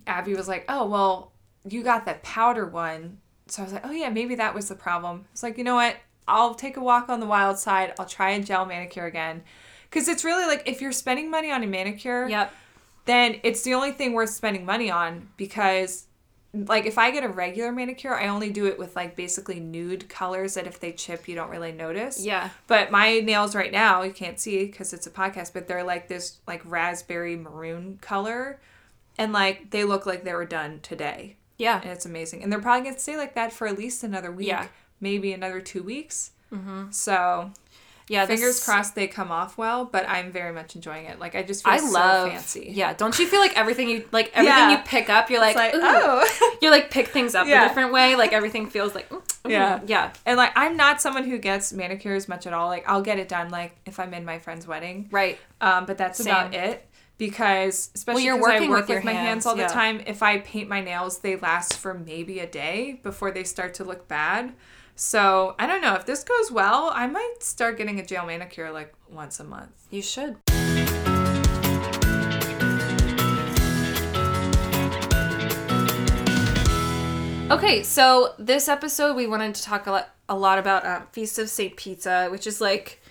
Abby 0.06 0.36
was 0.36 0.48
like, 0.48 0.66
"Oh, 0.70 0.88
well, 0.88 1.32
you 1.68 1.84
got 1.84 2.06
the 2.06 2.16
powder 2.22 2.68
one." 2.68 3.18
So 3.48 3.62
I 3.62 3.66
was 3.66 3.74
like, 3.74 3.86
"Oh 3.86 3.92
yeah, 3.92 4.10
maybe 4.10 4.36
that 4.36 4.54
was 4.54 4.70
the 4.70 4.76
problem." 4.76 5.26
It's 5.32 5.44
like, 5.44 5.58
"You 5.58 5.64
know 5.64 5.76
what? 5.76 5.98
I'll 6.28 6.54
take 6.54 6.78
a 6.78 6.82
walk 6.82 7.10
on 7.10 7.20
the 7.20 7.26
wild 7.26 7.58
side. 7.58 7.94
I'll 8.00 8.06
try 8.06 8.32
a 8.32 8.42
gel 8.42 8.66
manicure 8.66 9.06
again." 9.06 9.44
Cuz 9.90 10.08
it's 10.08 10.24
really 10.24 10.46
like 10.46 10.64
if 10.66 10.82
you're 10.82 10.94
spending 10.94 11.30
money 11.30 11.52
on 11.52 11.64
a 11.64 11.68
manicure, 11.68 12.28
yep 12.30 12.54
then 13.06 13.40
it's 13.44 13.64
the 13.64 13.74
only 13.74 13.92
thing 13.92 14.14
worth 14.14 14.30
spending 14.30 14.66
money 14.66 14.92
on 14.92 15.30
because 15.38 16.08
like 16.54 16.86
if 16.86 16.98
I 16.98 17.12
get 17.12 17.24
a 17.24 17.30
regular 17.30 17.72
manicure, 17.72 18.14
I 18.14 18.28
only 18.28 18.50
do 18.50 18.66
it 18.66 18.78
with 18.78 18.96
like 18.96 19.16
basically 19.16 19.60
nude 19.60 20.10
colors 20.10 20.56
that 20.56 20.68
if 20.68 20.80
they 20.80 20.92
chip 20.92 21.28
you 21.28 21.36
don't 21.36 21.50
really 21.50 21.72
notice. 21.72 22.24
yeah 22.24 22.50
But 22.68 22.92
my 22.92 23.20
nails 23.22 23.56
right 23.56 23.72
now, 23.72 24.02
you 24.02 24.12
can't 24.12 24.40
see 24.40 24.66
because 24.66 24.92
it's 24.94 25.08
a 25.08 25.12
podcast, 25.12 25.54
but 25.54 25.68
they're 25.68 25.84
like 25.84 26.08
this 26.10 26.40
like 26.48 26.62
raspberry 26.66 27.36
maroon 27.38 28.00
color. 28.02 28.60
And 29.18 29.32
like 29.34 29.70
they 29.72 29.84
look 29.86 30.06
like 30.06 30.24
they 30.24 30.34
were 30.34 30.46
done 30.46 30.80
today. 30.82 31.36
yeah 31.58 31.80
And 31.82 31.92
it's 31.92 32.06
amazing. 32.06 32.44
And 32.44 32.52
they're 32.52 32.60
probably 32.62 32.84
going 32.84 32.96
to 32.96 33.02
stay 33.02 33.18
like 33.18 33.36
that 33.36 33.54
for 33.54 33.68
at 33.68 33.78
least 33.78 34.04
another 34.04 34.32
week, 34.32 34.48
Yeah. 34.48 34.68
maybe 35.00 35.32
another 35.32 35.62
two 35.62 35.84
weeks. 35.84 36.32
Mm-hmm. 36.52 36.92
So 36.92 37.52
yeah 38.12 38.26
fingers 38.26 38.56
this- 38.56 38.66
crossed 38.66 38.94
they 38.96 39.08
come 39.08 39.32
off 39.32 39.58
well, 39.58 39.86
but 39.86 40.04
I'm 40.08 40.32
very 40.32 40.52
much 40.54 40.76
enjoying 40.76 41.06
it. 41.06 41.20
Like 41.20 41.34
I 41.36 41.44
just 41.44 41.64
feel 41.64 41.74
I 41.74 41.78
so 41.78 41.92
love 41.92 42.30
fancy. 42.30 42.68
Yeah, 42.74 42.94
don't 42.94 43.18
you 43.18 43.26
feel 43.28 43.40
like 43.40 43.56
everything 43.58 43.90
you 43.90 44.08
like 44.12 44.32
everything 44.34 44.58
Yeah. 44.70 44.72
you 44.72 44.78
pick 44.86 45.10
up, 45.10 45.30
you're 45.30 45.40
like, 45.42 45.56
like, 45.56 45.72
oh. 45.76 46.58
you 46.62 46.70
like 46.70 46.92
pick 46.92 47.08
things 47.08 47.36
up 47.36 47.48
Yeah. 47.48 47.66
a 47.66 47.68
different 47.68 47.92
way. 47.94 48.16
Like 48.16 48.34
everything 48.34 48.70
feels 48.70 48.94
like, 48.94 49.10
"Mm, 49.10 49.18
ooh." 49.48 49.50
Yeah. 49.50 49.80
yeah, 49.86 50.14
And 50.26 50.38
like 50.38 50.52
I'm 50.56 50.78
not 50.78 51.02
someone 51.02 51.24
who 51.24 51.38
gets 51.38 51.74
manicures 51.74 52.28
much 52.28 52.46
at 52.46 52.54
all. 52.54 52.68
Like 52.68 52.84
I'll 52.88 53.02
get 53.02 53.18
it 53.18 53.28
done 53.30 53.50
like 53.50 53.76
if 53.86 54.00
I'm 54.00 54.14
in 54.14 54.26
my 54.26 54.40
friend's 54.40 54.68
wedding. 54.68 55.08
right. 55.12 55.38
Um, 55.62 55.86
but 55.86 55.98
that's 55.98 56.18
Same. 56.20 56.28
about 56.34 56.54
it 56.54 56.88
because 57.18 57.92
especially 57.94 58.24
you're 58.26 58.38
'cause 58.40 58.48
I 58.48 58.68
work 58.68 58.88
with 58.88 58.90
with, 58.98 59.04
my 59.06 59.12
hands, 59.14 59.28
hands, 59.28 59.46
all 59.46 59.56
the 59.56 59.68
time. 59.68 60.02
If 60.08 60.24
I 60.24 60.40
paint 60.40 60.68
my 60.70 60.82
nails, 60.82 61.20
they 61.20 61.36
last 61.36 61.78
for 61.78 61.94
maybe 61.94 62.40
a 62.40 62.48
day 62.48 63.00
before 63.04 63.30
they 63.32 63.44
start 63.44 63.76
to 63.76 63.84
look 63.84 64.08
bad. 64.08 64.54
So 64.96 65.56
I 65.58 65.68
don't 65.68 65.82
know 65.82 65.96
if 65.96 66.06
this 66.06 66.24
goes 66.24 66.52
well. 66.52 66.92
I 66.94 67.08
might 67.08 67.36
start 67.40 67.78
getting 67.78 68.00
a 68.00 68.06
gel 68.06 68.26
manicure 68.26 68.72
like 68.72 68.94
once 69.10 69.40
a 69.40 69.44
month. 69.44 69.72
You 69.90 70.02
should. 70.02 70.38
Okay, 77.52 77.84
so 77.84 78.34
this 78.40 78.70
episode 78.70 79.16
we 79.18 79.28
wanted 79.28 79.56
to 79.56 79.64
talk 79.64 79.86
a 79.86 79.92
lot, 79.92 80.10
a 80.30 80.36
lot 80.38 80.58
about 80.58 80.86
um, 80.86 81.08
Feast 81.12 81.38
of 81.38 81.50
Saint 81.50 81.76
Pizza, 81.76 82.30
which 82.32 82.48
is 82.48 82.62
like 82.62 83.02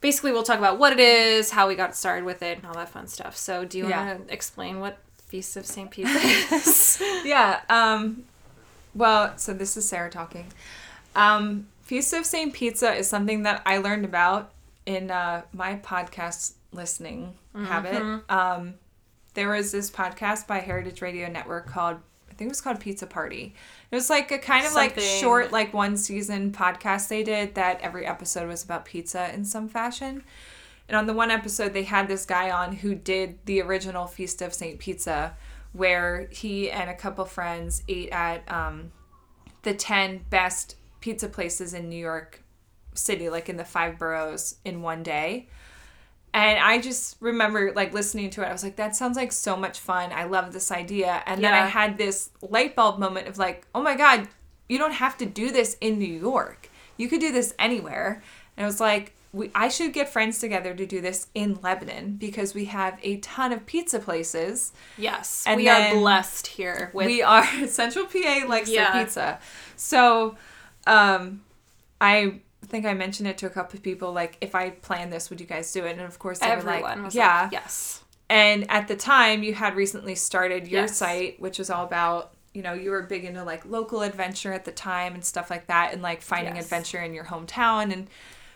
basically 0.00 0.32
we'll 0.32 0.42
talk 0.42 0.58
about 0.58 0.78
what 0.78 0.92
it 0.92 1.00
is, 1.00 1.50
how 1.50 1.68
we 1.68 1.74
got 1.74 1.94
started 1.94 2.24
with 2.24 2.42
it, 2.42 2.56
and 2.56 2.66
all 2.66 2.74
that 2.74 2.88
fun 2.88 3.06
stuff. 3.06 3.36
So, 3.36 3.66
do 3.66 3.76
you 3.76 3.84
want 3.84 4.26
to 4.26 4.32
explain 4.32 4.80
what 4.80 4.98
Feast 5.26 5.56
of 5.56 5.66
Saint 5.66 5.90
Pizza 5.92 6.18
is? 6.54 7.02
Yeah. 7.24 7.60
Um, 7.68 8.24
well, 8.94 9.36
so 9.36 9.52
this 9.52 9.76
is 9.76 9.86
Sarah 9.86 10.10
talking. 10.10 10.46
Um, 11.18 11.66
Feast 11.82 12.12
of 12.12 12.24
Saint 12.24 12.52
Pizza 12.52 12.94
is 12.94 13.08
something 13.08 13.42
that 13.42 13.62
I 13.66 13.78
learned 13.78 14.04
about 14.04 14.52
in 14.86 15.10
uh, 15.10 15.42
my 15.52 15.76
podcast 15.76 16.52
listening 16.72 17.34
habit. 17.54 18.22
Um, 18.28 18.74
there 19.34 19.48
was 19.48 19.72
this 19.72 19.90
podcast 19.90 20.46
by 20.46 20.60
Heritage 20.60 21.02
Radio 21.02 21.28
Network 21.28 21.66
called, 21.66 21.96
I 22.30 22.34
think 22.34 22.48
it 22.48 22.52
was 22.52 22.60
called 22.60 22.78
Pizza 22.78 23.06
Party. 23.06 23.54
It 23.90 23.94
was 23.94 24.10
like 24.10 24.30
a 24.30 24.38
kind 24.38 24.66
of 24.66 24.74
like 24.74 24.98
short, 24.98 25.50
like 25.50 25.74
one 25.74 25.96
season 25.96 26.52
podcast 26.52 27.08
they 27.08 27.22
did 27.22 27.54
that 27.56 27.80
every 27.80 28.06
episode 28.06 28.46
was 28.48 28.62
about 28.62 28.84
pizza 28.84 29.32
in 29.34 29.44
some 29.44 29.68
fashion. 29.68 30.22
And 30.88 30.96
on 30.96 31.06
the 31.06 31.14
one 31.14 31.30
episode, 31.30 31.72
they 31.72 31.82
had 31.82 32.06
this 32.06 32.24
guy 32.26 32.50
on 32.50 32.76
who 32.76 32.94
did 32.94 33.38
the 33.44 33.60
original 33.60 34.06
Feast 34.06 34.40
of 34.40 34.54
St. 34.54 34.78
Pizza, 34.78 35.36
where 35.72 36.28
he 36.30 36.70
and 36.70 36.88
a 36.88 36.94
couple 36.94 37.24
friends 37.24 37.82
ate 37.88 38.08
at 38.10 38.50
um, 38.50 38.92
the 39.62 39.74
10 39.74 40.24
best 40.30 40.76
pizza 41.08 41.26
places 41.26 41.72
in 41.72 41.88
New 41.88 41.96
York 41.96 42.42
City, 42.92 43.30
like 43.30 43.48
in 43.48 43.56
the 43.56 43.64
five 43.64 43.98
boroughs, 43.98 44.56
in 44.66 44.82
one 44.82 45.02
day. 45.02 45.48
And 46.34 46.58
I 46.58 46.82
just 46.82 47.16
remember 47.20 47.72
like 47.74 47.94
listening 47.94 48.28
to 48.30 48.42
it. 48.42 48.44
I 48.46 48.52
was 48.52 48.62
like, 48.62 48.76
that 48.76 48.94
sounds 48.94 49.16
like 49.16 49.32
so 49.32 49.56
much 49.56 49.78
fun. 49.78 50.12
I 50.12 50.24
love 50.24 50.52
this 50.52 50.70
idea. 50.70 51.22
And 51.24 51.42
then 51.42 51.54
I 51.54 51.64
had 51.66 51.96
this 51.96 52.28
light 52.42 52.76
bulb 52.76 52.98
moment 52.98 53.26
of 53.26 53.38
like, 53.38 53.66
oh 53.74 53.80
my 53.80 53.94
God, 53.96 54.28
you 54.68 54.76
don't 54.76 54.92
have 54.92 55.16
to 55.18 55.24
do 55.24 55.50
this 55.50 55.78
in 55.80 55.98
New 55.98 56.04
York. 56.30 56.68
You 56.98 57.08
could 57.08 57.20
do 57.22 57.32
this 57.32 57.54
anywhere. 57.58 58.22
And 58.58 58.64
I 58.64 58.66
was 58.66 58.78
like, 58.78 59.14
we, 59.32 59.50
I 59.54 59.68
should 59.70 59.94
get 59.94 60.10
friends 60.10 60.38
together 60.38 60.74
to 60.74 60.84
do 60.84 61.00
this 61.00 61.28
in 61.34 61.58
Lebanon 61.62 62.16
because 62.16 62.54
we 62.54 62.66
have 62.66 62.98
a 63.02 63.16
ton 63.18 63.52
of 63.52 63.64
pizza 63.64 63.98
places. 63.98 64.72
Yes, 64.98 65.44
And 65.46 65.56
we 65.56 65.68
are 65.70 65.94
blessed 65.94 66.48
here 66.48 66.90
with 66.92 67.06
we 67.06 67.22
are 67.22 67.46
Central 67.66 68.04
PA 68.04 68.44
likes 68.46 68.68
Yeah. 68.68 68.92
their 68.92 69.04
pizza. 69.04 69.38
So, 69.76 70.36
um, 70.88 71.42
I 72.00 72.40
think 72.66 72.86
I 72.86 72.94
mentioned 72.94 73.28
it 73.28 73.38
to 73.38 73.46
a 73.46 73.50
couple 73.50 73.76
of 73.76 73.82
people. 73.82 74.12
Like, 74.12 74.36
if 74.40 74.54
I 74.54 74.70
plan 74.70 75.10
this, 75.10 75.30
would 75.30 75.40
you 75.40 75.46
guys 75.46 75.72
do 75.72 75.84
it? 75.84 75.92
And 75.92 76.00
of 76.00 76.18
course, 76.18 76.38
they 76.40 76.46
were 76.48 76.52
everyone 76.54 76.82
like, 76.82 77.04
was 77.04 77.14
yeah. 77.14 77.42
like, 77.42 77.52
yes. 77.52 78.02
And 78.30 78.70
at 78.70 78.88
the 78.88 78.96
time, 78.96 79.42
you 79.42 79.54
had 79.54 79.74
recently 79.76 80.14
started 80.14 80.68
your 80.68 80.82
Yes. 80.82 80.96
site, 80.96 81.40
which 81.40 81.58
was 81.58 81.70
all 81.70 81.84
about, 81.84 82.32
you 82.52 82.62
know, 82.62 82.74
you 82.74 82.90
were 82.90 83.02
big 83.02 83.24
into 83.24 83.42
like 83.42 83.64
local 83.64 84.02
adventure 84.02 84.52
at 84.52 84.64
the 84.66 84.72
time 84.72 85.14
and 85.14 85.24
stuff 85.24 85.50
like 85.50 85.66
that, 85.68 85.92
and 85.92 86.02
like 86.02 86.20
finding 86.20 86.56
Yes. 86.56 86.64
adventure 86.64 87.00
in 87.00 87.14
your 87.14 87.24
hometown. 87.24 87.90
And 87.92 88.08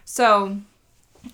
so 0.04 0.58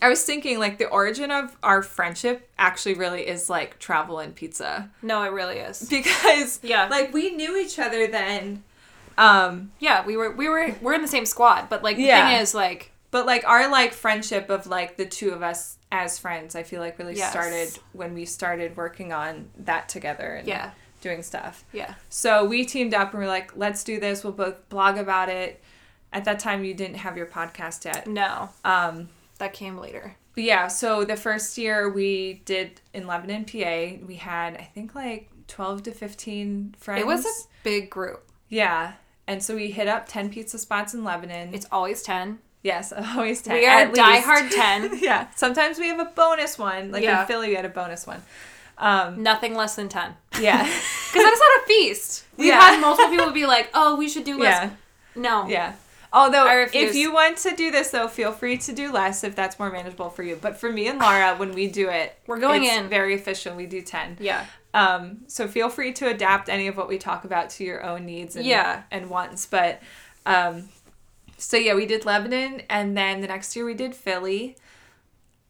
I 0.02 0.08
was 0.08 0.22
thinking, 0.22 0.58
like, 0.58 0.78
the 0.78 0.86
origin 0.88 1.30
of 1.30 1.56
our 1.62 1.82
friendship 1.82 2.48
actually 2.58 2.94
really 2.94 3.26
is 3.26 3.48
like 3.50 3.78
travel 3.78 4.18
and 4.20 4.34
pizza. 4.34 4.90
No, 5.02 5.22
it 5.24 5.32
really 5.32 5.58
is. 5.58 5.86
Because, 5.90 6.60
Yeah. 6.62 6.86
like, 6.88 7.12
we 7.12 7.30
knew 7.34 7.56
each 7.56 7.78
other 7.78 8.06
then. 8.06 8.62
Um, 9.18 9.72
Yeah, 9.78 10.04
we 10.06 10.16
were 10.16 10.30
we 10.30 10.48
were 10.48 10.74
we're 10.80 10.94
in 10.94 11.02
the 11.02 11.08
same 11.08 11.26
squad, 11.26 11.68
but 11.68 11.82
like 11.82 11.96
the 11.96 12.04
Yeah. 12.04 12.28
thing 12.30 12.40
is 12.40 12.54
like 12.54 12.92
But 13.10 13.26
like 13.26 13.44
our 13.46 13.70
like 13.70 13.92
friendship 13.92 14.48
of 14.50 14.66
like 14.66 14.96
the 14.96 15.06
two 15.06 15.30
of 15.30 15.42
us 15.42 15.76
as 15.90 16.18
friends, 16.18 16.54
I 16.54 16.62
feel 16.62 16.80
like 16.80 16.98
really 16.98 17.14
Yes. 17.16 17.30
started 17.30 17.78
when 17.92 18.14
we 18.14 18.24
started 18.24 18.76
working 18.76 19.12
on 19.12 19.50
that 19.58 19.88
together 19.88 20.34
and 20.36 20.46
Yeah. 20.46 20.70
doing 21.00 21.22
stuff. 21.22 21.64
yeah. 21.72 21.94
So 22.10 22.44
we 22.44 22.64
teamed 22.64 22.92
up 22.94 23.12
and 23.12 23.22
we're 23.22 23.28
like, 23.28 23.56
let's 23.56 23.82
do 23.84 23.98
this. 24.00 24.22
We'll 24.24 24.32
both 24.34 24.68
blog 24.68 24.98
about 24.98 25.28
it. 25.28 25.62
At 26.12 26.24
that 26.24 26.38
time, 26.38 26.64
you 26.64 26.74
didn't 26.74 26.96
have 26.96 27.16
your 27.16 27.26
podcast 27.26 27.84
yet. 27.84 28.06
No, 28.06 28.50
Um, 28.64 29.08
that 29.38 29.52
came 29.52 29.76
later. 29.78 30.16
but 30.34 30.42
yeah, 30.44 30.66
so 30.68 31.04
the 31.04 31.16
first 31.16 31.56
year 31.58 31.88
we 31.88 32.42
did 32.44 32.80
in 32.94 33.06
Lebanon, 33.06 33.44
PA, 33.44 33.98
we 34.06 34.16
had 34.16 34.56
I 34.56 34.62
think 34.74 34.94
like 34.94 35.28
twelve 35.46 35.82
to 35.84 35.92
fifteen 35.92 36.74
friends. 36.78 37.00
It 37.00 37.06
was 37.06 37.24
a 37.26 37.30
big 37.62 37.88
group. 37.90 38.28
yeah, 38.48 38.94
and 39.28 39.40
so 39.42 39.54
we 39.54 39.70
hit 39.70 39.86
up 39.86 40.08
ten 40.08 40.28
pizza 40.30 40.58
spots 40.58 40.92
in 40.94 41.04
Lebanon. 41.04 41.54
It's 41.54 41.66
always 41.70 42.02
ten. 42.02 42.40
yes, 42.64 42.92
always 43.16 43.42
ten. 43.42 43.54
We 43.54 43.66
are 43.66 43.78
at 43.82 43.92
diehard 43.94 44.50
ten. 44.62 44.98
yeah. 45.00 45.28
Sometimes 45.36 45.78
we 45.78 45.86
have 45.88 46.00
a 46.00 46.06
bonus 46.06 46.58
one. 46.58 46.90
Like 46.90 47.04
Yeah. 47.04 47.20
in 47.20 47.26
Philly, 47.28 47.48
we 47.50 47.54
had 47.54 47.64
a 47.64 47.68
bonus 47.68 48.06
one. 48.06 48.22
Um, 48.78 49.22
Nothing 49.22 49.54
less 49.54 49.76
than 49.76 49.88
ten. 49.88 50.14
yeah. 50.40 50.62
Because 51.08 51.24
that 51.24 51.32
is 51.32 51.40
not 51.40 51.62
a 51.62 51.66
feast. 51.66 52.24
We've 52.36 52.48
Yeah. 52.48 52.60
had 52.60 52.80
multiple 52.80 53.10
people 53.10 53.30
be 53.30 53.46
like, 53.46 53.70
"Oh, 53.74 53.96
we 53.96 54.08
should 54.08 54.24
do 54.24 54.38
less." 54.38 54.64
yeah. 54.64 54.70
No. 55.16 55.46
Yeah. 55.48 55.72
Although, 56.12 56.46
if 56.72 56.94
you 56.94 57.12
want 57.12 57.36
to 57.38 57.54
do 57.56 57.70
this, 57.70 57.90
though, 57.90 58.08
feel 58.08 58.32
free 58.32 58.56
to 58.58 58.72
do 58.72 58.90
less 58.92 59.24
if 59.24 59.34
that's 59.36 59.58
more 59.58 59.70
manageable 59.70 60.08
for 60.10 60.22
you. 60.22 60.36
But 60.40 60.56
for 60.58 60.72
me 60.72 60.86
and 60.88 60.98
Laura, 60.98 61.34
when 61.36 61.52
we 61.52 61.66
do 61.66 61.88
it, 61.90 62.18
We're 62.26 62.38
going 62.38 62.64
it's 62.64 62.76
in. 62.76 62.88
very 62.88 63.14
efficient. 63.14 63.56
We 63.56 63.66
do 63.66 63.82
10. 63.82 64.16
Yeah. 64.20 64.46
Um, 64.74 65.22
so 65.28 65.48
feel 65.48 65.68
free 65.70 65.92
to 65.94 66.08
adapt 66.08 66.48
any 66.48 66.66
of 66.66 66.76
what 66.76 66.88
we 66.88 66.98
talk 66.98 67.24
about 67.24 67.50
to 67.50 67.64
your 67.64 67.82
own 67.82 68.04
needs 68.06 68.36
and, 68.36 68.44
Yeah. 68.44 68.82
and 68.90 69.08
wants. 69.08 69.46
But 69.46 69.80
um, 70.26 70.68
so 71.38 71.56
yeah, 71.56 71.74
we 71.74 71.86
did 71.86 72.04
Lebanon, 72.04 72.62
and 72.68 72.96
then 72.96 73.20
the 73.20 73.28
next 73.28 73.56
year 73.56 73.64
we 73.64 73.74
did 73.74 73.94
Philly, 73.94 74.56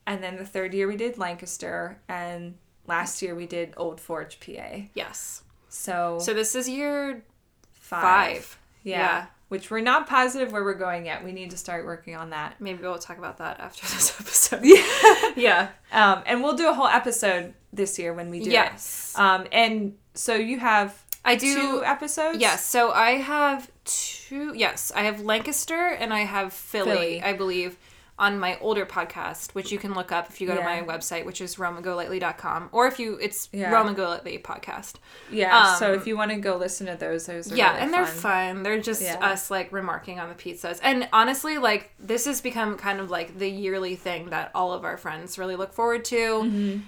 and 0.07 0.23
then 0.23 0.37
the 0.37 0.45
third 0.47 0.73
year 0.73 0.87
we 0.87 0.97
did 0.97 1.19
Lancaster, 1.19 1.99
and 2.09 2.55
last 2.87 3.21
year 3.23 3.35
we 3.35 3.47
did 3.47 3.75
Old 3.77 4.01
Forge, 4.01 4.39
PA. 4.41 4.83
Yes. 4.95 5.43
So, 5.69 6.19
So 6.21 6.33
this 6.33 6.55
is 6.55 6.69
year 6.69 7.25
five. 7.73 8.03
five. 8.03 8.59
Yeah. 8.85 8.99
Yeah. 8.99 9.27
Which 9.49 9.71
we're 9.71 9.81
not 9.81 10.07
positive 10.07 10.53
where 10.53 10.63
we're 10.63 10.75
going 10.75 11.07
yet. 11.07 11.25
We 11.25 11.33
need 11.33 11.51
to 11.53 11.57
start 11.57 11.87
working 11.87 12.15
on 12.15 12.31
that. 12.31 12.61
Maybe 12.61 12.83
we'll 12.83 12.99
talk 12.99 13.17
about 13.17 13.39
that 13.39 13.61
after 13.61 13.83
this 13.87 14.15
episode. 14.21 14.61
Yeah. 14.63 15.33
yeah. 15.37 15.69
Um, 15.91 16.23
and 16.27 16.43
we'll 16.43 16.57
do 16.57 16.69
a 16.69 16.75
whole 16.75 16.87
episode 16.87 17.55
this 17.73 17.99
year 17.99 18.13
when 18.13 18.29
we 18.29 18.41
do 18.45 18.51
Yes. 18.51 19.15
it. 19.17 19.21
Um, 19.21 19.47
and 19.51 19.97
so 20.15 20.35
you 20.35 20.59
have 20.59 21.03
I 21.25 21.37
do. 21.37 21.55
two 21.55 21.83
episodes? 21.85 22.39
Yes. 22.41 22.65
So 22.65 22.91
I 22.93 23.13
have 23.13 23.71
two. 23.85 24.53
Yes, 24.55 24.93
I 24.95 25.03
have 25.05 25.23
Lancaster 25.23 25.89
and 25.99 26.13
I 26.13 26.21
have 26.21 26.53
Philly, 26.53 26.91
Philly. 26.91 27.23
I 27.23 27.33
believe, 27.33 27.79
on 28.19 28.39
my 28.39 28.59
older 28.61 28.85
podcast, 28.85 29.55
which 29.55 29.71
you 29.71 29.79
can 29.79 29.95
look 29.95 30.11
up 30.11 30.29
if 30.29 30.41
you 30.41 30.47
go 30.49 30.57
to 30.57 30.63
my 30.63 30.83
website, 30.83 31.25
which 31.25 31.41
is 31.41 31.55
roamgolightly.com, 31.57 32.69
or 32.73 32.87
if 32.89 32.99
you, 32.99 33.17
it's 33.21 33.49
Yeah. 33.53 33.71
Podcast. 33.73 34.95
Yeah. 35.31 35.75
so 35.77 35.93
Um, 35.93 35.99
if 35.99 36.07
you 36.07 36.17
want 36.17 36.31
to 36.33 36.37
go 36.39 36.57
listen 36.57 36.87
to 36.89 36.97
those, 36.97 37.27
those 37.27 37.53
are 37.53 37.57
yeah, 37.57 37.71
really 37.73 37.83
and 37.85 37.95
they're 37.95 38.07
fun. 38.07 38.55
fun. 38.57 38.63
They're 38.65 38.81
just 38.81 39.03
Yeah. 39.03 39.17
us 39.21 39.51
like 39.51 39.73
remarking 39.73 40.19
on 40.19 40.29
the 40.29 40.35
pizzas. 40.35 40.81
And 40.83 41.09
honestly, 41.13 41.59
like 41.59 41.93
this 42.01 42.25
has 42.27 42.41
become 42.41 42.77
kind 42.77 42.99
of 43.01 43.11
like 43.11 43.39
the 43.39 43.49
yearly 43.49 43.95
thing 43.97 44.31
that 44.31 44.51
all 44.55 44.73
of 44.73 44.85
our 44.85 44.97
friends 44.97 45.39
really 45.39 45.57
look 45.57 45.73
forward 45.73 46.05
to. 46.07 46.17
Mm-hmm. 46.17 46.79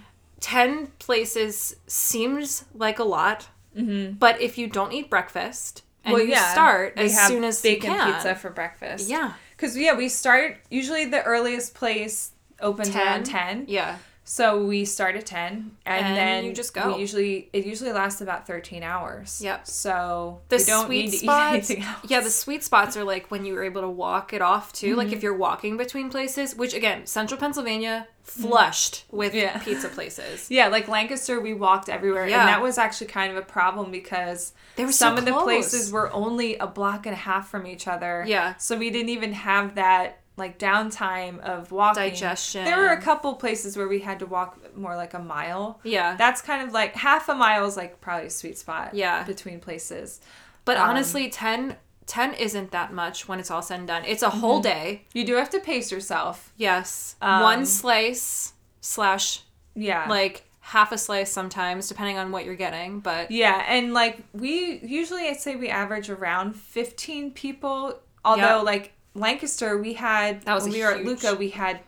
10 0.40 0.86
places 0.98 1.76
seems 1.86 2.64
like 2.74 2.98
a 2.98 3.04
lot, 3.04 3.48
but 3.74 4.40
if 4.40 4.58
you 4.58 4.66
don't 4.66 4.92
eat 4.92 5.08
breakfast 5.10 5.82
and 5.82 5.86
Mm-hmm. 6.00 6.12
Well, 6.14 6.22
you 6.22 6.30
yeah, 6.30 6.52
start 6.52 6.94
as 6.96 7.26
soon 7.26 7.44
as 7.44 7.60
bacon 7.60 7.90
you 7.90 7.96
can, 7.98 8.14
pizza 8.14 8.34
for 8.34 8.48
breakfast. 8.48 9.06
yeah, 9.06 9.34
Because 9.60 9.76
yeah, 9.76 9.94
we 9.94 10.08
start 10.08 10.56
usually 10.70 11.04
the 11.04 11.22
earliest 11.22 11.74
place 11.74 12.32
opens 12.62 12.88
10? 12.88 13.06
around 13.06 13.26
ten. 13.26 13.64
yeah, 13.68 13.98
So 14.32 14.64
we 14.64 14.84
start 14.84 15.16
at 15.16 15.26
ten, 15.26 15.72
and, 15.84 16.06
And 16.06 16.16
then 16.16 16.44
you 16.44 16.52
just 16.52 16.72
go. 16.72 16.94
We 16.94 17.00
usually 17.00 17.48
it 17.52 17.66
usually 17.66 17.90
lasts 17.90 18.20
about 18.20 18.46
thirteen 18.46 18.84
hours. 18.84 19.40
Yep. 19.42 19.66
So 19.66 20.40
the 20.48 20.60
sweet 20.60 21.06
need 21.06 21.10
to 21.10 21.16
spots. 21.26 21.52
eat 21.52 21.56
anything 21.74 21.82
else. 21.82 21.96
Mm-hmm. 21.96 22.06
Yeah, 22.10 22.20
the 22.20 22.30
sweet 22.30 22.62
spots 22.62 22.96
are 22.96 23.02
like 23.02 23.28
when 23.32 23.44
you 23.44 23.54
were 23.54 23.64
able 23.64 23.80
to 23.80 23.88
walk 23.90 24.32
it 24.32 24.40
off 24.40 24.72
too. 24.72 24.94
Like 24.94 25.10
if 25.10 25.24
you're 25.24 25.36
walking 25.36 25.76
between 25.76 26.10
places, 26.10 26.54
which 26.54 26.74
again, 26.74 27.06
Central 27.06 27.40
Pennsylvania 27.40 28.06
flushed 28.22 29.04
with 29.10 29.32
Mm-hmm. 29.32 29.38
Yeah. 29.40 29.58
pizza 29.58 29.88
places. 29.88 30.48
Yeah, 30.50 30.68
like 30.68 30.86
Lancaster, 30.86 31.40
we 31.40 31.52
walked 31.52 31.88
everywhere, 31.88 32.28
Yeah. 32.28 32.40
and 32.42 32.48
that 32.50 32.62
was 32.62 32.78
actually 32.78 33.08
kind 33.08 33.32
of 33.32 33.36
a 33.36 33.42
problem 33.42 33.90
because 33.90 34.52
They 34.76 34.84
were 34.84 34.92
some 34.92 35.16
so 35.16 35.18
of 35.18 35.24
the 35.24 35.32
places 35.42 35.90
were 35.90 36.12
only 36.12 36.54
a 36.56 36.68
block 36.68 37.04
and 37.06 37.14
a 37.14 37.18
half 37.18 37.48
from 37.50 37.66
each 37.66 37.88
other. 37.88 38.24
Yeah. 38.28 38.54
so 38.58 38.76
we 38.78 38.90
didn't 38.90 39.08
even 39.08 39.32
have 39.32 39.74
that 39.74 40.19
like 40.40 40.58
downtime 40.58 41.38
of 41.40 41.70
walking. 41.70 42.02
Digestion. 42.02 42.64
There 42.64 42.78
were 42.78 42.88
a 42.88 43.00
couple 43.00 43.34
places 43.34 43.76
where 43.76 43.86
we 43.86 44.00
had 44.00 44.18
to 44.18 44.26
walk 44.26 44.76
more 44.76 44.96
like 44.96 45.14
a 45.14 45.20
mile. 45.20 45.78
Yeah. 45.84 46.16
That's 46.16 46.42
kind 46.42 46.66
of 46.66 46.72
like 46.74 46.96
half 46.96 47.28
a 47.28 47.34
mile 47.36 47.64
is 47.66 47.76
like 47.76 48.00
probably 48.00 48.26
a 48.26 48.30
sweet 48.30 48.58
spot. 48.58 48.94
Yeah. 48.94 49.22
between 49.22 49.60
places. 49.60 50.20
But 50.64 50.76
Um, 50.78 50.90
honestly, 50.90 51.30
10, 51.30 51.76
10 52.06 52.34
isn't 52.34 52.72
that 52.72 52.92
much 52.92 53.28
when 53.28 53.38
it's 53.38 53.50
all 53.50 53.62
said 53.62 53.78
and 53.78 53.86
done. 53.88 54.02
It's 54.04 54.22
a 54.22 54.30
whole 54.30 54.60
day. 54.60 55.04
You 55.12 55.24
do 55.24 55.34
have 55.36 55.50
to 55.50 55.60
pace 55.60 55.92
yourself. 55.92 56.52
Yes. 56.56 57.14
Mm-hmm. 57.22 57.32
Um, 57.34 57.42
One 57.42 57.66
slice 57.66 58.54
slash 58.80 59.42
Yeah. 59.74 60.06
like 60.08 60.44
half 60.60 60.92
a 60.92 60.98
slice 60.98 61.32
sometimes, 61.32 61.88
depending 61.88 62.18
on 62.18 62.30
what 62.32 62.44
you're 62.44 62.54
getting. 62.56 63.00
But 63.00 63.30
Yeah, 63.30 63.64
and 63.68 63.92
like 63.92 64.22
we 64.32 64.80
usually 64.84 65.28
I'd 65.28 65.40
say 65.40 65.56
we 65.56 65.68
average 65.68 66.08
around 66.10 66.54
15 66.56 67.32
people. 67.32 67.98
Although 68.24 68.58
Yep. 68.58 68.64
like 68.64 68.92
Lancaster 69.14 69.78
we 69.78 69.94
had 69.94 70.42
That 70.42 70.54
was 70.54 70.64
when 70.64 70.72
we 70.72 70.82
were 70.82 70.92
at 70.92 71.04
Luca 71.04 71.34
we 71.34 71.50
had 71.50 71.80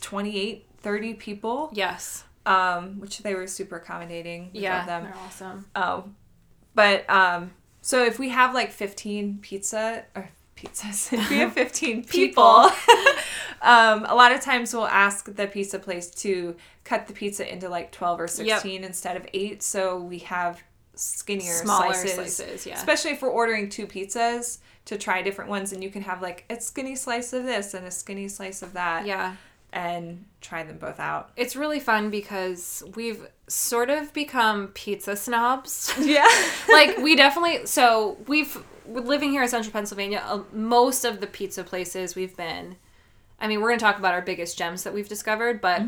28 0.00 0.66
30 0.78 1.14
people. 1.14 1.70
yes. 1.72 2.24
Um 2.44 3.00
which 3.00 3.18
they 3.18 3.34
were 3.34 3.46
super 3.46 3.76
accommodating. 3.76 4.50
We 4.54 4.60
Yeah. 4.60 4.84
them. 4.86 5.04
They're 5.04 5.16
awesome. 5.16 5.66
Oh. 5.74 6.04
But 6.74 7.08
um 7.10 7.52
so 7.82 8.04
if 8.04 8.18
we 8.18 8.30
have 8.30 8.52
like 8.54 8.72
15 8.72 9.38
pizza 9.40 10.04
or 10.14 10.28
pizzas, 10.56 11.12
if 11.18 11.30
we 11.30 11.38
have 11.38 11.52
15 11.52 12.04
people, 12.16 12.70
um 13.62 14.04
a 14.06 14.14
lot 14.14 14.32
of 14.32 14.40
times 14.40 14.72
we'll 14.74 14.86
ask 14.86 15.34
the 15.34 15.46
pizza 15.46 15.78
place 15.78 16.08
to 16.10 16.56
cut 16.84 17.06
the 17.06 17.12
pizza 17.12 17.50
into 17.50 17.68
like 17.68 17.90
12 17.92 18.20
or 18.20 18.28
16 18.28 18.84
instead 18.84 19.16
of 19.16 19.26
8 19.32 19.62
so 19.62 19.98
we 19.98 20.18
have 20.20 20.62
skinnier 20.94 21.52
Smaller 21.52 21.92
slices. 21.92 22.36
slices, 22.36 22.66
yeah. 22.66 22.74
Especially 22.74 23.10
if 23.10 23.20
we're 23.22 23.28
ordering 23.28 23.68
two 23.68 23.86
pizzas 23.86 24.58
to 24.86 24.96
try 24.96 25.20
different 25.22 25.50
ones 25.50 25.72
and 25.72 25.82
you 25.84 25.90
can 25.90 26.02
have 26.02 26.22
like 26.22 26.44
a 26.50 26.60
skinny 26.60 26.96
slice 26.96 27.32
of 27.32 27.44
this 27.44 27.74
and 27.74 27.86
a 27.86 27.90
skinny 27.90 28.28
slice 28.28 28.62
of 28.62 28.72
that. 28.72 29.04
Yeah. 29.06 29.36
and 29.72 30.24
try 30.40 30.62
them 30.62 30.78
both 30.78 30.98
out. 31.00 31.30
It's 31.36 31.54
really 31.56 31.80
fun 31.80 32.08
because 32.08 32.82
we've 32.94 33.26
sort 33.48 33.90
of 33.90 34.12
become 34.14 34.68
pizza 34.68 35.16
snobs. 35.16 35.92
Yeah. 36.00 36.26
like 36.68 36.96
we 36.98 37.14
definitely 37.16 37.66
so 37.66 38.16
we've 38.26 38.56
living 38.88 39.32
here 39.32 39.42
in 39.42 39.48
central 39.48 39.72
pennsylvania 39.72 40.22
uh, 40.24 40.42
most 40.52 41.04
of 41.04 41.20
the 41.20 41.26
pizza 41.26 41.64
places 41.64 42.14
we've 42.14 42.36
been 42.36 42.76
i 43.40 43.48
mean 43.48 43.60
we're 43.60 43.68
going 43.70 43.80
to 43.80 43.84
talk 43.84 43.98
about 43.98 44.14
our 44.14 44.22
biggest 44.22 44.56
gems 44.56 44.84
that 44.84 44.94
we've 44.94 45.08
discovered 45.08 45.60
but 45.60 45.82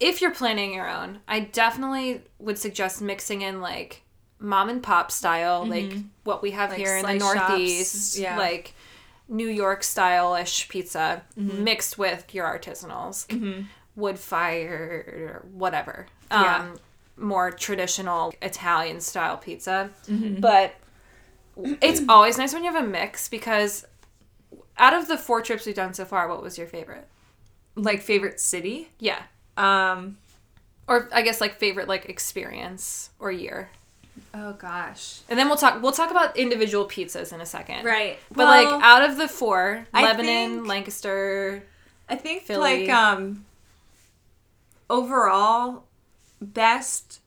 if 0.00 0.22
you're 0.22 0.30
planning 0.34 0.72
your 0.72 0.88
own 0.88 1.18
i 1.28 1.40
definitely 1.40 2.22
would 2.38 2.56
suggest 2.58 3.02
mixing 3.02 3.42
in 3.42 3.60
like 3.60 4.02
mom 4.40 4.68
and 4.68 4.82
pop 4.82 5.10
style 5.12 5.64
like 5.66 5.92
what 6.24 6.42
we 6.42 6.50
have 6.52 6.70
Like 6.70 6.78
here 6.78 6.96
in 6.96 7.04
the 7.06 7.14
northeast 7.14 8.18
yeah. 8.18 8.36
like 8.38 8.74
new 9.28 9.46
york 9.48 9.82
style-ish 9.84 10.68
pizza 10.68 11.22
mixed 11.36 11.98
with 11.98 12.34
your 12.34 12.46
artisanals 12.46 13.26
wood 13.96 14.18
fire 14.18 15.44
whatever 15.52 16.06
Yeah. 16.30 16.56
um 16.70 16.78
more 17.16 17.50
traditional 17.50 18.32
Italian 18.40 18.98
style 19.02 19.36
pizza. 19.36 19.90
Mm-hmm. 20.08 20.40
But 20.40 20.74
it's 21.82 22.00
always 22.08 22.38
nice 22.38 22.54
when 22.54 22.64
you 22.64 22.72
have 22.72 22.82
a 22.82 22.86
mix 22.86 23.28
because 23.28 23.84
out 24.78 24.94
of 24.94 25.06
the 25.06 25.18
four 25.18 25.42
trips 25.42 25.66
we've 25.66 25.74
done 25.74 25.92
so 25.92 26.06
far, 26.06 26.28
what 26.28 26.42
was 26.42 26.56
your 26.56 26.66
favorite? 26.66 27.06
like 27.76 28.00
favorite 28.00 28.40
city? 28.40 28.88
Yeah. 28.98 29.20
Um 29.58 30.16
Or 30.88 31.10
I 31.12 31.20
guess 31.20 31.42
like 31.42 31.56
favorite 31.56 31.88
like 31.88 32.08
experience 32.08 33.10
or 33.18 33.30
year. 33.30 33.68
Oh 34.34 34.52
gosh. 34.54 35.20
And 35.28 35.38
then 35.38 35.48
we'll 35.48 35.56
talk 35.56 35.82
we'll 35.82 35.92
talk 35.92 36.10
about 36.10 36.36
individual 36.36 36.86
pizzas 36.86 37.32
in 37.32 37.40
a 37.40 37.46
second. 37.46 37.84
Right. 37.84 38.18
But 38.32 38.44
like 38.46 38.68
out 38.82 39.08
of 39.08 39.16
the 39.16 39.28
four, 39.28 39.86
I 39.94 40.02
Lebanon, 40.02 40.56
think- 40.56 40.66
Lancaster, 40.68 41.62
I 42.08 42.16
think 42.16 42.42
Philly. 42.42 42.86
like 42.86 42.90
um 42.90 43.44
overall 44.88 45.84
best 46.40 47.20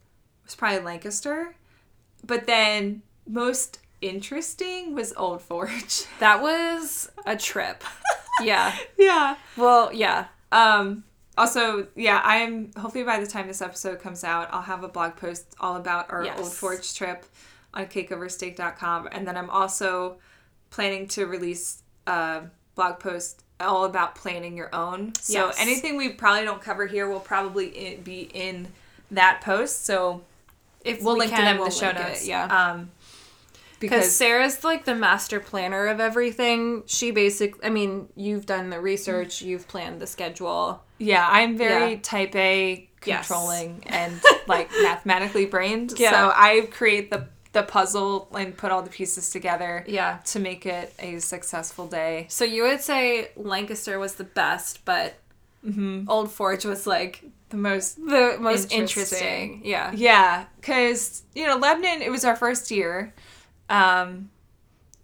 was 0.46 0.56
probably 0.56 0.80
Lancaster, 0.80 1.56
but 2.26 2.46
then 2.48 3.02
most 3.28 3.80
interesting 4.02 4.94
was 4.94 5.14
Old 5.16 5.42
Forge. 5.42 6.04
that 6.20 6.42
was 6.42 7.10
a 7.26 7.38
trip. 7.38 7.84
yeah. 8.42 8.76
yeah. 8.98 9.36
Well, 9.56 9.94
yeah. 9.94 10.26
Um 10.52 11.04
also, 11.38 11.88
yeah, 11.96 12.22
I'm 12.24 12.72
hopefully 12.78 13.04
by 13.04 13.20
the 13.20 13.28
time 13.28 13.48
this 13.48 13.62
episode 13.62 14.00
comes 14.00 14.24
out, 14.24 14.50
I'll 14.52 14.62
have 14.62 14.84
a 14.84 14.88
blog 14.88 15.16
post 15.16 15.46
all 15.60 15.76
about 15.78 16.12
our 16.12 16.24
Yes. 16.26 16.40
Old 16.40 16.52
Forge 16.54 16.94
trip 16.94 17.26
on 17.74 17.86
cakeoversteak.com 17.88 19.10
and 19.12 19.28
then 19.28 19.36
I'm 19.38 19.50
also 19.50 20.18
planning 20.70 21.08
to 21.10 21.26
release 21.26 21.82
a 22.08 22.44
blog 22.76 23.00
post 23.00 23.44
all 23.60 23.86
about 23.86 24.16
planning 24.16 24.58
your 24.58 24.74
own. 24.76 25.14
So 25.22 25.48
Yes. 25.48 25.58
anything 25.60 25.96
we 25.98 26.10
probably 26.10 26.44
don't 26.46 26.62
cover 26.62 26.86
here 26.86 27.08
will 27.08 27.20
probably 27.20 28.00
be 28.04 28.30
in 28.34 28.68
that 29.12 29.42
post. 29.42 29.86
So 29.86 30.22
If 30.84 31.02
we'll 31.02 31.14
we 31.14 31.22
link 31.22 31.32
to 31.32 31.38
them 31.42 31.56
in 31.56 31.58
we'll 31.62 31.70
the 31.70 31.76
show 31.76 31.88
link 31.88 32.00
it, 32.00 32.08
notes. 32.10 32.28
yeah. 32.28 32.46
Um 32.46 32.92
because 33.84 34.00
because 34.06 34.16
Sarah's 34.16 34.64
like 34.64 34.86
the 34.86 34.96
master 34.96 35.40
planner 35.40 35.88
of 35.88 36.00
everything. 36.00 36.84
She 36.88 37.12
basically, 37.12 37.60
I 37.64 37.70
mean, 37.70 38.08
you've 38.16 38.46
done 38.46 38.70
the 38.70 38.80
research, 38.80 39.42
you've 39.42 39.68
planned 39.68 40.00
the 40.02 40.08
schedule. 40.08 40.84
Yeah, 40.98 41.28
I'm 41.30 41.58
very 41.58 41.92
Yeah. 41.94 42.00
type 42.02 42.36
A 42.36 42.90
Yes. 43.06 43.28
controlling 43.28 43.84
and 43.88 44.14
like 44.48 44.70
mathematically 44.82 45.46
brained. 45.46 45.94
Yeah. 45.98 46.12
So 46.12 46.32
I 46.36 46.68
create 46.72 47.12
the 47.12 47.28
the 47.52 47.64
puzzle 47.64 48.30
and 48.36 48.58
put 48.58 48.72
all 48.72 48.82
the 48.82 48.90
pieces 48.90 49.30
together 49.30 49.84
Yeah. 49.88 50.20
to 50.32 50.40
make 50.40 50.66
it 50.66 50.92
a 51.00 51.20
successful 51.20 51.86
day. 51.86 52.26
So 52.30 52.46
you 52.46 52.64
would 52.64 52.82
say 52.82 53.30
Lancaster 53.36 54.00
was 54.00 54.16
the 54.16 54.24
best, 54.24 54.86
but 54.86 55.16
mm-hmm. 55.64 56.10
Old 56.10 56.32
Forge 56.32 56.66
was 56.66 56.88
like 56.88 57.24
The 57.50 57.58
most 57.58 57.98
the 57.98 58.38
most 58.40 58.72
Interesting. 58.72 58.80
interesting. 58.82 59.62
Yeah. 59.66 59.92
Yeah, 59.94 60.46
cuz 60.62 61.24
you 61.36 61.46
know, 61.46 61.58
Lebanon 61.58 62.02
it 62.02 62.10
was 62.10 62.24
our 62.26 62.36
first 62.36 62.72
year. 62.72 63.14
Um 63.70 64.30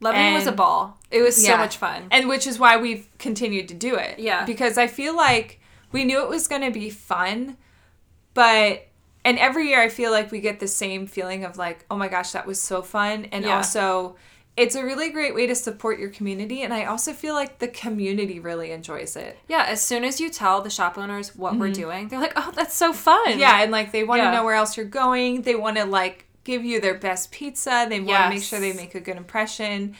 Lebanon 0.01 0.33
was 0.35 0.47
a 0.47 0.51
ball. 0.53 0.97
It 1.11 1.21
was 1.21 1.43
so 1.45 1.57
much 1.57 1.75
fun. 1.77 2.07
and 2.11 2.29
which 2.29 2.47
is 2.47 2.57
why 2.57 2.77
we've 2.77 3.09
continued 3.17 3.67
to 3.67 3.73
do 3.73 3.95
it. 3.95 4.17
Yeah. 4.19 4.45
Because 4.45 4.77
I 4.77 4.87
feel 4.87 5.13
like 5.15 5.59
we 5.91 6.05
knew 6.05 6.21
it 6.21 6.29
was 6.29 6.47
going 6.47 6.61
to 6.61 6.71
be 6.71 6.89
fun, 6.89 7.57
but 8.33 8.87
and 9.25 9.37
every 9.37 9.67
year 9.67 9.81
I 9.81 9.89
feel 9.89 10.11
like 10.11 10.31
we 10.31 10.39
get 10.39 10.59
the 10.61 10.67
same 10.67 11.05
feeling 11.05 11.43
of 11.43 11.57
like, 11.57 11.85
oh 11.91 11.97
my 11.97 12.07
gosh, 12.07 12.31
that 12.31 12.47
was 12.47 12.61
so 12.61 12.81
fun, 12.81 13.25
and 13.31 13.43
Yeah. 13.43 13.57
also 13.57 14.15
it's 14.55 14.75
a 14.75 14.83
really 14.83 15.09
great 15.09 15.33
way 15.35 15.47
to 15.47 15.55
support 15.55 15.99
your 15.99 16.09
community, 16.09 16.61
and 16.63 16.73
I 16.73 16.85
also 16.85 17.13
feel 17.13 17.33
like 17.33 17.59
the 17.59 17.67
community 17.67 18.39
really 18.39 18.71
enjoys 18.71 19.15
it. 19.15 19.37
yeah, 19.47 19.63
as 19.67 19.81
soon 19.83 20.03
as 20.03 20.19
you 20.21 20.29
tell 20.29 20.61
the 20.61 20.69
shop 20.69 20.97
owners 20.97 21.35
what 21.35 21.55
we're 21.57 21.71
doing, 21.71 22.07
they're 22.07 22.19
like, 22.19 22.33
"Oh, 22.35 22.51
that's 22.55 22.73
so 22.75 22.91
fun." 22.93 23.37
Yeah, 23.39 23.61
and 23.61 23.71
like 23.71 23.91
they 23.91 24.03
want 24.05 24.19
to 24.19 24.25
Yeah. 24.25 24.31
know 24.31 24.43
where 24.45 24.55
else 24.55 24.77
you're 24.77 24.85
going. 24.85 25.41
They 25.43 25.55
want 25.55 25.75
to 25.77 25.85
like 25.85 26.25
give 26.43 26.63
you 26.63 26.79
their 26.79 26.95
best 26.95 27.31
pizza. 27.31 27.85
They 27.89 27.99
want 27.99 28.23
to 28.23 28.29
make 28.29 28.43
sure 28.43 28.59
they 28.59 28.73
make 28.73 28.95
a 28.95 28.99
good 28.99 29.17
impression. 29.17 29.95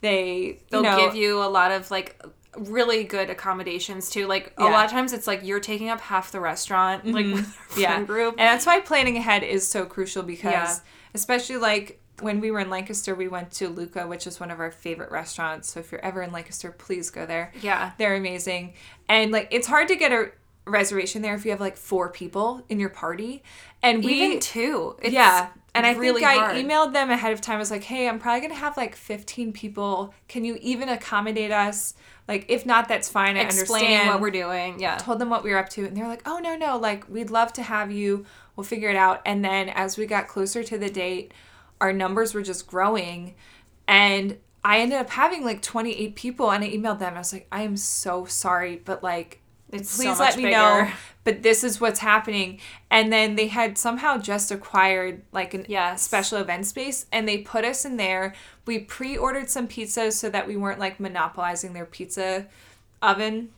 They 0.00 0.60
They'll 0.70 0.82
know, 0.82 0.96
give 0.96 1.14
you 1.14 1.42
a 1.42 1.46
lot 1.46 1.70
of 1.70 1.90
like 1.90 2.20
really 2.56 3.04
good 3.04 3.30
accommodations 3.30 4.10
too. 4.10 4.26
Like 4.26 4.52
a 4.58 4.64
lot 4.64 4.84
of 4.84 4.90
times 4.90 5.12
it's 5.12 5.26
like 5.26 5.40
you're 5.42 5.60
taking 5.60 5.88
up 5.88 6.00
half 6.00 6.32
the 6.32 6.40
restaurant, 6.40 7.06
like 7.06 7.26
mm-hmm. 7.26 7.36
with 7.36 7.78
yeah. 7.78 8.02
group. 8.02 8.34
And 8.38 8.46
that's 8.46 8.66
why 8.66 8.80
planning 8.80 9.16
ahead 9.16 9.42
is 9.42 9.66
so 9.66 9.86
crucial 9.86 10.22
because 10.22 10.52
Yeah. 10.52 10.78
especially 11.14 11.56
like 11.56 12.00
when 12.20 12.40
we 12.40 12.50
were 12.50 12.60
in 12.60 12.70
Lancaster, 12.70 13.14
we 13.14 13.28
went 13.28 13.50
to 13.52 13.68
Luca, 13.68 14.06
which 14.06 14.26
is 14.26 14.38
one 14.38 14.50
of 14.50 14.60
our 14.60 14.70
favorite 14.70 15.10
restaurants. 15.10 15.72
So 15.72 15.80
if 15.80 15.90
you're 15.90 16.04
ever 16.04 16.22
in 16.22 16.30
Lancaster, 16.30 16.70
please 16.72 17.10
go 17.10 17.26
there. 17.26 17.52
Yeah. 17.62 17.92
They're 17.98 18.16
amazing. 18.16 18.74
And 19.08 19.32
like 19.32 19.48
it's 19.50 19.66
hard 19.66 19.88
to 19.88 19.96
get 19.96 20.12
a 20.12 20.30
reservation 20.64 21.22
there 21.22 21.34
if 21.34 21.44
you 21.44 21.50
have 21.50 21.60
like 21.60 21.76
four 21.76 22.10
people 22.10 22.64
in 22.68 22.78
your 22.78 22.90
party. 22.90 23.42
And 23.82 24.04
we 24.04 24.12
Even 24.22 24.40
two. 24.40 24.96
It's 25.02 25.14
yeah. 25.14 25.48
And 25.74 25.86
I 25.86 25.94
really 25.94 26.20
think 26.20 26.26
I 26.26 26.36
hard. 26.36 26.56
emailed 26.56 26.92
them 26.92 27.10
ahead 27.10 27.32
of 27.32 27.40
time. 27.40 27.56
I 27.56 27.58
was 27.58 27.70
like, 27.70 27.84
hey, 27.84 28.06
I'm 28.08 28.18
probably 28.18 28.40
going 28.40 28.52
to 28.52 28.58
have 28.58 28.76
like 28.76 28.94
15 28.94 29.52
people. 29.52 30.14
Can 30.28 30.44
you 30.44 30.58
even 30.60 30.90
accommodate 30.90 31.50
us? 31.50 31.94
Like, 32.28 32.44
if 32.48 32.66
not, 32.66 32.88
that's 32.88 33.08
fine. 33.08 33.36
I 33.36 33.40
explaining 33.40 33.88
understand 33.88 34.08
what 34.10 34.20
we're 34.20 34.30
doing. 34.30 34.80
Yeah. 34.80 34.96
told 34.96 35.18
them 35.18 35.30
what 35.30 35.42
we 35.44 35.50
were 35.50 35.58
up 35.58 35.68
to 35.70 35.84
and 35.86 35.96
they're 35.96 36.08
like 36.08 36.22
oh 36.26 36.38
no 36.38 36.56
no 36.56 36.76
like 36.76 37.08
we'd 37.08 37.30
love 37.30 37.52
to 37.54 37.62
have 37.62 37.90
you 37.90 38.24
we'll 38.56 38.64
figure 38.64 38.88
it 38.88 38.96
out 38.96 39.20
and 39.26 39.44
then 39.44 39.68
as 39.68 39.98
we 39.98 40.06
got 40.06 40.28
closer 40.28 40.62
to 40.62 40.78
the 40.78 40.88
date 40.88 41.32
our 41.80 41.92
numbers 41.92 42.34
were 42.34 42.42
just 42.42 42.66
growing 42.66 43.34
and 43.86 44.38
i 44.64 44.78
ended 44.80 44.98
up 44.98 45.10
having 45.10 45.44
like 45.44 45.60
28 45.62 46.14
people 46.14 46.50
and 46.50 46.64
i 46.64 46.70
emailed 46.70 46.98
them 46.98 47.14
i 47.14 47.18
was 47.18 47.32
like 47.32 47.46
i 47.52 47.62
am 47.62 47.76
so 47.76 48.24
sorry 48.24 48.80
but 48.84 49.02
like 49.02 49.41
It's 49.72 49.90
so 49.90 50.02
please 50.02 50.18
much 50.18 50.36
let 50.36 50.36
me 50.38 50.50
know 50.50 50.90
but 51.24 51.42
this 51.42 51.62
is 51.62 51.80
what's 51.80 52.00
happening. 52.00 52.58
And 52.90 53.12
then 53.12 53.36
they 53.36 53.46
had 53.46 53.78
somehow 53.78 54.18
just 54.18 54.50
acquired 54.50 55.22
like 55.32 55.54
an 55.54 55.64
Yes. 55.68 56.02
special 56.02 56.38
event 56.38 56.66
space 56.66 57.06
and 57.12 57.28
they 57.28 57.38
put 57.38 57.64
us 57.64 57.84
in 57.84 57.96
there. 57.96 58.34
We 58.66 58.80
pre-ordered 58.80 59.48
some 59.48 59.68
pizzas 59.68 60.14
so 60.14 60.28
that 60.30 60.48
we 60.48 60.56
weren't 60.56 60.80
like 60.80 60.98
monopolizing 60.98 61.72
their 61.74 61.86
pizza 61.86 62.46
oven. 63.00 63.50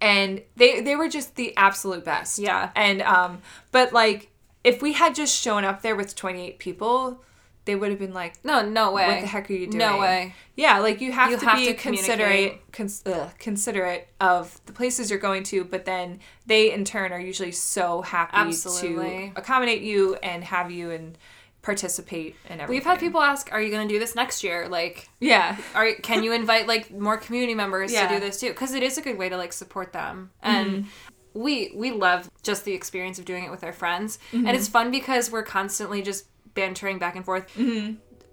And 0.00 0.42
they 0.56 0.80
they 0.82 0.94
were 0.94 1.08
just 1.08 1.36
the 1.36 1.56
absolute 1.56 2.04
best. 2.04 2.38
Yeah. 2.38 2.70
and 2.76 3.00
um 3.02 3.40
but 3.72 3.92
like 3.92 4.28
if 4.62 4.82
we 4.82 4.92
had 4.92 5.14
just 5.14 5.40
shown 5.40 5.64
up 5.64 5.80
there 5.80 5.96
with 5.96 6.14
28 6.14 6.58
people 6.58 7.22
they 7.66 7.74
would 7.76 7.90
have 7.90 7.98
been 7.98 8.14
like 8.14 8.42
No, 8.44 8.62
no 8.66 8.92
way. 8.92 9.06
what 9.06 9.20
the 9.20 9.26
heck 9.26 9.50
are 9.50 9.52
you 9.52 9.66
doing 9.66 9.78
No 9.78 9.98
way. 9.98 10.34
yeah 10.56 10.78
like 10.78 11.00
you 11.00 11.12
have 11.12 11.30
You 11.30 11.38
to 11.38 11.44
have 11.46 11.58
be 11.58 11.66
to 11.66 11.74
considerate 11.74 12.60
cons- 12.72 13.02
ugh, 13.06 13.30
considerate 13.38 14.08
of 14.20 14.60
the 14.66 14.72
places 14.72 15.10
you're 15.10 15.18
going 15.18 15.42
to 15.44 15.64
but 15.64 15.84
then 15.84 16.20
they 16.46 16.72
in 16.72 16.84
turn 16.84 17.12
are 17.12 17.20
usually 17.20 17.52
so 17.52 18.02
happy 18.02 18.32
Absolutely. 18.34 19.30
to 19.34 19.40
accommodate 19.40 19.82
you 19.82 20.16
and 20.22 20.42
have 20.44 20.70
you 20.70 20.90
and 20.90 21.16
participate 21.62 22.36
in 22.46 22.60
everything 22.60 22.74
We've 22.74 22.84
had 22.84 22.98
people 22.98 23.20
ask, 23.20 23.52
"Are 23.52 23.60
you 23.60 23.70
going 23.70 23.86
to 23.86 23.92
do 23.94 24.00
this 24.00 24.14
next 24.14 24.42
year?" 24.42 24.66
Like, 24.68 25.10
yeah 25.20 25.58
are 25.74 25.92
can 25.92 26.22
you 26.22 26.32
invite 26.32 26.66
like 26.66 26.90
more 26.90 27.18
community 27.18 27.54
members 27.54 27.92
Yeah. 27.92 28.08
to 28.08 28.14
do 28.14 28.20
this 28.20 28.40
too? 28.40 28.48
Because 28.48 28.72
it 28.72 28.82
is 28.82 28.96
a 28.96 29.02
good 29.02 29.18
way 29.18 29.28
to 29.28 29.36
like 29.36 29.52
support 29.52 29.92
them 29.92 30.30
mm-hmm. 30.42 30.56
and. 30.56 30.86
We 31.32 31.70
we 31.76 31.92
love 31.92 32.28
just 32.42 32.64
the 32.64 32.72
experience 32.72 33.20
of 33.20 33.24
doing 33.24 33.44
it 33.44 33.52
with 33.52 33.62
our 33.62 33.72
friends, 33.72 34.18
and 34.32 34.46
mm-hmm. 34.46 34.52
it's 34.56 34.66
fun 34.66 34.90
because 34.90 35.30
we're 35.30 35.44
constantly 35.44 36.02
just 36.02 36.26
bantering 36.54 36.98
back 36.98 37.16
and 37.16 37.24
forth. 37.24 37.46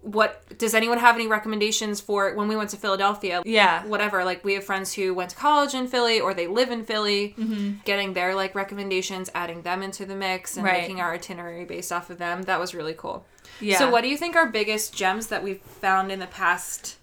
What 0.01 0.58
does 0.58 0.73
anyone 0.73 0.99
have 0.99 1.15
any 1.15 1.27
recommendations 1.27 1.99
for 1.99 2.34
when 2.34 2.47
we 2.47 2.56
went 2.56 2.69
to 2.69 2.77
Philadelphia? 2.77 3.41
yeah. 3.45 3.84
Whatever 3.86 4.23
like 4.23 4.45
we 4.45 4.53
have 4.53 4.63
friends 4.63 4.93
who 4.93 5.13
went 5.13 5.32
to 5.32 5.36
college 5.36 5.73
in 5.73 5.88
philly 5.88 6.21
or 6.21 6.34
they 6.34 6.47
live 6.47 6.69
in 6.71 6.86
philly. 6.86 7.36
Getting 7.84 8.13
their 8.13 8.34
like 8.36 8.56
recommendations 8.56 9.30
adding 9.36 9.63
them 9.63 9.84
into 9.84 10.06
the 10.06 10.15
mix 10.15 10.56
and 10.56 10.65
Right. 10.65 10.82
making 10.82 11.01
our 11.01 11.13
itinerary 11.13 11.65
based 11.65 11.91
off 11.91 12.10
of 12.10 12.19
them 12.19 12.43
that 12.43 12.60
was 12.60 12.73
really 12.73 12.93
cool. 12.93 13.25
Yeah. 13.60 13.80
So 13.80 13.89
what 13.89 14.01
do 14.01 14.08
you 14.08 14.17
think 14.17 14.36
are 14.36 14.47
biggest 14.47 14.95
gems 14.95 15.27
that 15.27 15.43
we've 15.43 15.62
found 15.62 16.12
in 16.12 16.19
the 16.19 16.27
past 16.27 16.97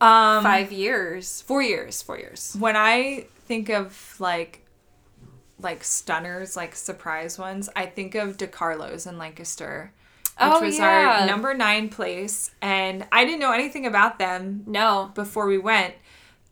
um 0.00 0.42
five 0.42 0.72
years? 0.72 1.42
Four 1.42 1.62
years 1.62 2.02
four 2.02 2.18
years. 2.18 2.56
When 2.58 2.76
I 2.76 3.26
think 3.46 3.68
of 3.68 4.16
like 4.18 4.62
like 5.60 5.84
stunners, 5.84 6.56
like 6.56 6.74
surprise 6.74 7.38
ones, 7.38 7.68
I 7.76 7.86
think 7.86 8.14
of 8.14 8.36
DeCarlo's 8.36 9.06
in 9.06 9.16
Lancaster, 9.16 9.92
Oh, 10.38 10.60
was 10.60 10.78
yeah. 10.78 11.20
our 11.20 11.26
number 11.26 11.54
nine 11.54 11.88
place, 11.88 12.50
and 12.60 13.06
I 13.10 13.24
didn't 13.24 13.40
know 13.40 13.52
anything 13.52 13.86
about 13.86 14.18
them 14.18 14.62
no 14.66 15.10
before 15.14 15.46
we 15.46 15.58
went, 15.58 15.94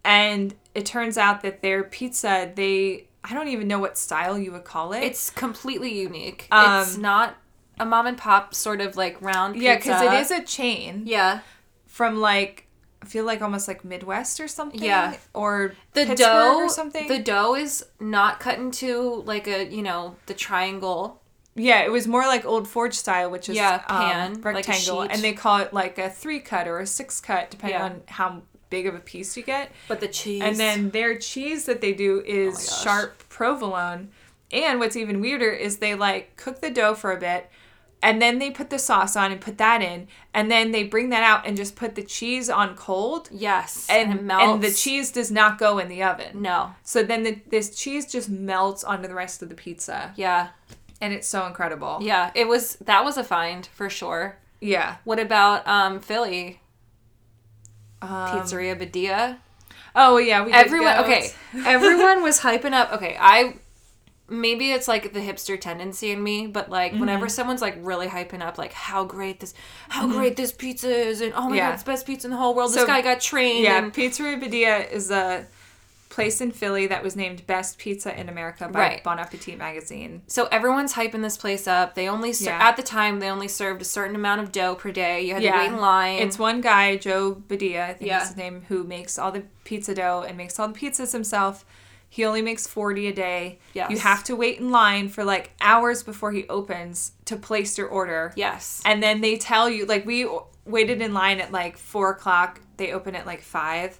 and 0.05 0.55
it 0.75 0.87
turns 0.87 1.19
out 1.19 1.43
that 1.43 1.63
their 1.63 1.85
pizza, 1.85 2.51
they 2.55 3.09
I 3.23 3.33
don't 3.35 3.49
even 3.49 3.69
know 3.69 3.79
what 3.79 3.97
style 3.97 4.39
you 4.39 4.53
would 4.53 4.65
call 4.65 4.93
it. 4.93 5.03
It's 5.03 5.31
completely 5.31 5.99
unique. 5.99 6.47
Um, 6.51 6.83
it's 6.83 6.97
not 6.97 7.37
a 7.79 7.85
mom 7.87 8.07
and 8.07 8.17
pop 8.19 8.55
sort 8.55 8.81
of 8.81 8.97
like 8.97 9.21
round 9.23 9.55
pizza. 9.55 9.65
yeah, 9.65 9.77
because 9.77 10.03
it 10.03 10.13
is 10.13 10.31
a 10.31 10.43
chain 10.45 11.03
Yeah. 11.07 11.41
from 11.87 12.21
like 12.21 12.67
I 13.03 13.07
feel 13.07 13.25
like 13.27 13.43
almost 13.43 13.69
like 13.69 13.85
Midwest 13.85 14.41
or 14.41 14.49
something. 14.49 14.83
Yeah. 14.83 15.17
or 15.35 15.75
The 15.93 16.07
Pittsburgh 16.07 16.17
dough 16.17 16.57
or 16.57 16.69
something. 16.71 17.07
The 17.07 17.19
dough 17.19 17.55
is 17.55 17.85
not 18.01 18.41
cut 18.41 18.59
into 18.59 19.23
like 19.27 19.47
a, 19.47 19.67
you 19.67 19.83
know, 19.83 20.17
the 20.25 20.33
triangle. 20.33 21.21
Yeah, 21.57 21.83
it 21.83 21.91
was 21.93 22.07
more 22.07 22.23
like 22.27 22.45
Old 22.45 22.67
Forge 22.69 22.95
style, 22.95 23.31
which 23.31 23.49
is 23.49 23.57
Yeah, 23.57 23.83
um, 23.89 24.01
pan, 24.11 24.33
like 24.35 24.45
a 24.45 24.53
rectangle, 24.71 25.03
sheet. 25.03 25.11
and 25.13 25.23
they 25.23 25.33
call 25.33 25.59
it 25.59 25.73
like 25.73 25.99
a 25.99 26.11
three 26.11 26.41
cut 26.41 26.67
or 26.69 26.79
a 26.81 26.87
six 26.87 27.21
cut, 27.21 27.51
depending 27.51 27.79
Yeah. 27.79 27.85
on 27.85 28.03
how 28.07 28.43
big 28.71 28.87
of 28.87 28.95
a 28.95 29.01
piece 29.01 29.37
you 29.37 29.43
get. 29.43 29.71
But 29.89 30.01
the 30.01 30.09
cheese 30.09 30.43
And 30.43 30.57
then 30.57 30.91
their 30.91 31.17
cheese 31.19 31.65
that 31.67 31.81
they 31.81 31.93
do 31.93 32.23
is 32.27 32.57
Oh 32.57 32.83
sharp 32.83 33.29
provolone. 33.29 34.11
And 34.53 34.79
what's 34.81 34.97
even 34.97 35.21
weirder 35.21 35.51
is 35.51 35.79
they 35.79 35.95
like 35.95 36.37
cook 36.37 36.61
the 36.61 36.71
dough 36.71 36.95
for 36.95 37.13
a 37.13 37.17
bit 37.19 37.51
and 38.03 38.21
then 38.21 38.39
they 38.39 38.51
put 38.51 38.69
the 38.69 38.79
sauce 38.79 39.17
on 39.17 39.33
and 39.33 39.41
put 39.41 39.57
that 39.59 39.81
in 39.81 40.07
and 40.35 40.51
then 40.51 40.73
they 40.73 40.85
bring 40.85 41.09
that 41.11 41.23
out 41.23 41.47
and 41.47 41.57
just 41.57 41.75
put 41.75 41.95
the 41.95 42.03
cheese 42.03 42.51
on 42.51 42.77
cold 42.77 43.29
Yes. 43.33 43.87
and, 43.89 44.13
it 44.13 44.23
melts. 44.23 44.45
and 44.45 44.63
the 44.63 44.71
cheese 44.73 45.11
does 45.11 45.31
not 45.31 45.59
go 45.59 45.79
in 45.79 45.89
the 45.89 46.03
oven. 46.03 46.43
No. 46.43 46.75
So 46.83 47.03
then 47.03 47.23
the, 47.23 47.39
this 47.49 47.75
cheese 47.75 48.11
just 48.11 48.29
melts 48.29 48.85
onto 48.85 49.09
the 49.09 49.15
rest 49.15 49.43
of 49.43 49.49
the 49.49 49.55
pizza 49.55 50.13
Yeah. 50.17 50.49
And 51.01 51.13
it's 51.13 51.29
so 51.29 51.47
incredible. 51.47 51.99
Yeah. 52.01 52.31
It 52.35 52.49
was 52.49 52.77
that 52.77 53.05
was 53.05 53.17
a 53.17 53.25
find 53.25 53.67
for 53.67 53.91
sure. 53.91 54.39
Yeah. 54.61 54.97
What 55.05 55.19
about 55.19 55.67
um 55.69 56.01
Philly? 56.01 56.61
Um, 58.03 58.09
Pizzeria 58.29 58.77
Beddia? 58.79 59.39
Oh 59.97 60.17
yeah, 60.19 60.45
we 60.45 60.53
everyone 60.53 60.99
okay 60.99 61.31
everyone 61.65 62.23
was 62.23 62.41
hyping 62.41 62.73
up 62.73 62.93
okay 62.93 63.17
i 63.21 63.55
maybe 64.29 64.73
it's 64.73 64.89
like 64.89 65.13
the 65.13 65.21
hipster 65.21 65.61
tendency 65.61 66.11
in 66.11 66.21
me 66.23 66.47
but 66.49 66.69
like 66.69 66.91
Mm-hmm. 66.93 67.01
whenever 67.01 67.29
someone's 67.29 67.63
like 67.63 67.77
really 67.81 68.09
hyping 68.09 68.41
up 68.41 68.59
like 68.59 68.73
how 68.73 69.05
great 69.05 69.39
this 69.41 69.55
how 69.89 70.09
great 70.09 70.35
this 70.37 70.51
pizza 70.53 70.89
is 70.91 71.21
and 71.21 71.33
oh 71.35 71.49
my 71.49 71.57
Yeah. 71.57 71.69
god 71.69 71.75
it's 71.75 71.83
the 71.85 71.91
best 71.93 72.07
pizza 72.07 72.27
in 72.27 72.33
the 72.33 72.37
whole 72.37 72.55
world 72.55 72.71
So, 72.73 72.81
this 72.81 72.87
guy 72.87 73.03
got 73.03 73.21
trained 73.21 73.63
Yeah, 73.65 73.79
and 73.79 73.93
Pizzeria 73.95 74.41
Beddia 74.43 74.91
is 74.91 75.11
a 75.13 75.47
place 76.15 76.41
in 76.41 76.51
Philly 76.53 76.87
that 76.87 77.03
was 77.03 77.17
named 77.17 77.47
Best 77.47 77.77
Pizza 77.79 78.19
in 78.19 78.29
America 78.29 78.69
by 78.69 78.79
Right. 78.81 79.05
Bon 79.05 79.19
Appetit 79.19 79.59
magazine. 79.59 80.23
so 80.27 80.47
everyone's 80.47 80.95
hyping 80.95 81.23
this 81.23 81.37
place 81.37 81.67
up 81.67 81.95
they 81.95 82.09
only 82.09 82.33
ser- 82.33 82.51
Yeah. 82.51 82.69
at 82.69 82.77
the 82.77 82.83
time 82.83 83.19
they 83.21 83.29
only 83.29 83.49
served 83.49 83.83
a 83.83 83.85
certain 83.85 84.15
amount 84.15 84.41
of 84.43 84.53
dough 84.53 84.75
per 84.77 84.93
day 84.93 85.23
you 85.23 85.35
had 85.35 85.43
to 85.43 85.51
wait 85.51 85.67
in 85.67 85.77
line 85.79 86.19
It's 86.23 86.39
one 86.39 86.61
guy, 86.61 86.97
Joe 86.97 87.35
Beddia, 87.49 87.83
I 87.91 87.93
think 87.95 88.09
Yeah. 88.09 88.23
is 88.23 88.29
his 88.29 88.37
name, 88.37 88.65
who 88.69 88.85
makes 88.85 89.19
all 89.19 89.33
the 89.33 89.43
pizza 89.65 89.95
dough 89.95 90.25
and 90.27 90.37
makes 90.37 90.59
all 90.59 90.69
the 90.69 90.79
pizzas 90.79 91.13
himself. 91.13 91.65
He 92.09 92.25
only 92.25 92.43
makes 92.43 92.65
40 92.69 93.09
a 93.09 93.13
day. 93.13 93.59
Yes. 93.73 93.91
You 93.91 93.99
have 93.99 94.23
to 94.25 94.37
wait 94.37 94.61
in 94.61 94.71
line 94.71 95.09
for 95.09 95.25
like 95.25 95.51
hours 95.61 96.05
before 96.05 96.31
he 96.31 96.47
opens 96.49 97.11
to 97.25 97.35
place 97.37 97.77
your 97.77 97.89
order. 97.89 98.33
yes 98.37 98.81
And 98.85 99.03
then 99.03 99.21
they 99.21 99.37
tell 99.37 99.69
you, 99.69 99.85
like, 99.85 100.07
we 100.07 100.29
waited 100.65 101.03
in 101.03 101.13
line 101.13 101.41
at 101.41 101.51
like 101.51 101.77
four 101.77 102.11
o'clock. 102.11 102.61
They 102.77 102.93
open 102.93 103.17
at 103.17 103.27
like 103.27 103.43
five. 103.43 103.99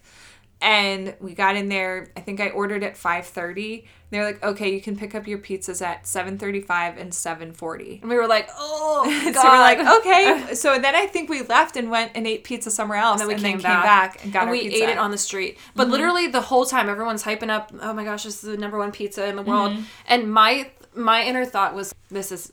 And 0.61 1.15
we 1.21 1.35
got 1.35 1.57
in 1.57 1.69
there. 1.69 2.09
I 2.17 2.21
think 2.21 2.41
I 2.41 2.49
ordered 2.49 2.83
at 2.83 2.97
five 2.97 3.27
thirty. 3.27 3.85
They're 4.11 4.25
like, 4.25 4.43
"Okay, 4.43 4.73
you 4.73 4.81
can 4.81 4.97
pick 4.97 5.15
up 5.15 5.27
your 5.27 5.39
pizzas 5.39 5.83
at 5.85 6.07
seven 6.07 6.39
thirty-five 6.39 6.97
and 6.97 7.13
seven 7.13 7.53
forty. 7.53 7.99
and 8.01 8.09
we 8.09 8.17
were 8.17 8.27
like 8.27 8.49
oh 8.57 9.03
god 9.05 9.35
So 9.43 9.43
we're 9.45 9.59
like, 9.59 9.79
okay. 10.49 10.55
So 10.55 10.79
then 10.79 10.95
I 10.95 11.07
think 11.07 11.29
we 11.29 11.43
left 11.43 11.77
and 11.77 11.91
went 11.91 12.13
and 12.15 12.27
ate 12.27 12.45
pizza 12.45 12.71
somewhere 12.71 12.99
else, 12.99 13.21
And 13.21 13.31
and 13.31 13.39
then 13.39 13.43
then 13.43 13.57
we 13.59 13.63
came, 13.63 13.73
came 13.73 13.81
back. 13.83 14.15
back, 14.15 14.25
and 14.25 14.33
got 14.33 14.43
and 14.43 14.51
we 14.53 14.61
pizza. 14.61 14.77
Mm-hmm. 14.79 14.89
ate 14.89 14.93
it 14.93 14.99
on 14.99 15.11
the 15.11 15.19
street. 15.19 15.59
But 15.75 15.89
literally 15.89 16.29
the 16.29 16.41
whole 16.41 16.65
time, 16.65 16.89
everyone's 16.89 17.25
hyping 17.25 17.51
up. 17.51 17.71
Oh 17.83 17.93
my 17.93 18.05
gosh, 18.05 18.23
this 18.23 18.43
is 18.43 18.51
the 18.51 18.57
number 18.57 18.79
one 18.79 18.93
pizza 18.93 19.27
in 19.27 19.37
the 19.37 19.43
world. 19.43 19.73
Mm-hmm. 19.73 19.83
And 20.07 20.33
my 20.33 20.71
my 20.95 21.25
inner 21.25 21.45
thought 21.45 21.75
was, 21.75 21.93
this 22.09 22.31
is, 22.33 22.53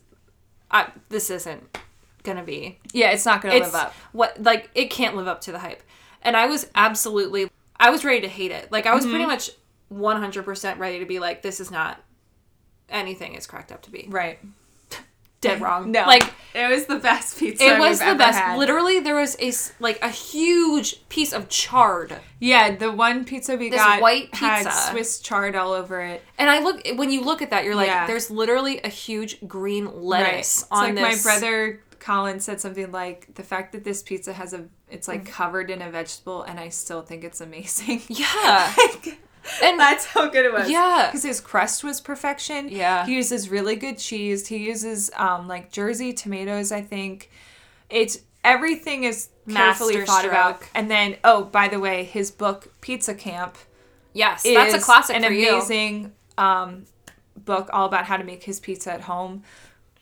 I, 0.70 0.90
this 1.08 1.30
isn't 1.30 1.78
gonna 2.24 2.42
be. 2.42 2.78
yeah, 2.92 3.10
it's 3.12 3.24
not 3.24 3.40
gonna 3.40 3.54
It's 3.54 3.72
live 3.72 3.74
up. 3.86 3.94
what 4.12 4.42
like 4.42 4.68
it 4.74 4.90
can't 4.90 5.16
live 5.16 5.28
up 5.28 5.40
to 5.42 5.52
the 5.52 5.60
hype. 5.60 5.82
And 6.22 6.36
I 6.36 6.46
was 6.46 6.68
absolutely, 6.74 7.48
I 7.86 7.90
was 7.90 8.04
ready 8.04 8.20
to 8.22 8.28
hate 8.28 8.50
it. 8.52 8.70
Like 8.72 8.86
I 8.86 8.94
was 8.94 9.04
Mm-hmm. 9.04 9.10
pretty 9.12 9.26
much 9.26 9.50
one 9.88 10.16
hundred 10.18 10.44
percent 10.44 10.78
ready 10.78 10.98
to 11.00 11.04
be 11.06 11.18
like, 11.18 11.42
this 11.42 11.60
is 11.60 11.70
not 11.70 12.00
anything 12.88 13.34
it's 13.34 13.46
cracked 13.46 13.72
up 13.72 13.82
to 13.82 13.90
be. 13.90 14.06
Right. 14.08 14.38
Dead 15.40 15.60
wrong. 15.64 15.90
No, 15.90 16.02
like 16.06 16.22
it 16.54 16.70
was 16.70 16.86
the 16.86 16.96
best 16.98 17.38
pizza. 17.38 17.64
it 17.64 17.78
was 17.78 17.98
the 17.98 18.14
best. 18.14 18.38
had. 18.38 18.56
Literally, 18.58 19.00
there 19.00 19.16
was 19.16 19.36
a 19.40 19.52
like 19.82 19.98
a 20.02 20.08
huge 20.08 21.06
piece 21.08 21.32
of 21.32 21.48
chard. 21.48 22.16
Yeah, 22.38 22.76
the 22.76 22.92
one 22.92 23.24
pizza 23.24 23.56
we 23.56 23.68
This 23.70 23.80
got 23.80 24.00
white 24.00 24.32
had 24.34 24.64
pizza. 24.64 24.90
Swiss 24.92 25.18
chard 25.20 25.56
all 25.56 25.72
over 25.72 26.00
it. 26.00 26.22
And 26.38 26.48
I 26.48 26.60
look 26.60 26.80
when 26.96 27.10
you 27.10 27.22
look 27.22 27.42
at 27.42 27.50
that, 27.50 27.64
you're 27.64 27.74
like, 27.74 27.88
Yeah. 27.88 28.06
there's 28.06 28.30
literally 28.30 28.80
a 28.82 28.88
huge 28.88 29.38
green 29.48 30.02
lettuce 30.02 30.62
It's 30.62 30.68
on 30.70 30.94
like 30.94 30.94
this. 30.94 31.24
my 31.24 31.32
brother 31.32 31.80
Colin 31.98 32.40
said 32.40 32.60
something 32.60 32.90
like 32.92 33.34
the 33.34 33.42
fact 33.44 33.72
that 33.72 33.84
this 33.84 34.02
pizza 34.02 34.32
has 34.32 34.52
a 34.52 34.66
it's 34.92 35.08
like 35.08 35.24
Mm. 35.24 35.28
covered 35.32 35.70
in 35.70 35.82
a 35.82 35.90
vegetable 35.90 36.42
and 36.42 36.60
I 36.60 36.68
still 36.68 37.02
think 37.02 37.24
it's 37.24 37.40
amazing. 37.40 38.02
Yeah, 38.08 38.72
and 39.62 39.78
That's 39.80 40.04
how 40.06 40.28
good 40.28 40.44
it 40.44 40.52
was. 40.52 40.70
Yeah. 40.70 41.06
Because 41.08 41.24
his 41.24 41.40
crust 41.40 41.82
was 41.82 42.00
perfection. 42.00 42.68
Yeah. 42.68 43.04
He 43.06 43.14
uses 43.16 43.48
really 43.50 43.74
good 43.76 43.98
cheese. 43.98 44.46
He 44.46 44.58
uses 44.58 45.10
um 45.16 45.48
like 45.48 45.72
Jersey 45.72 46.12
tomatoes, 46.12 46.70
I 46.72 46.82
think. 46.82 47.30
It's 47.90 48.18
everything 48.44 49.04
is 49.04 49.28
carefully 49.48 49.94
Master 49.96 50.06
thought 50.06 50.24
about. 50.24 50.62
And 50.74 50.90
then 50.90 51.16
oh, 51.24 51.44
by 51.44 51.68
the 51.68 51.80
way, 51.80 52.04
his 52.04 52.30
book 52.30 52.72
Pizza 52.80 53.14
Camp 53.14 53.56
yes, 54.14 54.42
that's 54.42 54.74
a 54.74 54.78
classic 54.80 55.16
an 55.16 55.22
for 55.24 55.32
you. 55.32 55.48
amazing 55.48 56.12
um 56.38 56.84
book 57.36 57.68
all 57.72 57.86
about 57.86 58.04
how 58.04 58.16
to 58.16 58.24
make 58.24 58.42
his 58.44 58.60
pizza 58.60 58.92
at 58.92 59.00
home, 59.02 59.42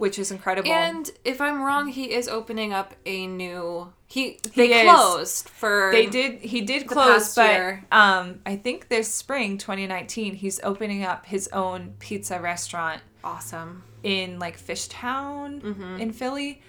which 0.01 0.19
is 0.19 0.31
incredible. 0.31 0.73
And 0.73 1.11
if 1.25 1.41
I'm 1.43 1.63
wrong, 1.63 1.89
he 1.89 2.13
is 2.13 2.27
opening 2.27 2.73
up 2.73 2.95
a 3.05 3.27
new. 3.27 3.93
He 4.07 4.39
they 4.57 4.69
He 4.83 4.83
closed 4.89 5.49
for 5.51 5.91
They 5.93 6.07
did. 6.07 6.41
He 6.41 6.63
did 6.63 6.87
close, 6.87 7.35
but 7.35 7.51
year. 7.51 7.85
um, 7.93 8.41
I 8.47 8.57
think 8.57 8.89
this 8.89 9.15
spring, 9.15 9.59
2019, 9.59 10.35
he's 10.37 10.59
opening 10.63 11.05
up 11.05 11.27
his 11.27 11.49
own 11.49 11.95
pizza 11.99 12.41
restaurant 12.41 13.03
awesome. 13.23 13.83
in 14.03 14.39
like 14.39 14.59
Fishtown 14.59 15.61
Mm-hmm. 15.61 16.01
in 16.01 16.13
Philly. 16.13 16.63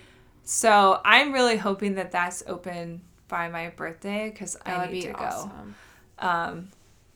So 0.43 0.99
I'm 1.05 1.31
really 1.31 1.55
hoping 1.57 1.95
that 1.95 2.11
that's 2.11 2.43
open 2.47 3.01
by 3.29 3.47
my 3.47 3.69
birthday 3.69 4.29
because 4.29 4.57
I 4.65 4.85
need 4.87 4.91
be 4.91 5.01
to 5.03 5.13
go. 5.13 5.51
Um, 6.19 6.69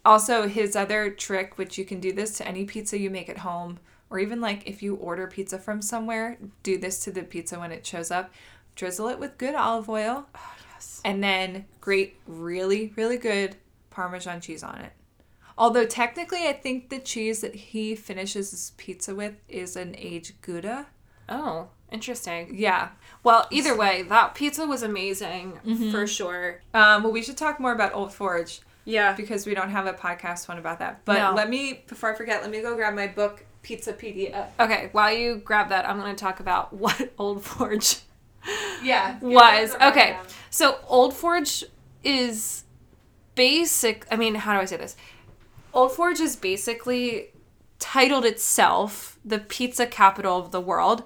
also, 0.05 0.47
his 0.47 0.75
other 0.75 1.09
trick, 1.09 1.57
which 1.57 1.77
you 1.77 1.83
can 1.83 1.99
do 1.99 2.13
this 2.13 2.37
to 2.37 2.47
any 2.47 2.63
pizza 2.63 2.97
you 2.97 3.09
make 3.09 3.27
at 3.27 3.39
home, 3.39 3.79
or 4.09 4.19
even 4.19 4.39
like 4.41 4.67
if 4.67 4.81
you 4.83 4.95
order 4.95 5.27
pizza 5.27 5.57
from 5.59 5.81
somewhere, 5.81 6.37
do 6.63 6.77
this 6.77 7.03
to 7.03 7.11
the 7.11 7.23
pizza 7.23 7.59
when 7.59 7.71
it 7.71 7.85
shows 7.85 8.11
up. 8.11 8.31
Drizzle 8.75 9.07
it 9.09 9.19
with 9.19 9.37
good 9.37 9.55
olive 9.55 9.89
oil 9.89 10.27
Yes. 10.73 11.01
and 11.05 11.23
then 11.23 11.65
grate 11.79 12.17
really, 12.27 12.91
really 12.97 13.17
good 13.17 13.55
Parmesan 13.89 14.41
cheese 14.41 14.63
on 14.63 14.79
it. 14.81 14.91
Although 15.57 15.85
technically, 15.85 16.47
I 16.47 16.53
think 16.53 16.89
the 16.89 16.99
cheese 16.99 17.39
that 17.39 17.55
he 17.55 17.95
finishes 17.95 18.51
his 18.51 18.73
pizza 18.75 19.15
with 19.15 19.35
is 19.47 19.77
an 19.77 19.95
aged 19.97 20.41
Gouda. 20.41 20.87
Oh, 21.29 21.69
interesting. 21.89 22.51
Yeah. 22.53 22.89
Well, 23.23 23.47
either 23.49 23.75
way, 23.75 24.03
that 24.03 24.35
pizza 24.35 24.67
was 24.67 24.83
amazing 24.83 25.53
Mm-hmm. 25.65 25.91
for 25.91 26.05
sure. 26.05 26.61
Um, 26.73 27.03
well, 27.03 27.13
we 27.13 27.23
should 27.23 27.37
talk 27.37 27.59
more 27.61 27.71
about 27.71 27.93
Old 27.95 28.13
Forge 28.13 28.59
Yeah. 28.83 29.13
because 29.13 29.45
we 29.45 29.53
don't 29.55 29.69
have 29.69 29.85
a 29.87 29.93
podcast 29.93 30.49
one 30.49 30.57
about 30.57 30.79
that. 30.79 31.05
But 31.05 31.19
No. 31.19 31.33
let 31.33 31.49
me, 31.49 31.85
before 31.87 32.11
I 32.13 32.15
forget, 32.17 32.41
let 32.41 32.51
me 32.51 32.61
go 32.61 32.75
grab 32.75 32.93
my 32.93 33.07
book, 33.07 33.45
Pizzapedia. 33.65 34.47
Okay, 34.59 34.89
while 34.91 35.11
you 35.11 35.37
grab 35.37 35.69
that, 35.69 35.89
I'm 35.89 35.99
going 35.99 36.15
to 36.15 36.19
talk 36.19 36.39
about 36.39 36.71
what 36.83 37.11
Old 37.17 37.43
Forge 37.43 37.97
Yeah. 38.83 39.17
was. 39.21 39.75
Okay, 39.81 40.17
so 40.49 40.77
Old 40.87 41.13
Forge 41.15 41.63
is 42.03 42.63
basic. 43.33 44.05
I 44.11 44.15
mean, 44.15 44.35
how 44.35 44.53
do 44.53 44.59
I 44.59 44.65
say 44.65 44.77
this? 44.77 44.95
Old 45.73 45.91
Forge 45.91 46.19
is 46.19 46.35
basically 46.35 47.29
titled 47.79 48.23
itself 48.25 49.19
the 49.25 49.39
pizza 49.39 49.85
capital 49.85 50.37
of 50.37 50.51
the 50.51 50.61
world, 50.61 51.03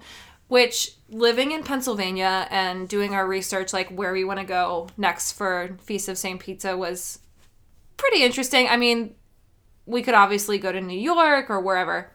which 0.47 0.91
living 1.09 1.51
in 1.51 1.63
Pennsylvania 1.63 2.47
and 2.51 2.87
doing 2.87 3.15
our 3.15 3.25
research, 3.25 3.73
like 3.73 3.89
where 3.89 4.11
we 4.13 4.23
want 4.23 4.39
to 4.39 4.45
go 4.45 4.87
next 4.97 5.31
for 5.31 5.77
Feast 5.81 6.09
of 6.09 6.17
St. 6.17 6.39
Pizza, 6.39 6.75
was 6.77 7.19
pretty 7.97 8.23
interesting. 8.23 8.67
I 8.67 8.77
mean, 8.77 9.15
we 9.85 10.03
could 10.03 10.13
obviously 10.13 10.59
go 10.59 10.71
to 10.71 10.79
New 10.81 10.99
York 10.99 11.49
or 11.49 11.59
wherever, 11.59 12.11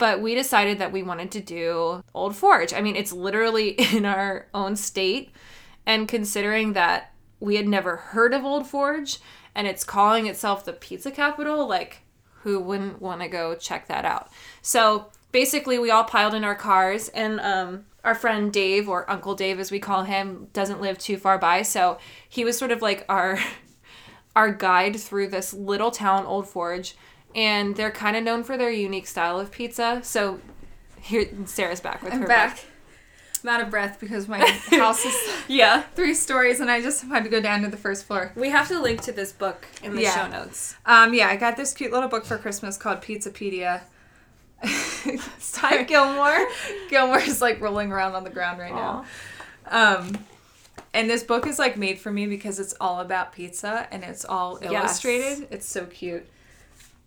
but 0.00 0.22
we 0.22 0.34
decided 0.34 0.78
that 0.78 0.92
we 0.92 1.02
wanted 1.02 1.30
to 1.30 1.40
do 1.40 2.02
Old 2.14 2.34
Forge. 2.34 2.72
I 2.72 2.80
mean, 2.80 2.96
it's 2.96 3.12
literally 3.12 3.68
in 3.94 4.06
our 4.06 4.48
own 4.52 4.74
state. 4.74 5.30
And 5.86 6.08
considering 6.08 6.72
that 6.72 7.12
we 7.38 7.56
had 7.56 7.68
never 7.68 7.96
heard 7.96 8.32
of 8.32 8.44
Old 8.44 8.66
Forge 8.66 9.18
and 9.54 9.66
it's 9.66 9.84
calling 9.84 10.26
itself 10.26 10.64
the 10.64 10.72
pizza 10.72 11.10
capital, 11.10 11.68
like, 11.68 11.98
who 12.42 12.58
wouldn't 12.58 13.02
want 13.02 13.20
to 13.20 13.28
go 13.28 13.54
check 13.54 13.88
that 13.88 14.06
out? 14.06 14.30
So 14.62 15.10
basically, 15.32 15.78
we 15.78 15.90
all 15.90 16.04
piled 16.04 16.32
in 16.32 16.44
our 16.44 16.54
cars, 16.54 17.08
and 17.10 17.38
um, 17.40 17.84
our 18.02 18.14
friend 18.14 18.50
Dave, 18.50 18.88
or 18.88 19.10
Uncle 19.10 19.34
Dave 19.34 19.60
as 19.60 19.70
we 19.70 19.80
call 19.80 20.04
him, 20.04 20.48
doesn't 20.54 20.80
live 20.80 20.96
too 20.96 21.18
far 21.18 21.36
by. 21.36 21.60
So 21.60 21.98
he 22.26 22.44
was 22.44 22.56
sort 22.56 22.70
of 22.70 22.80
like 22.80 23.04
our 23.08 23.38
our 24.36 24.50
guide 24.50 24.98
through 24.98 25.28
this 25.28 25.52
little 25.52 25.90
town, 25.90 26.24
Old 26.24 26.48
Forge, 26.48 26.94
and 27.34 27.76
they're 27.76 27.90
kind 27.90 28.16
of 28.16 28.24
known 28.24 28.42
for 28.44 28.56
their 28.56 28.70
unique 28.70 29.06
style 29.06 29.38
of 29.40 29.50
pizza. 29.50 30.00
So 30.02 30.40
here, 31.00 31.26
Sarah's 31.46 31.80
back 31.80 32.02
with 32.02 32.12
I'm 32.12 32.22
her 32.22 32.26
back. 32.26 32.56
book. 32.56 32.64
I'm 33.42 33.48
out 33.48 33.60
of 33.62 33.70
breath 33.70 33.98
because 34.00 34.28
my 34.28 34.38
house 34.70 35.04
is 35.06 35.14
Yeah. 35.48 35.82
three 35.94 36.12
stories 36.12 36.60
and 36.60 36.70
I 36.70 36.82
just 36.82 37.04
had 37.04 37.24
to 37.24 37.30
go 37.30 37.40
down 37.40 37.62
to 37.62 37.68
the 37.68 37.76
first 37.78 38.04
floor. 38.04 38.32
We 38.36 38.50
have 38.50 38.68
to 38.68 38.78
link 38.80 39.00
to 39.02 39.12
this 39.12 39.32
book 39.32 39.66
in 39.82 39.94
the 39.94 40.02
Yeah. 40.02 40.14
show 40.14 40.26
notes. 40.30 40.76
Um, 40.84 41.14
yeah, 41.14 41.28
I 41.28 41.36
got 41.36 41.56
this 41.56 41.72
cute 41.72 41.90
little 41.92 42.08
book 42.10 42.26
for 42.26 42.36
Christmas 42.36 42.76
called 42.76 43.00
Pizzapedia. 43.00 43.80
Hi, 44.62 45.82
Gilmore. 45.84 46.46
Gilmore's 46.90 47.40
like 47.40 47.60
rolling 47.60 47.92
around 47.92 48.14
on 48.14 48.24
the 48.24 48.30
ground 48.30 48.58
right 48.58 48.74
now. 48.74 49.04
Um, 49.70 50.18
and 50.92 51.08
this 51.08 51.22
book 51.22 51.46
is 51.46 51.58
like 51.58 51.76
made 51.76 51.98
for 51.98 52.10
me 52.10 52.26
because 52.26 52.58
it's 52.58 52.74
all 52.80 53.00
about 53.00 53.32
pizza 53.32 53.86
and 53.90 54.04
it's 54.04 54.24
all 54.24 54.58
Yes. 54.60 54.72
illustrated. 54.72 55.48
It's 55.50 55.66
so 55.66 55.86
cute. 55.86 56.26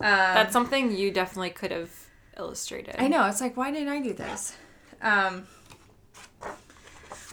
Um, 0.03 0.09
That's 0.35 0.51
something 0.53 0.95
you 0.95 1.11
definitely 1.11 1.51
could 1.51 1.71
have 1.71 1.89
illustrated. 2.37 2.95
I 2.99 3.07
know. 3.07 3.25
It's 3.27 3.39
like, 3.41 3.55
why 3.55 3.71
didn't 3.71 3.87
I 3.89 4.01
do 4.01 4.13
this? 4.13 4.55
Um, 5.01 5.47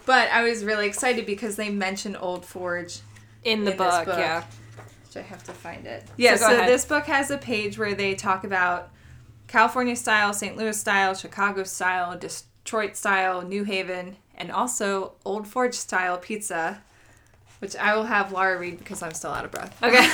but 0.07 0.31
I 0.31 0.43
was 0.43 0.65
really 0.65 0.87
excited 0.87 1.27
because 1.27 1.57
they 1.57 1.71
mentioned 1.71 2.17
Old 2.21 2.45
Forge, 2.45 3.01
In 3.45 3.65
the 3.65 3.73
in 3.73 3.77
book, 3.77 4.05
book. 4.07 4.19
yeah. 4.19 4.45
which 5.07 5.17
I 5.17 5.23
have 5.23 5.43
to 5.45 5.53
find 5.53 5.87
it. 5.87 6.05
Yeah, 6.17 6.37
So 6.37 6.49
so, 6.49 6.57
this 6.67 6.85
book 6.85 7.07
has 7.07 7.31
a 7.31 7.39
page 7.39 7.79
where 7.79 7.95
they 7.95 8.15
talk 8.15 8.45
about 8.45 8.91
California 9.49 9.97
style, 9.97 10.33
St. 10.33 10.57
Louis 10.57 10.79
style, 10.79 11.15
Chicago 11.15 11.65
style, 11.65 12.17
Detroit 12.19 12.97
style, 12.97 13.43
New 13.43 13.65
Haven, 13.65 14.17
and 14.37 14.51
also 14.53 15.13
Old 15.25 15.47
Forge 15.47 15.75
style 15.75 16.19
pizza, 16.19 16.83
which 17.59 17.75
I 17.77 17.97
will 17.97 18.05
have 18.05 18.33
Laura 18.33 18.59
read 18.59 18.79
because 18.79 19.03
I'm 19.03 19.13
still 19.15 19.33
out 19.33 19.45
of 19.45 19.51
breath. 19.51 19.77
Okay. 19.83 20.07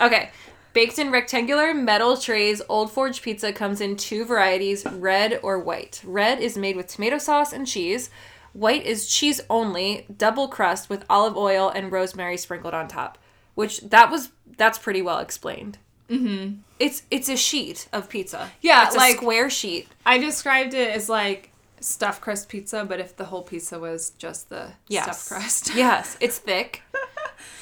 okay. 0.06 0.30
Baked 0.72 0.98
in 0.98 1.10
rectangular 1.10 1.74
metal 1.74 2.16
trays, 2.16 2.62
Old 2.68 2.90
Forge 2.90 3.20
pizza 3.20 3.52
comes 3.52 3.80
in 3.80 3.96
two 3.96 4.24
varieties, 4.24 4.86
red 4.86 5.38
or 5.42 5.58
white. 5.58 6.00
Red 6.04 6.40
is 6.40 6.56
made 6.56 6.76
with 6.76 6.86
tomato 6.86 7.18
sauce 7.18 7.52
and 7.52 7.66
cheese. 7.66 8.08
White 8.54 8.84
is 8.86 9.06
cheese 9.06 9.40
only, 9.50 10.06
double 10.14 10.48
crust 10.48 10.88
with 10.88 11.04
olive 11.10 11.36
oil 11.36 11.68
and 11.68 11.92
rosemary 11.92 12.36
sprinkled 12.36 12.74
on 12.74 12.88
top. 12.88 13.18
Which 13.54 13.80
that 13.80 14.10
was 14.10 14.30
that's 14.56 14.78
pretty 14.78 15.02
well 15.02 15.18
explained. 15.18 15.76
Mm-hmm. 16.08 16.60
It's 16.78 17.02
it's 17.10 17.28
a 17.28 17.36
sheet 17.36 17.86
of 17.92 18.08
pizza. 18.08 18.50
Yeah, 18.62 18.86
it's 18.86 18.94
a 18.94 18.98
like- 18.98 19.16
square 19.16 19.50
sheet. 19.50 19.88
I 20.06 20.16
described 20.18 20.72
it 20.74 20.90
as 20.90 21.08
like 21.08 21.50
stuffed 21.80 22.20
crust 22.22 22.48
pizza, 22.48 22.84
but 22.84 22.98
if 23.00 23.16
the 23.16 23.24
whole 23.26 23.42
pizza 23.42 23.78
was 23.78 24.10
just 24.16 24.48
the 24.48 24.72
Yes. 24.88 25.04
stuffed 25.04 25.28
crust. 25.42 25.74
yes, 25.74 26.16
it's 26.20 26.38
thick. 26.38 26.82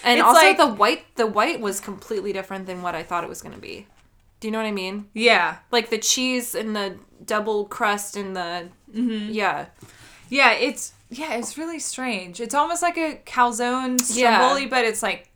And 0.05 0.19
It's 0.19 0.27
also 0.27 0.41
like- 0.41 0.57
the 0.57 0.67
white 0.67 1.05
the 1.17 1.27
white 1.27 1.61
was 1.61 1.81
completely 1.81 2.33
different 2.33 2.67
than 2.67 2.83
what 2.83 2.95
I 2.95 3.03
thought 3.03 3.23
it 3.25 3.29
was 3.31 3.43
going 3.43 3.55
to 3.55 3.61
be. 3.61 3.87
Do 4.41 4.49
you 4.49 4.53
know 4.53 4.59
what 4.59 4.67
I 4.67 4.73
mean? 4.73 5.09
yeah. 5.13 5.59
like 5.71 5.91
the 5.91 5.99
cheese 5.99 6.55
and 6.55 6.75
the 6.75 6.97
double 7.25 7.67
crust 7.67 8.17
and 8.17 8.35
the 8.35 8.69
Mm-hmm. 8.95 9.31
yeah 9.33 9.67
Yeah, 10.29 10.53
it's 10.53 10.93
yeah, 11.11 11.35
it's 11.35 11.59
really 11.59 11.79
strange. 11.81 12.41
It's 12.41 12.55
almost 12.55 12.83
like 12.83 12.97
a 12.97 13.21
calzone 13.27 13.99
Yeah. 14.17 14.37
stromboli, 14.39 14.67
but 14.67 14.85
it's 14.85 15.03
like 15.03 15.29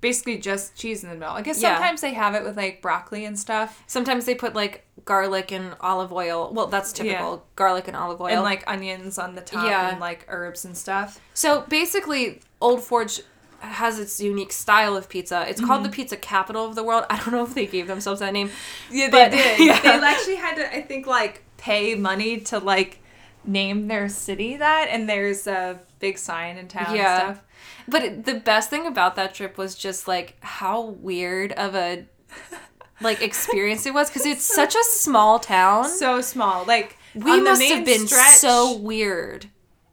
basically 0.00 0.38
just 0.38 0.74
cheese 0.76 1.02
in 1.04 1.10
the 1.10 1.16
middle. 1.16 1.34
I 1.34 1.42
guess 1.42 1.60
Yeah. 1.60 1.74
sometimes 1.74 2.00
they 2.00 2.14
have 2.14 2.34
it 2.34 2.44
with 2.44 2.56
like 2.56 2.80
broccoli 2.82 3.24
and 3.24 3.38
stuff, 3.38 3.82
sometimes 3.86 4.24
they 4.26 4.34
put 4.34 4.54
like 4.54 4.84
garlic 5.04 5.50
and 5.52 5.74
olive 5.80 6.12
oil 6.12 6.50
well 6.52 6.66
that's 6.66 6.92
typical 6.92 7.32
Yeah. 7.36 7.40
garlic 7.56 7.88
and 7.88 7.96
olive 7.96 8.20
oil 8.20 8.28
and 8.28 8.42
like 8.42 8.62
onions 8.66 9.18
on 9.18 9.34
the 9.36 9.40
top 9.40 9.64
Yeah. 9.66 9.90
and 9.90 10.00
like 10.00 10.24
herbs 10.28 10.64
and 10.66 10.76
stuff. 10.76 11.18
so 11.34 11.62
basically 11.68 12.40
old 12.60 12.82
forge 12.82 13.20
has 13.60 13.98
its 13.98 14.20
unique 14.20 14.52
style 14.52 14.96
of 14.96 15.08
pizza 15.08 15.44
it's 15.48 15.60
called 15.60 15.80
Mm-hmm. 15.82 15.90
the 15.90 15.96
pizza 15.96 16.16
capital 16.16 16.64
of 16.64 16.74
the 16.76 16.82
world 16.84 17.04
i 17.10 17.16
don't 17.16 17.32
know 17.32 17.42
if 17.44 17.54
they 17.54 17.66
gave 17.66 17.86
themselves 17.88 18.20
that 18.20 18.32
name 18.32 18.50
Yeah, 18.90 19.08
But- 19.10 19.30
they 19.32 19.36
did. 19.38 19.60
yeah. 19.66 19.80
They 19.98 20.06
actually 20.06 20.36
had 20.36 20.54
to, 20.56 20.74
I 20.76 20.82
think, 20.82 21.06
like 21.06 21.42
pay 21.56 21.94
money 21.94 22.40
to 22.40 22.58
like 22.58 23.00
name 23.44 23.88
their 23.88 24.08
city 24.08 24.56
that, 24.56 24.88
and 24.90 25.08
there's 25.08 25.46
a 25.46 25.80
big 26.00 26.18
sign 26.18 26.56
in 26.58 26.68
town 26.68 26.94
Yeah. 26.94 27.28
and 27.28 27.36
stuff. 27.36 27.44
but 27.88 28.02
it- 28.04 28.24
the 28.26 28.34
best 28.34 28.70
thing 28.70 28.86
about 28.86 29.16
that 29.16 29.34
trip 29.34 29.58
was 29.58 29.74
just 29.74 30.06
like 30.06 30.36
how 30.40 30.80
weird 30.82 31.52
of 31.52 31.74
a 31.74 32.06
like 33.00 33.22
experience 33.22 33.86
it 33.86 33.94
was 33.94 34.08
because 34.10 34.26
it's 34.26 34.44
such 34.44 34.74
a 34.74 34.82
small 34.84 35.38
town 35.38 35.88
So 35.88 36.20
small, 36.20 36.64
like 36.64 36.96
We 37.14 37.40
must 37.40 37.62
have 37.62 37.84
been 37.84 38.06
stretch- 38.06 38.36
so 38.36 38.76
weird. 38.76 39.46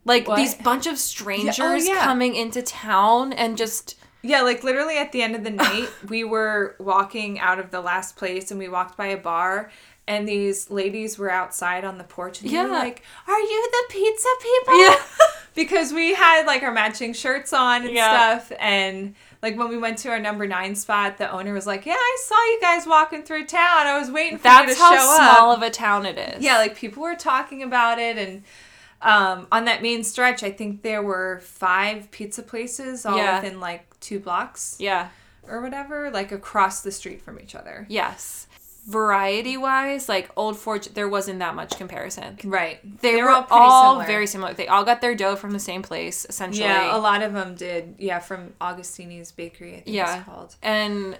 Like 0.06 0.26
What? 0.28 0.36
these 0.36 0.54
bunch 0.54 0.86
of 0.86 0.94
oh, 0.94 0.96
strangers 0.96 1.86
yeah. 1.86 2.02
coming 2.04 2.34
into 2.34 2.62
town 2.62 3.32
and 3.32 3.58
just 3.58 3.96
Yeah, 4.22 4.40
like 4.42 4.64
literally 4.64 4.96
at 4.96 5.12
the 5.12 5.20
end 5.22 5.36
of 5.36 5.44
the 5.44 5.50
night, 5.50 5.88
we 6.08 6.24
were 6.24 6.76
walking 6.78 7.38
out 7.38 7.58
of 7.58 7.70
the 7.70 7.80
last 7.80 8.16
place 8.16 8.50
and 8.50 8.58
we 8.58 8.68
walked 8.68 8.96
by 8.96 9.08
a 9.08 9.16
bar 9.18 9.70
and 10.08 10.26
these 10.28 10.70
ladies 10.70 11.18
were 11.18 11.30
outside 11.30 11.84
on 11.84 11.98
the 11.98 12.04
porch 12.04 12.40
and 12.40 12.50
they 12.50 12.56
were 12.56 12.68
like, 12.68 13.02
Are 13.26 13.40
you 13.40 13.68
the 13.72 13.92
pizza 13.92 14.28
people? 14.40 14.80
Yeah. 14.80 14.96
because 15.56 15.92
we 15.92 16.14
had 16.14 16.46
like 16.46 16.62
our 16.62 16.72
matching 16.72 17.12
shirts 17.12 17.52
on 17.52 17.84
and 17.84 17.92
Yeah. 17.92 18.38
stuff 18.38 18.56
and 18.60 19.14
like 19.42 19.58
when 19.58 19.68
we 19.68 19.76
went 19.78 19.98
to 19.98 20.08
our 20.10 20.18
number 20.18 20.46
nine 20.46 20.74
spot, 20.74 21.18
the 21.18 21.30
owner 21.30 21.52
was 21.52 21.66
like, 21.66 21.86
"Yeah, 21.86 21.94
I 21.94 22.16
saw 22.24 22.34
you 22.34 22.58
guys 22.60 22.86
walking 22.86 23.22
through 23.22 23.46
town. 23.46 23.86
I 23.86 23.98
was 23.98 24.10
waiting 24.10 24.38
for 24.38 24.48
you 24.48 24.66
to 24.66 24.74
show 24.74 24.84
up." 24.84 24.90
that's 24.90 25.18
how 25.18 25.34
small 25.36 25.52
of 25.52 25.62
a 25.62 25.70
town 25.70 26.04
it 26.06 26.18
is. 26.18 26.42
Yeah, 26.42 26.56
like 26.58 26.74
people 26.74 27.02
were 27.02 27.14
talking 27.14 27.62
about 27.62 27.98
it 28.00 28.16
and 28.18 28.42
um, 29.02 29.46
on 29.52 29.64
that 29.66 29.82
main 29.82 30.04
stretch, 30.04 30.42
I 30.42 30.50
think 30.50 30.82
there 30.82 31.02
were 31.02 31.40
five 31.42 32.10
pizza 32.10 32.42
places 32.42 33.04
all 33.06 33.16
Yeah. 33.16 33.40
within 33.40 33.60
like 33.60 33.98
two 34.00 34.18
blocks 34.20 34.76
yeah. 34.78 35.08
or 35.48 35.60
whatever, 35.60 36.10
like 36.10 36.32
across 36.32 36.80
the 36.82 36.90
street 36.92 37.20
from 37.22 37.38
each 37.40 37.54
other. 37.54 37.86
Yes. 37.88 38.46
Variety 38.88 39.56
wise, 39.56 40.08
like 40.08 40.30
Old 40.36 40.56
Forge, 40.56 40.86
there 40.94 41.08
wasn't 41.08 41.40
that 41.40 41.56
much 41.56 41.76
comparison. 41.76 42.38
Right. 42.44 42.78
They, 43.00 43.20
were 43.20 43.30
all, 43.50 44.00
very 44.04 44.28
similar. 44.28 44.54
They 44.54 44.68
all 44.68 44.84
got 44.84 45.00
their 45.00 45.16
dough 45.16 45.34
from 45.34 45.50
the 45.50 45.58
same 45.58 45.82
place, 45.82 46.24
essentially. 46.28 46.68
Yeah, 46.68 46.96
a 46.96 46.98
lot 46.98 47.22
of 47.22 47.32
them 47.32 47.56
did. 47.56 47.96
Yeah, 47.98 48.20
from 48.20 48.52
Augustini's 48.60 49.32
Bakery, 49.32 49.72
I 49.72 49.80
think 49.80 49.96
Yeah. 49.96 50.18
it's 50.18 50.24
called. 50.24 50.54
and 50.62 51.18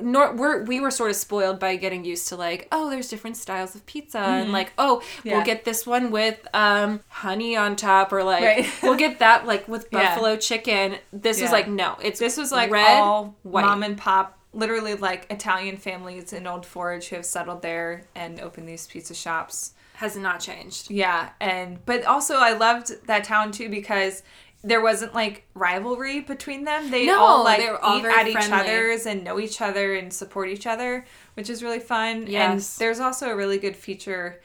nor 0.00 0.34
we're 0.34 0.62
we 0.64 0.78
were 0.80 0.90
sort 0.90 1.10
of 1.10 1.16
spoiled 1.16 1.58
by 1.58 1.74
getting 1.76 2.04
used 2.04 2.28
to 2.28 2.36
like 2.36 2.68
oh 2.70 2.88
there's 2.90 3.08
different 3.08 3.36
styles 3.36 3.74
of 3.74 3.84
pizza 3.86 4.18
and 4.18 4.52
like 4.52 4.72
oh 4.78 5.02
Mm-hmm. 5.02 5.28
Yeah. 5.28 5.36
we'll 5.36 5.44
get 5.46 5.64
this 5.64 5.86
one 5.86 6.10
with 6.10 6.38
um 6.54 7.00
honey 7.08 7.56
on 7.56 7.74
top 7.76 8.12
or 8.12 8.22
like 8.22 8.42
Right. 8.44 8.66
we'll 8.82 8.94
get 8.96 9.18
that 9.18 9.46
like 9.46 9.66
with 9.66 9.88
Yeah. 9.90 10.14
buffalo 10.14 10.36
chicken 10.36 10.96
this 11.12 11.40
was 11.42 11.50
like 11.52 11.68
no 11.68 11.96
it's 12.02 12.20
This 12.20 12.36
was 12.36 12.52
like 12.52 12.70
red 12.70 13.00
all 13.00 13.34
white 13.42 13.64
mom 13.64 13.82
and 13.82 13.96
pop, 13.98 14.38
literally 14.52 14.94
like 14.94 15.26
Italian 15.30 15.76
families 15.76 16.32
in 16.32 16.46
Old 16.46 16.64
Forge 16.66 17.08
who 17.08 17.16
have 17.16 17.26
settled 17.26 17.62
there 17.62 18.04
and 18.14 18.40
opened 18.40 18.68
these 18.68 18.86
pizza 18.86 19.14
shops. 19.14 19.72
has 19.94 20.16
not 20.16 20.40
changed 20.40 20.90
Yeah, 20.90 21.30
and 21.40 21.84
but 21.84 22.04
also 22.04 22.34
I 22.36 22.52
loved 22.52 23.06
that 23.06 23.24
town 23.24 23.52
too 23.52 23.68
because 23.68 24.22
there 24.62 24.80
wasn't 24.82 25.14
like 25.14 25.44
rivalry 25.54 26.20
between 26.20 26.64
them. 26.64 26.90
They 26.90 27.06
No, 27.06 27.18
all 27.18 27.44
like 27.44 27.58
they 27.60 27.68
all 27.68 27.98
eat 27.98 28.04
at 28.04 28.28
each 28.28 28.50
other's 28.50 29.06
and 29.06 29.24
know 29.24 29.40
each 29.40 29.60
other 29.60 29.94
and 29.94 30.12
support 30.12 30.48
each 30.50 30.66
other, 30.66 31.06
which 31.34 31.48
is 31.48 31.62
really 31.62 31.80
fun. 31.80 32.26
And 32.28 32.60
there's 32.78 33.00
also 33.00 33.30
a 33.30 33.36
really 33.36 33.58
good 33.58 33.76
feature 33.76 34.40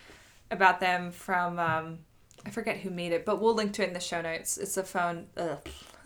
about 0.52 0.80
them 0.80 1.12
from 1.12 1.60
um, 1.60 2.00
I 2.46 2.50
forget 2.52 2.78
who 2.78 2.92
made 2.92 3.12
it, 3.12 3.26
but 3.26 3.42
we'll 3.42 3.56
link 3.56 3.74
to 3.74 3.84
it 3.84 3.88
in 3.90 3.94
the 3.94 4.00
show 4.00 4.22
notes. 4.22 4.58
It's 4.58 4.78
a 4.78 4.84
phone. 4.84 5.28
Ugh. 5.36 5.60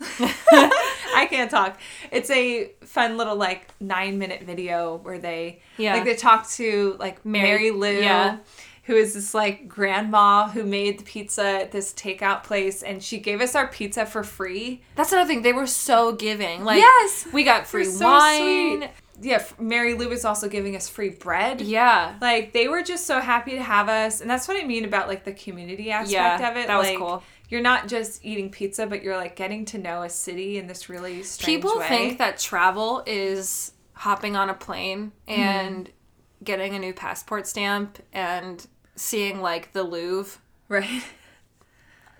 I 0.50 1.26
can't 1.28 1.50
talk. 1.50 1.78
It's 2.10 2.30
a 2.30 2.72
fun 2.84 3.16
little 3.16 3.36
like 3.36 3.68
nine 3.80 4.18
minute 4.18 4.42
video 4.44 4.96
where 4.96 5.18
they 5.18 5.60
Yeah. 5.76 5.94
like 5.94 6.04
they 6.04 6.16
talk 6.16 6.48
to 6.52 6.96
like 6.98 7.24
Mary- 7.24 7.48
Mary, 7.48 7.70
Lou, 7.70 8.00
yeah. 8.00 8.38
Who 8.84 8.94
is 8.96 9.14
this 9.14 9.34
like 9.34 9.68
grandma 9.68 10.48
who 10.48 10.64
made 10.64 10.98
the 10.98 11.04
pizza 11.04 11.44
at 11.44 11.72
this 11.72 11.92
takeout 11.92 12.42
place, 12.44 12.82
and 12.82 13.02
she 13.02 13.18
gave 13.18 13.40
us 13.40 13.54
our 13.54 13.66
pizza 13.68 14.06
for 14.06 14.24
free. 14.24 14.82
that's 14.96 15.12
another 15.12 15.28
thing 15.28 15.42
they 15.42 15.52
were 15.52 15.66
so 15.66 16.12
giving 16.12 16.64
like 16.64 16.78
Yes! 16.78 17.26
we 17.32 17.44
got 17.44 17.66
free 17.66 17.84
so 17.84 18.04
wine 18.06 18.78
sweet. 18.80 18.90
Yeah, 19.22 19.44
Mary 19.58 19.92
Lou 19.92 20.08
was 20.08 20.24
also 20.24 20.48
giving 20.48 20.74
us 20.76 20.88
free 20.88 21.10
bread. 21.10 21.60
yeah 21.60 22.14
Like 22.22 22.52
they 22.54 22.68
were 22.68 22.82
just 22.82 23.06
so 23.06 23.20
happy 23.20 23.50
to 23.52 23.62
have 23.62 23.88
us, 23.90 24.20
and 24.22 24.30
that's 24.30 24.48
what 24.48 24.56
I 24.62 24.66
mean 24.66 24.84
about 24.86 25.08
like 25.08 25.24
the 25.24 25.32
community 25.34 25.90
aspect 25.90 26.12
Yeah, 26.12 26.50
of 26.50 26.56
it. 26.56 26.66
that 26.68 26.78
was 26.78 26.88
cool. 26.96 27.22
You're 27.50 27.60
not 27.62 27.86
just 27.88 28.24
eating 28.24 28.48
pizza, 28.50 28.86
but 28.86 29.02
you're 29.02 29.16
like 29.16 29.34
getting 29.36 29.64
to 29.66 29.78
know 29.78 30.02
a 30.02 30.08
city 30.08 30.56
in 30.56 30.68
this 30.68 30.88
really 30.88 31.22
strange 31.24 31.48
way. 31.48 31.56
people 31.70 31.78
way. 31.80 31.88
think 31.88 32.18
that 32.18 32.38
travel 32.38 33.02
is 33.06 33.72
hopping 33.92 34.36
on 34.36 34.48
a 34.48 34.54
plane 34.54 35.12
Mm-hmm. 35.28 35.90
Getting 36.42 36.74
a 36.74 36.78
new 36.78 36.92
passport 36.92 37.46
stamp 37.46 37.98
and 38.12 38.66
seeing 38.96 39.40
like 39.40 39.72
the 39.72 39.82
Louvre. 39.82 40.40
right. 40.68 41.02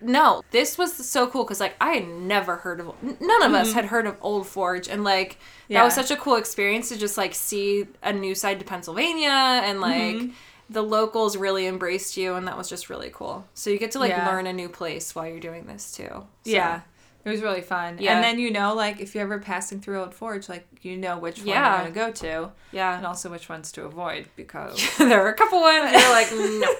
No, 0.03 0.43
this 0.51 0.79
was 0.79 0.95
so 0.95 1.27
cool 1.27 1.45
because 1.45 1.61
like 1.61 1.77
I 1.79 1.91
had 1.93 2.09
never 2.09 2.57
heard 2.57 2.81
of 2.81 2.95
none 3.21 3.43
of 3.43 3.53
us 3.53 3.75
had 3.75 3.85
heard 3.85 4.07
of 4.07 4.17
Old 4.23 4.47
Forge 4.47 4.89
and 4.89 5.05
like 5.05 5.37
that 5.69 5.85
was 5.85 5.93
Mm-hmm. 5.93 6.01
Such 6.03 6.11
a 6.11 6.21
cool 6.21 6.37
experience 6.37 6.89
to 6.89 6.97
just 6.97 7.19
like 7.19 7.35
see 7.35 7.87
a 8.03 8.11
new 8.13 8.35
side 8.35 8.59
to 8.61 8.65
Pennsylvania 8.65 9.29
and 9.31 9.81
like 9.83 10.17
Mm-hmm. 10.17 10.33
the 10.71 10.83
locals 10.83 11.37
really 11.37 11.67
embraced 11.67 12.17
you 12.17 12.35
and 12.35 12.49
that 12.49 12.57
was 12.57 12.69
just 12.71 12.89
really 12.89 13.11
cool. 13.13 13.47
So 13.53 13.69
you 13.69 13.79
get 13.79 13.91
to 13.91 13.99
like 13.99 14.11
Yeah. 14.11 14.27
learn 14.27 14.47
a 14.47 14.55
new 14.55 14.71
place 14.71 15.15
while 15.15 15.27
you're 15.27 15.39
doing 15.39 15.67
this 15.67 15.93
too. 15.93 16.09
So, 16.09 16.27
Yeah. 16.45 16.81
It 17.25 17.29
was 17.29 17.43
really 17.43 17.61
fun. 17.61 17.99
Yeah. 18.01 18.15
And 18.15 18.25
then 18.25 18.39
you 18.39 18.51
know, 18.51 18.75
like 18.75 19.01
if 19.01 19.15
you're 19.15 19.25
ever 19.25 19.39
passing 19.39 19.81
through 19.81 20.01
Old 20.01 20.15
Forge, 20.15 20.49
like 20.49 20.67
you 20.81 20.97
know 20.97 21.19
which 21.19 21.39
one 21.41 21.49
Yeah. 21.49 21.83
you're 21.83 21.91
gonna 21.93 22.07
go 22.07 22.13
to, 22.13 22.51
Yeah. 22.73 22.97
and 22.97 23.07
also 23.07 23.29
which 23.31 23.49
ones 23.49 23.71
to 23.73 23.85
avoid 23.85 24.27
because 24.37 24.81
there 24.99 25.23
are 25.25 25.29
a 25.29 25.35
couple 25.35 25.61
ones 25.61 25.93
you're 25.93 26.11
like, 26.13 26.31
no. 26.33 26.75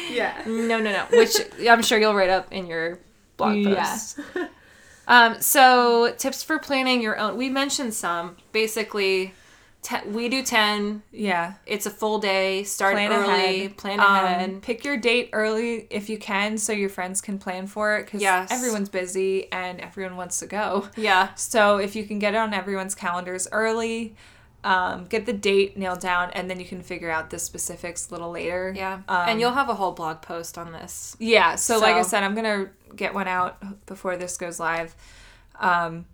yeah, 0.10 0.42
No, 0.46 0.78
no, 0.78 0.90
no. 0.92 1.04
Which 1.12 1.36
I'm 1.68 1.82
sure 1.82 1.98
you'll 1.98 2.14
write 2.14 2.30
up 2.30 2.50
in 2.52 2.66
your 2.66 2.98
blog 3.36 3.56
Yeah. 3.56 3.82
post. 3.84 4.20
Um, 5.08 5.40
so 5.40 6.14
tips 6.16 6.44
for 6.44 6.60
planning 6.60 7.02
your 7.02 7.18
own. 7.18 7.36
We 7.36 7.48
mentioned 7.48 7.92
some. 7.92 8.36
Basically, 8.52 9.34
te- 9.82 10.06
we 10.08 10.28
do 10.28 10.42
ten. 10.42 11.02
yeah. 11.12 11.54
It's 11.66 11.86
a 11.86 11.90
full 11.90 12.18
day. 12.18 12.62
Start 12.64 12.94
Plan 12.94 13.12
early. 13.12 13.64
ahead. 13.64 13.76
Plan 13.76 14.00
Um, 14.00 14.06
ahead. 14.06 14.62
pick 14.62 14.84
your 14.84 14.96
date 14.96 15.30
early 15.32 15.86
if 15.90 16.08
you 16.08 16.18
can, 16.18 16.56
so 16.58 16.72
your 16.72 16.88
friends 16.88 17.20
can 17.20 17.38
plan 17.38 17.66
for 17.66 17.96
it. 17.98 18.06
Because 18.06 18.22
Yes. 18.22 18.50
everyone's 18.50 18.88
busy 18.88 19.50
and 19.52 19.80
everyone 19.80 20.16
wants 20.16 20.38
to 20.38 20.46
go. 20.46 20.88
yeah. 20.96 21.34
So 21.34 21.76
if 21.78 21.94
you 21.96 22.04
can 22.04 22.18
get 22.18 22.34
it 22.34 22.38
on 22.38 22.54
everyone's 22.54 22.94
calendars 22.94 23.48
early, 23.52 24.14
um, 24.64 25.06
get 25.06 25.26
the 25.26 25.32
date 25.32 25.76
nailed 25.76 25.98
down, 25.98 26.30
and 26.34 26.48
then 26.48 26.60
you 26.60 26.64
can 26.66 26.82
figure 26.82 27.10
out 27.10 27.30
the 27.30 27.38
specifics 27.40 28.08
a 28.08 28.12
little 28.12 28.30
later. 28.30 28.72
Yeah. 28.76 29.00
Um, 29.08 29.28
and 29.28 29.40
you'll 29.40 29.50
have 29.54 29.68
a 29.68 29.74
whole 29.74 29.90
blog 29.90 30.22
post 30.22 30.56
on 30.56 30.70
this. 30.70 31.16
Yeah, 31.18 31.56
so, 31.56 31.78
like 31.80 31.96
I 31.96 32.02
said, 32.02 32.22
I'm 32.22 32.36
gonna 32.36 32.70
get 32.94 33.12
one 33.12 33.26
out 33.26 33.56
before 33.86 34.16
this 34.16 34.36
goes 34.36 34.60
live. 34.60 34.94
Um, 35.58 36.04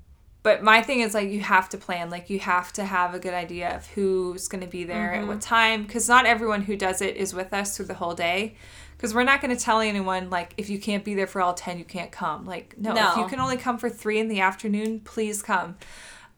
but 0.42 0.62
my 0.62 0.80
thing 0.82 1.00
is 1.00 1.14
like 1.14 1.30
you 1.30 1.40
have 1.40 1.68
to 1.70 1.78
plan, 1.78 2.10
like 2.10 2.30
you 2.30 2.38
have 2.38 2.72
to 2.74 2.84
have 2.84 3.14
a 3.14 3.18
good 3.18 3.34
idea 3.34 3.74
of 3.76 3.86
who's 3.88 4.48
gonna 4.48 4.66
be 4.66 4.84
there 4.84 5.12
at 5.14 5.26
what 5.26 5.40
time, 5.40 5.82
because 5.82 6.08
not 6.08 6.26
everyone 6.26 6.62
who 6.62 6.76
does 6.76 7.02
it 7.02 7.16
is 7.16 7.34
with 7.34 7.52
us 7.52 7.76
through 7.76 7.86
the 7.86 7.94
whole 7.94 8.14
day. 8.14 8.54
Because 8.96 9.14
we're 9.14 9.22
not 9.24 9.40
gonna 9.40 9.54
tell 9.56 9.80
anyone 9.80 10.28
like 10.30 10.54
if 10.56 10.68
you 10.68 10.78
can't 10.80 11.04
be 11.04 11.14
there 11.14 11.26
for 11.28 11.40
all 11.40 11.54
ten, 11.54 11.78
you 11.78 11.84
can't 11.84 12.10
come. 12.10 12.44
Like 12.46 12.74
no, 12.78 12.90
if 12.90 12.96
No. 12.96 13.16
you 13.22 13.26
can 13.28 13.40
only 13.40 13.56
come 13.56 13.78
for 13.78 13.88
three 13.88 14.18
in 14.18 14.28
the 14.28 14.40
afternoon, 14.40 15.00
please 15.00 15.42
come. 15.42 15.76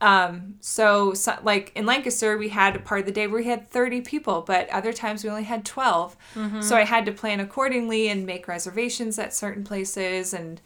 Um, 0.02 0.54
so, 0.60 1.12
so 1.12 1.38
like 1.42 1.72
in 1.74 1.84
Lancaster, 1.84 2.38
we 2.38 2.48
had 2.48 2.74
a 2.76 2.78
part 2.78 3.00
of 3.00 3.06
the 3.06 3.12
day 3.12 3.26
where 3.26 3.40
we 3.42 3.46
had 3.46 3.68
30 3.70 4.00
people, 4.00 4.40
but 4.40 4.66
other 4.70 4.94
times 4.94 5.22
we 5.22 5.28
only 5.28 5.42
had 5.44 5.64
12. 5.66 6.16
So 6.62 6.74
I 6.76 6.84
had 6.84 7.04
to 7.06 7.12
plan 7.12 7.38
accordingly 7.38 8.08
and 8.08 8.24
make 8.24 8.48
reservations 8.48 9.18
at 9.18 9.34
certain 9.34 9.62
places. 9.62 10.32
And 10.32 10.60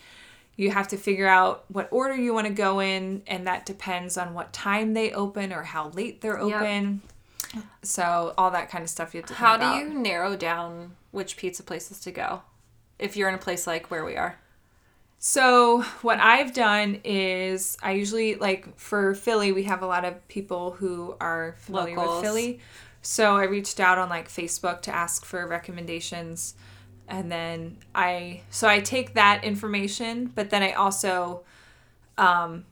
you 0.57 0.71
have 0.71 0.89
to 0.89 0.97
figure 0.97 1.27
out 1.27 1.65
what 1.69 1.89
order 1.91 2.15
you 2.15 2.33
want 2.33 2.47
to 2.47 2.53
go 2.53 2.81
in. 2.81 3.23
And 3.27 3.47
that 3.47 3.67
depends 3.67 4.17
on 4.17 4.35
what 4.35 4.53
time 4.53 4.95
they 4.95 5.13
open 5.13 5.53
or 5.53 5.63
how 5.63 5.89
late 5.91 6.21
they're 6.21 6.39
Yep. 6.43 6.57
open. 6.61 7.03
So 7.83 8.35
all 8.39 8.51
that 8.53 8.71
kind 8.71 8.83
of 8.83 8.91
stuff 8.91 9.15
you 9.15 9.21
have 9.21 9.29
to 9.29 9.35
How 9.35 9.57
do 9.57 9.67
you 9.79 9.89
narrow 9.95 10.37
down 10.37 10.97
which 11.13 11.37
pizza 11.37 11.63
places 11.63 12.01
to 12.01 12.11
go? 12.11 12.43
If 12.99 13.17
you're 13.17 13.29
in 13.29 13.35
a 13.35 13.39
place 13.39 13.67
like 13.67 13.91
where 13.91 14.05
we 14.05 14.17
are. 14.17 14.39
So 15.19 15.83
what 16.03 16.21
I've 16.21 16.53
done 16.53 17.01
is 17.03 17.77
I 17.83 17.93
usually 17.93 18.35
like 18.35 18.79
for 18.79 19.15
Philly 19.15 19.53
we 19.53 19.65
have 19.65 19.83
a 19.83 19.87
lot 19.87 20.05
of 20.05 20.27
people 20.29 20.73
who 20.73 21.17
are 21.21 21.55
familiar 21.59 21.97
Locals. 21.97 22.17
with 22.17 22.25
Philly. 22.25 22.61
So 23.03 23.37
I 23.37 23.45
reached 23.45 23.81
out 23.81 23.99
on 23.99 24.09
like 24.09 24.29
Facebook 24.29 24.83
to 24.83 24.95
ask 24.95 25.25
for 25.25 25.47
recommendations 25.47 26.55
and 27.09 27.31
then 27.31 27.77
I 27.95 28.43
so 28.51 28.69
I 28.69 28.81
take 28.81 29.15
that 29.15 29.45
information 29.45 30.27
but 30.35 30.51
then 30.51 30.63
I 30.63 30.73
also 30.73 31.43
um 32.19 32.65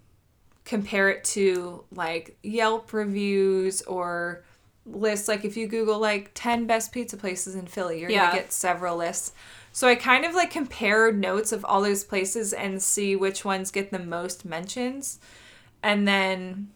compare 0.65 1.11
it 1.11 1.25
to 1.25 1.85
like 1.95 2.37
Yelp 2.43 2.93
reviews 2.93 3.83
or 3.83 4.45
lists 4.85 5.29
like 5.29 5.45
if 5.45 5.57
you 5.57 5.67
google 5.67 5.99
like 5.99 6.31
10 6.35 6.67
best 6.67 6.93
pizza 6.93 7.17
places 7.17 7.55
in 7.55 7.67
Philly 7.67 8.01
you're 8.01 8.11
Yeah. 8.11 8.31
to 8.31 8.37
get 8.37 8.53
several 8.53 8.97
lists. 8.97 9.33
So 9.73 9.89
I 9.89 9.95
kind 9.95 10.25
of 10.25 10.35
like 10.35 10.51
compare 10.51 11.11
notes 11.13 11.51
of 11.53 11.65
all 11.65 11.81
those 11.83 12.05
places 12.05 12.53
and 12.53 12.83
see 12.83 13.17
which 13.17 13.45
ones 13.45 13.71
get 13.71 13.91
the 13.91 13.99
most 13.99 14.45
mentions. 14.45 15.19
And 15.83 16.07
then 16.07 16.69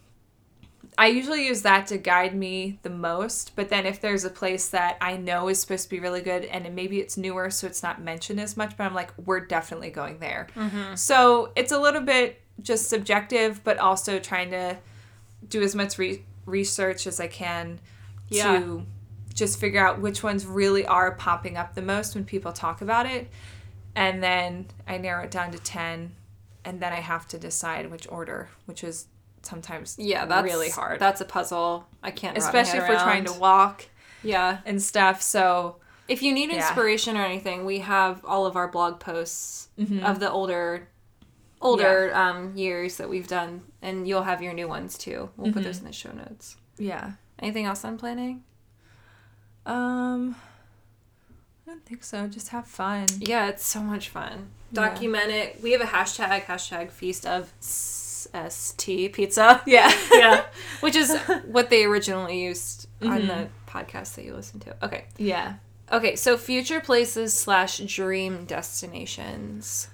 I 0.98 1.08
usually 1.08 1.46
use 1.46 1.62
that 1.62 1.86
to 1.88 1.98
guide 1.98 2.34
me 2.34 2.78
the 2.82 2.90
most. 2.90 3.54
But 3.54 3.68
then 3.68 3.84
if 3.84 4.00
there's 4.00 4.24
a 4.24 4.30
place 4.30 4.68
that 4.70 4.96
I 5.00 5.16
know 5.16 5.48
is 5.48 5.60
supposed 5.60 5.84
to 5.84 5.90
be 5.90 6.00
really 6.00 6.22
good 6.22 6.44
and 6.46 6.74
maybe 6.74 7.00
it's 7.00 7.16
newer, 7.16 7.50
so 7.50 7.66
it's 7.66 7.82
not 7.82 8.00
mentioned 8.00 8.40
as 8.40 8.56
much, 8.56 8.76
but 8.76 8.84
I'm 8.84 8.94
like, 8.94 9.12
we're 9.18 9.40
definitely 9.40 9.90
going 9.90 10.18
there. 10.20 10.46
Mm-hmm. 10.56 10.94
So 10.94 11.52
it's 11.54 11.72
a 11.72 11.78
little 11.78 12.00
bit 12.00 12.40
just 12.62 12.88
subjective, 12.88 13.62
but 13.62 13.76
also 13.78 14.18
trying 14.18 14.50
to 14.52 14.78
do 15.48 15.60
as 15.62 15.74
much 15.74 15.98
re- 15.98 16.24
research 16.46 17.06
as 17.06 17.20
I 17.20 17.26
can 17.26 17.78
Yeah. 18.30 18.58
to 18.58 18.86
just 19.34 19.60
figure 19.60 19.86
out 19.86 20.00
which 20.00 20.22
ones 20.22 20.46
really 20.46 20.86
are 20.86 21.12
popping 21.12 21.58
up 21.58 21.74
the 21.74 21.82
most 21.82 22.14
when 22.14 22.24
people 22.24 22.52
talk 22.52 22.80
about 22.80 23.04
it. 23.04 23.28
And 23.94 24.22
then 24.22 24.66
I 24.88 24.96
narrow 24.96 25.24
it 25.24 25.30
down 25.30 25.52
to 25.52 25.58
10, 25.58 26.14
and 26.64 26.80
then 26.80 26.92
I 26.92 27.00
have 27.00 27.28
to 27.28 27.38
decide 27.38 27.90
which 27.90 28.06
order, 28.10 28.48
which 28.64 28.82
is 28.82 29.06
sometimes 29.46 29.96
Yeah, 29.98 30.26
that's 30.26 30.44
really 30.44 30.68
hard. 30.70 31.00
That's 31.00 31.20
a 31.20 31.24
puzzle. 31.24 31.86
I 32.02 32.10
can't. 32.10 32.36
Especially 32.36 32.78
if 32.80 32.88
we're 32.88 32.96
trying 33.00 33.24
to 33.26 33.32
walk 33.32 33.86
Yeah. 34.22 34.58
and 34.66 34.82
stuff. 34.82 35.22
So, 35.22 35.76
If 36.08 36.22
you 36.22 36.32
need 36.32 36.50
Yeah. 36.50 36.58
inspiration 36.58 37.16
or 37.16 37.24
anything, 37.24 37.64
we 37.64 37.80
have 37.80 38.24
all 38.24 38.46
of 38.46 38.54
our 38.54 38.68
blog 38.68 39.00
posts 39.00 39.68
Mm-hmm. 39.78 40.04
of 40.04 40.20
the 40.20 40.30
older 40.30 40.88
older 41.60 42.14
um, 42.14 42.54
years 42.56 42.96
that 42.98 43.08
we've 43.08 43.26
done, 43.26 43.62
and 43.82 44.06
you'll 44.06 44.22
have 44.24 44.40
your 44.42 44.52
new 44.52 44.68
ones 44.68 44.96
too. 44.98 45.30
We'll 45.36 45.52
put 45.52 45.60
Mm-hmm. 45.60 45.62
those 45.64 45.78
in 45.78 45.84
the 45.84 45.92
show 45.92 46.12
notes. 46.12 46.56
yeah. 46.78 47.12
Anything 47.40 47.64
else 47.66 47.84
on 47.84 47.98
planning? 47.98 48.44
Um, 49.66 50.36
I 51.66 51.70
don't 51.70 51.84
think 51.84 52.04
so. 52.04 52.28
Just 52.28 52.50
have 52.50 52.66
fun. 52.66 53.06
Yeah, 53.18 53.48
it's 53.48 53.66
so 53.66 53.80
much 53.80 54.08
fun. 54.10 54.50
Yeah. 54.70 54.88
Document 54.88 55.30
it. 55.30 55.60
We 55.62 55.72
have 55.72 55.80
a 55.80 55.84
hashtag 55.86 56.44
hashtag 56.44 56.90
feast 56.90 57.26
of 57.26 57.52
ST 58.48 59.12
pizza. 59.12 59.62
Yeah. 59.66 59.92
yeah, 60.12 60.44
which 60.80 60.96
is 60.96 61.14
what 61.46 61.70
they 61.70 61.84
originally 61.84 62.42
used 62.42 62.88
on 63.02 63.22
Mhm. 63.22 63.26
the 63.28 63.48
podcast 63.70 64.14
that 64.16 64.24
you 64.24 64.34
listen 64.34 64.60
to. 64.60 64.74
Okay. 64.84 65.04
Yeah. 65.18 65.54
Okay, 65.92 66.16
so 66.16 66.36
future 66.36 66.80
places 66.80 67.32
slash 67.38 67.78
dream 67.78 68.44
destinations. 68.44 69.88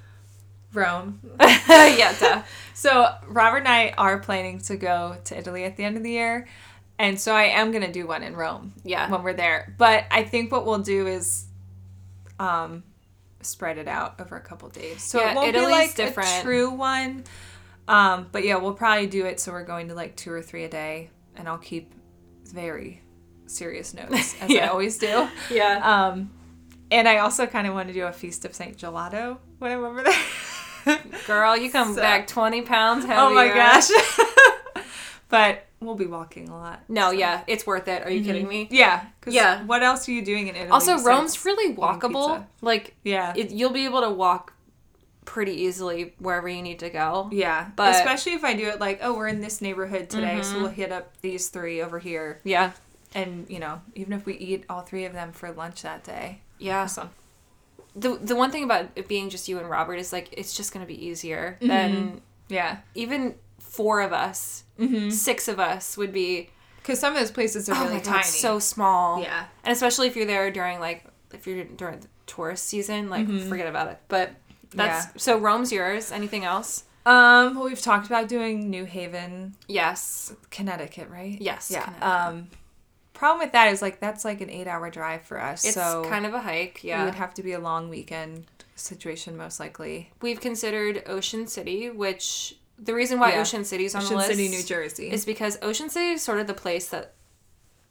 Rome. 0.72 1.20
yeah, 1.40 2.14
duh. 2.18 2.42
So 2.72 3.06
Robert 3.28 3.58
and 3.58 3.68
I 3.68 3.90
are 3.98 4.18
planning 4.20 4.58
to 4.60 4.76
go 4.76 5.16
to 5.24 5.36
Italy 5.38 5.64
at 5.64 5.76
the 5.76 5.84
end 5.84 5.98
of 5.98 6.02
the 6.02 6.10
year. 6.12 6.48
And 6.98 7.20
so 7.20 7.34
I 7.34 7.44
am 7.44 7.72
gonna 7.72 7.92
do 7.92 8.06
one 8.06 8.22
in 8.22 8.34
Rome 8.34 8.72
Yeah. 8.84 9.10
when 9.10 9.22
we're 9.22 9.34
there. 9.34 9.74
But 9.76 10.04
I 10.10 10.22
think 10.24 10.50
what 10.50 10.64
we'll 10.64 10.78
do 10.78 11.06
is 11.06 11.44
um 12.38 12.84
spread 13.42 13.76
it 13.76 13.88
out 13.88 14.18
over 14.20 14.36
a 14.36 14.40
couple 14.40 14.68
days. 14.70 15.02
So 15.02 15.20
Yeah, 15.20 15.32
it 15.32 15.36
won't 15.36 15.48
Italy's 15.48 15.66
be 15.66 15.72
like 15.72 15.94
different. 15.94 16.28
a 16.38 16.42
true 16.42 16.70
one. 16.70 17.24
Um, 17.88 18.28
but 18.32 18.44
yeah, 18.44 18.56
we'll 18.56 18.74
probably 18.74 19.06
do 19.06 19.26
it 19.26 19.40
so 19.40 19.52
we're 19.52 19.64
going 19.64 19.88
to 19.88 19.94
like 19.94 20.16
two 20.16 20.32
or 20.32 20.40
three 20.42 20.64
a 20.64 20.68
day 20.68 21.10
and 21.36 21.48
I'll 21.48 21.58
keep 21.58 21.92
very 22.46 23.02
serious 23.46 23.92
notes 23.94 24.34
as 24.40 24.50
I 24.50 24.66
always 24.68 24.98
do. 24.98 25.28
Yeah. 25.50 25.80
Um 26.08 26.30
and 26.90 27.08
I 27.08 27.18
also 27.18 27.46
kind 27.46 27.66
of 27.66 27.72
want 27.74 27.88
to 27.88 27.94
do 27.94 28.04
a 28.06 28.12
feast 28.12 28.44
of 28.44 28.54
Saint 28.54 28.76
Gelato 28.76 29.38
when 29.58 29.72
I'm 29.72 29.82
over 29.84 30.02
there. 30.04 30.98
Girl, 31.26 31.56
you 31.56 31.70
come 31.70 31.94
So- 31.94 32.00
back 32.02 32.26
20 32.26 32.62
pounds 32.62 33.04
heavier. 33.04 33.22
Oh 33.24 33.34
my 33.34 33.48
gosh. 33.48 33.88
but 35.28 35.64
we'll 35.80 35.94
be 35.94 36.06
walking 36.06 36.48
a 36.48 36.56
lot. 36.56 36.80
No, 36.88 37.10
yeah, 37.10 37.42
it's 37.46 37.66
worth 37.66 37.88
it. 37.88 38.02
Are 38.04 38.10
you 38.10 38.22
kidding 38.22 38.46
me? 38.46 38.68
Yeah. 38.70 39.04
Yeah. 39.26 39.64
What 39.64 39.82
else 39.82 40.08
are 40.08 40.12
you 40.12 40.24
doing 40.24 40.48
in 40.48 40.54
Italy? 40.54 40.70
Also, 40.70 40.98
Rome's 40.98 41.44
really 41.44 41.74
walkable. 41.74 42.44
Like, 42.60 42.94
Yeah. 43.04 43.32
it, 43.36 43.50
you'll 43.50 43.70
be 43.72 43.84
able 43.86 44.02
to 44.02 44.10
walk 44.10 44.52
pretty 45.24 45.52
easily 45.52 46.14
wherever 46.18 46.48
you 46.48 46.62
need 46.62 46.78
to 46.80 46.90
go. 46.90 47.28
yeah. 47.32 47.68
but- 47.76 47.94
Especially 47.94 48.32
if 48.32 48.42
I 48.44 48.54
do 48.54 48.68
it 48.68 48.80
like, 48.80 48.98
oh, 49.02 49.14
we're 49.14 49.28
in 49.28 49.40
this 49.40 49.60
neighborhood 49.62 50.10
today, 50.10 50.40
so 50.42 50.56
Mhm. 50.56 50.60
we'll 50.62 50.70
hit 50.70 50.90
up 50.92 51.20
these 51.20 51.48
three 51.48 51.80
over 51.80 51.98
here. 51.98 52.40
Yeah. 52.44 52.72
And, 53.14 53.46
you 53.48 53.58
know, 53.60 53.82
even 53.94 54.12
if 54.14 54.26
we 54.26 54.34
eat 54.34 54.64
all 54.68 54.80
three 54.82 55.04
of 55.04 55.12
them 55.12 55.32
for 55.32 55.52
lunch 55.52 55.82
that 55.82 56.02
day. 56.02 56.40
Yeah. 56.58 56.82
Awesome. 56.82 57.10
The, 57.94 58.16
the 58.16 58.34
one 58.34 58.50
thing 58.50 58.64
about 58.64 58.86
it 58.96 59.06
being 59.06 59.28
just 59.30 59.48
you 59.48 59.58
and 59.58 59.68
Robert 59.68 59.96
is 59.96 60.12
like, 60.12 60.28
it's 60.32 60.56
just 60.56 60.72
going 60.72 60.84
to 60.84 60.88
be 60.92 61.06
easier 61.06 61.58
than 61.60 62.22
Yeah. 62.48 62.78
even 62.94 63.34
four 63.58 64.00
of 64.00 64.12
us, 64.12 64.64
Mm-hmm. 64.78 65.10
six 65.10 65.46
of 65.48 65.60
us 65.60 65.96
would 65.96 66.12
be. 66.12 66.50
Because 66.78 66.98
some 66.98 67.12
of 67.14 67.20
those 67.20 67.30
places 67.30 67.68
are 67.68 67.76
Oh 67.76 67.84
really 67.86 68.00
tiny. 68.00 68.16
God, 68.16 68.24
so 68.24 68.58
small. 68.58 69.22
yeah. 69.22 69.44
And 69.62 69.72
especially 69.72 70.08
if 70.08 70.16
you're 70.16 70.26
there 70.26 70.50
during 70.50 70.80
like 70.80 71.04
if 71.32 71.46
you're 71.46 71.64
during 71.64 72.00
the 72.00 72.08
tourist 72.26 72.66
season, 72.66 73.08
like 73.08 73.26
Mhm. 73.26 73.48
forget 73.48 73.66
about 73.68 73.88
it. 73.88 73.98
But 74.08 74.30
that's 74.74 75.06
Yeah. 75.06 75.12
so 75.16 75.38
Rome's 75.38 75.72
yours. 75.72 76.10
Anything 76.12 76.44
else? 76.44 76.84
Um, 77.04 77.56
well, 77.56 77.64
we've 77.64 77.80
talked 77.80 78.06
about 78.06 78.28
doing 78.28 78.70
New 78.70 78.84
Haven, 78.84 79.56
Yes. 79.66 80.32
Connecticut, 80.50 81.08
right? 81.10 81.36
Yes, 81.40 81.70
Yeah. 81.70 81.90
Um, 82.00 82.48
problem 83.12 83.40
with 83.44 83.52
that 83.52 83.72
is 83.72 83.82
like 83.82 83.98
that's 84.00 84.24
like 84.24 84.40
an 84.40 84.50
eight-hour 84.50 84.90
drive 84.90 85.22
for 85.22 85.40
us. 85.40 85.64
It's 85.64 85.74
so 85.74 86.04
kind 86.08 86.26
of 86.26 86.34
a 86.34 86.40
hike. 86.40 86.82
Yeah. 86.84 87.02
It 87.02 87.04
would 87.06 87.14
have 87.16 87.34
to 87.34 87.42
be 87.42 87.52
a 87.52 87.58
long 87.58 87.88
weekend 87.88 88.46
situation, 88.76 89.36
most 89.36 89.58
likely. 89.60 90.10
We've 90.20 90.40
considered 90.40 91.02
Ocean 91.06 91.46
City, 91.46 91.90
which 91.90 92.56
the 92.78 92.94
reason 92.94 93.18
why 93.20 93.32
Yeah. 93.32 93.40
Ocean 93.40 93.64
City's 93.64 93.94
on 93.94 94.02
Ocean 94.02 94.12
the 94.14 94.18
list 94.18 94.30
City, 94.30 94.48
New 94.48 94.62
Jersey. 94.62 95.10
is 95.10 95.24
because 95.24 95.58
Ocean 95.62 95.88
City 95.90 96.12
is 96.12 96.22
sort 96.22 96.38
of 96.40 96.46
the 96.46 96.54
place 96.54 96.88
that 96.88 97.14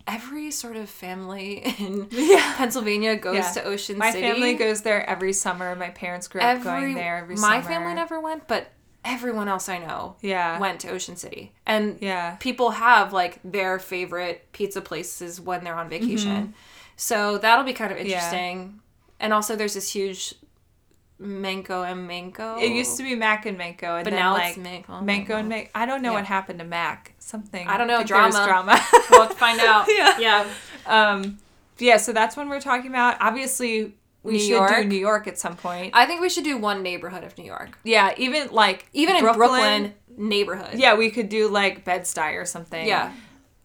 every 0.07 0.51
sort 0.51 0.75
of 0.75 0.89
family 0.89 1.57
in 1.79 2.07
yeah. 2.11 2.55
Pennsylvania 2.57 3.15
goes 3.15 3.35
Yeah. 3.35 3.51
to 3.53 3.63
Ocean 3.65 3.97
My 3.97 4.11
City. 4.11 4.27
My 4.27 4.33
family 4.33 4.53
goes 4.55 4.81
there 4.81 5.07
every 5.09 5.33
summer. 5.33 5.75
My 5.75 5.89
parents 5.89 6.27
grew 6.27 6.41
up 6.41 6.63
going 6.63 6.95
there 6.95 7.17
every 7.17 7.35
my 7.35 7.61
summer. 7.61 7.61
family 7.73 7.93
never 7.93 8.19
went, 8.19 8.47
but 8.47 8.71
everyone 9.03 9.47
else 9.47 9.67
I 9.69 9.79
know 9.79 10.15
Yeah. 10.21 10.59
went 10.59 10.79
to 10.81 10.89
Ocean 10.89 11.15
City. 11.15 11.53
And 11.65 11.97
Yeah. 12.01 12.35
people 12.39 12.71
have 12.71 13.13
like 13.13 13.39
their 13.43 13.79
favorite 13.79 14.51
pizza 14.51 14.81
places 14.81 15.41
when 15.41 15.63
they're 15.63 15.75
on 15.75 15.89
vacation. 15.89 16.29
Mm-hmm. 16.47 16.51
So 16.97 17.37
that'll 17.39 17.65
be 17.65 17.73
kind 17.73 17.91
of 17.91 17.97
interesting. 17.97 18.79
And 19.19 19.33
also 19.33 19.55
there's 19.55 19.73
this 19.73 19.91
huge 19.91 20.35
Manco 21.21 21.83
and 21.83 22.07
Manco. 22.07 22.57
It 22.57 22.71
used 22.71 22.97
to 22.97 23.03
be 23.03 23.15
Mack 23.15 23.45
and 23.45 23.57
Manco, 23.57 23.95
and 23.95 24.03
But 24.03 24.11
then 24.11 24.19
now 24.19 24.33
like 24.33 24.49
it's 24.49 24.57
Manco 24.57 24.93
and 24.97 25.05
Manco 25.05 25.35
and 25.37 25.47
Mango. 25.49 25.63
Mac. 25.65 25.71
I 25.75 25.85
don't 25.85 26.01
know 26.01 26.09
Yeah. 26.11 26.15
what 26.17 26.25
happened 26.25 26.59
to 26.59 26.65
Mac. 26.65 27.13
Something. 27.19 27.67
I 27.67 27.77
don't 27.77 27.87
know, 27.87 27.99
was 27.99 28.07
drama. 28.07 28.45
drama. 28.45 28.79
we'll 29.11 29.27
find 29.29 29.59
out. 29.61 29.85
Yeah. 29.87 30.17
Yeah. 30.19 30.47
um, 30.87 31.37
yeah. 31.77 31.97
So 31.97 32.11
that's 32.11 32.35
when 32.35 32.49
we're 32.49 32.59
talking 32.61 32.89
about. 32.89 33.17
Obviously, 33.21 33.93
we 34.23 34.33
New 34.33 34.39
should 34.39 34.49
York. 34.49 34.71
do 34.75 34.83
New 34.85 34.97
York 34.99 35.27
at 35.27 35.37
some 35.37 35.55
point. 35.55 35.91
I 35.95 36.05
think 36.05 36.21
we 36.21 36.29
should 36.29 36.43
do 36.43 36.57
one 36.57 36.81
neighborhood 36.81 37.23
of 37.23 37.37
New 37.37 37.45
York. 37.45 37.77
yeah. 37.83 38.13
Even 38.17 38.49
like 38.51 38.87
Even 38.93 39.15
in 39.17 39.21
Brooklyn, 39.23 39.93
neighborhood. 40.17 40.79
Yeah, 40.79 40.95
we 40.95 41.09
could 41.11 41.29
do 41.29 41.47
like 41.49 41.85
Bed 41.85 42.01
Stuy 42.01 42.35
or 42.35 42.45
something. 42.45 42.85
Yeah. 42.87 43.13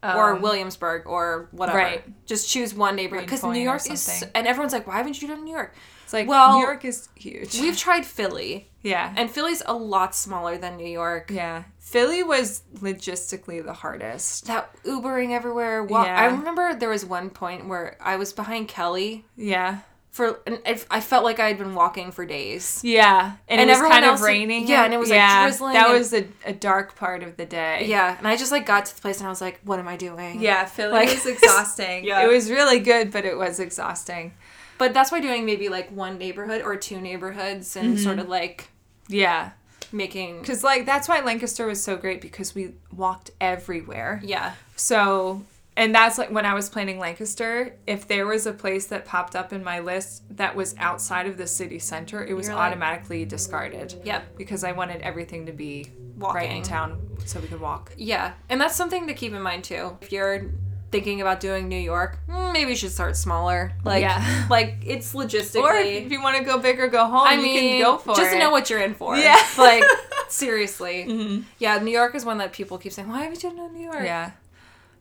or 0.03 0.35
Um, 0.35 0.43
Williamsburg 0.43 1.07
or 1.07 1.49
whatever. 1.53 1.79
Right. 1.79 2.27
Just 2.27 2.49
choose 2.51 2.73
one 2.75 2.97
neighborhood 2.97 3.25
because 3.27 3.43
New 3.43 3.59
York 3.61 3.91
is 3.91 4.25
and 4.35 4.47
everyone's 4.47 4.73
like, 4.73 4.87
why 4.87 4.99
haven't 4.99 5.21
you 5.21 5.27
done 5.29 5.43
New 5.45 5.53
York? 5.55 5.75
It's 6.07 6.13
like 6.13 6.29
Well, 6.29 6.59
New 6.59 6.65
York 6.65 6.85
is 6.85 7.09
huge. 7.17 7.61
We've 7.61 7.77
tried 7.87 8.07
Philly, 8.07 8.69
yeah. 8.83 9.13
and 9.17 9.29
Philly's 9.29 9.61
a 9.67 9.75
lot 9.75 10.15
smaller 10.15 10.57
than 10.57 10.77
New 10.77 10.87
York. 10.89 11.31
yeah. 11.33 11.65
Philly 11.81 12.23
was 12.23 12.63
logistically 12.79 13.65
the 13.65 13.73
hardest. 13.73 14.47
That 14.47 14.71
Ubering 14.85 15.31
everywhere. 15.33 15.87
Yeah. 15.89 15.97
I 15.99 16.27
remember 16.27 16.75
there 16.75 16.89
was 16.89 17.05
one 17.05 17.31
point 17.31 17.67
where 17.69 17.97
I 18.01 18.17
was 18.17 18.33
behind 18.33 18.69
Kelly 18.69 19.25
Yeah. 19.37 19.81
for, 20.11 20.41
and 20.47 20.59
I 20.67 20.81
I 20.91 21.01
felt 21.01 21.23
like 21.25 21.39
I 21.41 21.47
had 21.49 21.59
been 21.59 21.75
walking 21.77 22.11
for 22.11 22.25
days. 22.27 22.81
Yeah. 22.83 23.33
And, 23.49 23.61
And 23.61 23.71
it 23.71 23.75
was 23.81 23.83
kind 23.89 24.05
of 24.05 24.21
raining. 24.21 24.67
yeah, 24.67 24.85
and 24.85 24.93
it 24.95 24.99
was, 24.99 25.11
like, 25.11 25.17
Yeah, 25.19 25.43
drizzling 25.45 25.75
That 25.75 25.87
and- 25.91 25.99
was 25.99 26.13
a, 26.13 26.27
a 26.45 26.53
dark 26.53 26.97
part 26.97 27.23
of 27.23 27.37
the 27.37 27.47
day. 27.47 27.87
Yeah, 27.87 28.17
and 28.19 28.27
I 28.27 28.37
just 28.37 28.51
like 28.53 28.67
got 28.67 28.87
to 28.87 28.95
the 28.95 29.01
place 29.01 29.19
and 29.19 29.27
I 29.27 29.31
was 29.31 29.41
like, 29.41 29.61
what 29.65 29.79
am 29.79 29.87
I 29.89 29.97
doing? 29.97 30.41
Yeah, 30.41 30.65
Philly 30.67 30.93
Like- 30.93 31.09
was 31.11 31.27
exhausting. 31.37 32.05
Yeah. 32.05 32.23
It 32.25 32.29
was 32.29 32.51
really 32.51 32.81
good, 32.81 33.11
but 33.13 33.25
it 33.25 33.37
was 33.37 33.61
exhausting. 33.61 34.35
But 34.79 34.93
that's 34.95 35.11
why 35.13 35.21
doing 35.21 35.47
maybe 35.47 35.69
like 35.69 35.91
one 35.91 36.19
neighborhood 36.19 36.63
or 36.63 36.77
two 36.77 37.01
neighborhoods 37.01 37.77
and 37.77 37.95
Mm-hmm. 37.95 38.03
sort 38.05 38.19
of 38.19 38.29
like 38.29 38.69
Yeah. 39.09 39.51
making. 39.93 40.41
Because, 40.41 40.63
like, 40.65 40.85
that's 40.87 41.09
why 41.09 41.21
Lancaster 41.21 41.67
was 41.67 41.83
so 41.83 41.97
great 41.97 42.21
because 42.21 42.55
we 42.55 42.73
walked 42.95 43.31
everywhere. 43.41 44.21
Yeah. 44.23 44.55
So, 44.75 45.43
and 45.77 45.95
that's 45.95 46.19
like 46.19 46.31
when 46.31 46.45
I 46.45 46.55
was 46.55 46.69
planning 46.69 46.99
Lancaster, 46.99 47.77
if 47.87 48.09
there 48.09 48.27
was 48.27 48.47
a 48.47 48.53
place 48.53 48.87
that 48.89 49.05
popped 49.05 49.37
up 49.37 49.53
in 49.53 49.63
my 49.63 49.81
list 49.81 50.23
that 50.37 50.57
was 50.57 50.75
outside 50.79 51.27
of 51.27 51.37
the 51.37 51.47
city 51.47 51.79
center, 51.79 52.25
it 52.25 52.35
was 52.35 52.49
like- 52.49 52.57
automatically 52.59 53.25
discarded. 53.25 53.95
Yep. 54.05 54.37
Because 54.37 54.65
I 54.65 54.73
wanted 54.73 55.03
everything 55.03 55.47
to 55.47 55.53
be 55.53 55.91
right 56.17 56.51
in 56.51 56.63
town 56.63 56.99
so 57.27 57.39
we 57.41 57.47
could 57.49 57.61
walk. 57.61 57.93
Yeah, 57.97 58.33
and 58.49 58.59
that's 58.61 58.75
something 58.75 59.07
to 59.07 59.13
keep 59.15 59.33
in 59.35 59.43
mind 59.43 59.65
too. 59.65 59.99
If 60.01 60.11
you're 60.13 60.47
thinking 60.91 61.21
about 61.21 61.41
doing 61.41 61.69
New 61.69 61.77
York, 61.79 62.19
mm, 62.29 62.53
maybe 62.53 62.71
you 62.71 62.77
should 62.77 62.93
start 62.93 63.17
smaller. 63.17 63.73
Like, 63.85 64.03
Yeah. 64.03 64.47
like 64.51 64.77
it's 64.85 65.13
logistically. 65.15 65.63
Or 65.63 65.75
if 65.75 66.11
you 66.13 66.23
want 66.23 66.37
to 66.39 66.45
go 66.45 66.59
big 66.59 66.79
or 66.81 66.89
go 66.89 67.05
home, 67.07 67.27
I 67.27 67.35
you 67.35 67.43
mean, 67.43 67.59
can 67.59 67.83
go 67.83 67.99
for 67.99 68.15
just 68.15 68.31
it. 68.31 68.35
to 68.35 68.39
know 68.39 68.51
what 68.51 68.71
you're 68.71 68.81
in 68.81 68.95
for. 68.95 69.17
Yeah. 69.17 69.37
Mm-hmm. 69.57 69.61
like 69.61 69.85
seriously. 70.29 71.45
Yeah, 71.59 71.79
New 71.79 71.91
York 71.91 72.15
is 72.15 72.25
one 72.25 72.39
that 72.39 72.53
people 72.53 72.79
keep 72.79 72.93
saying, 72.93 73.09
"Why 73.09 73.23
haven't 73.23 73.43
you 73.43 73.51
done 73.55 73.73
New 73.73 73.85
York?" 73.85 74.05
Yeah. 74.05 74.33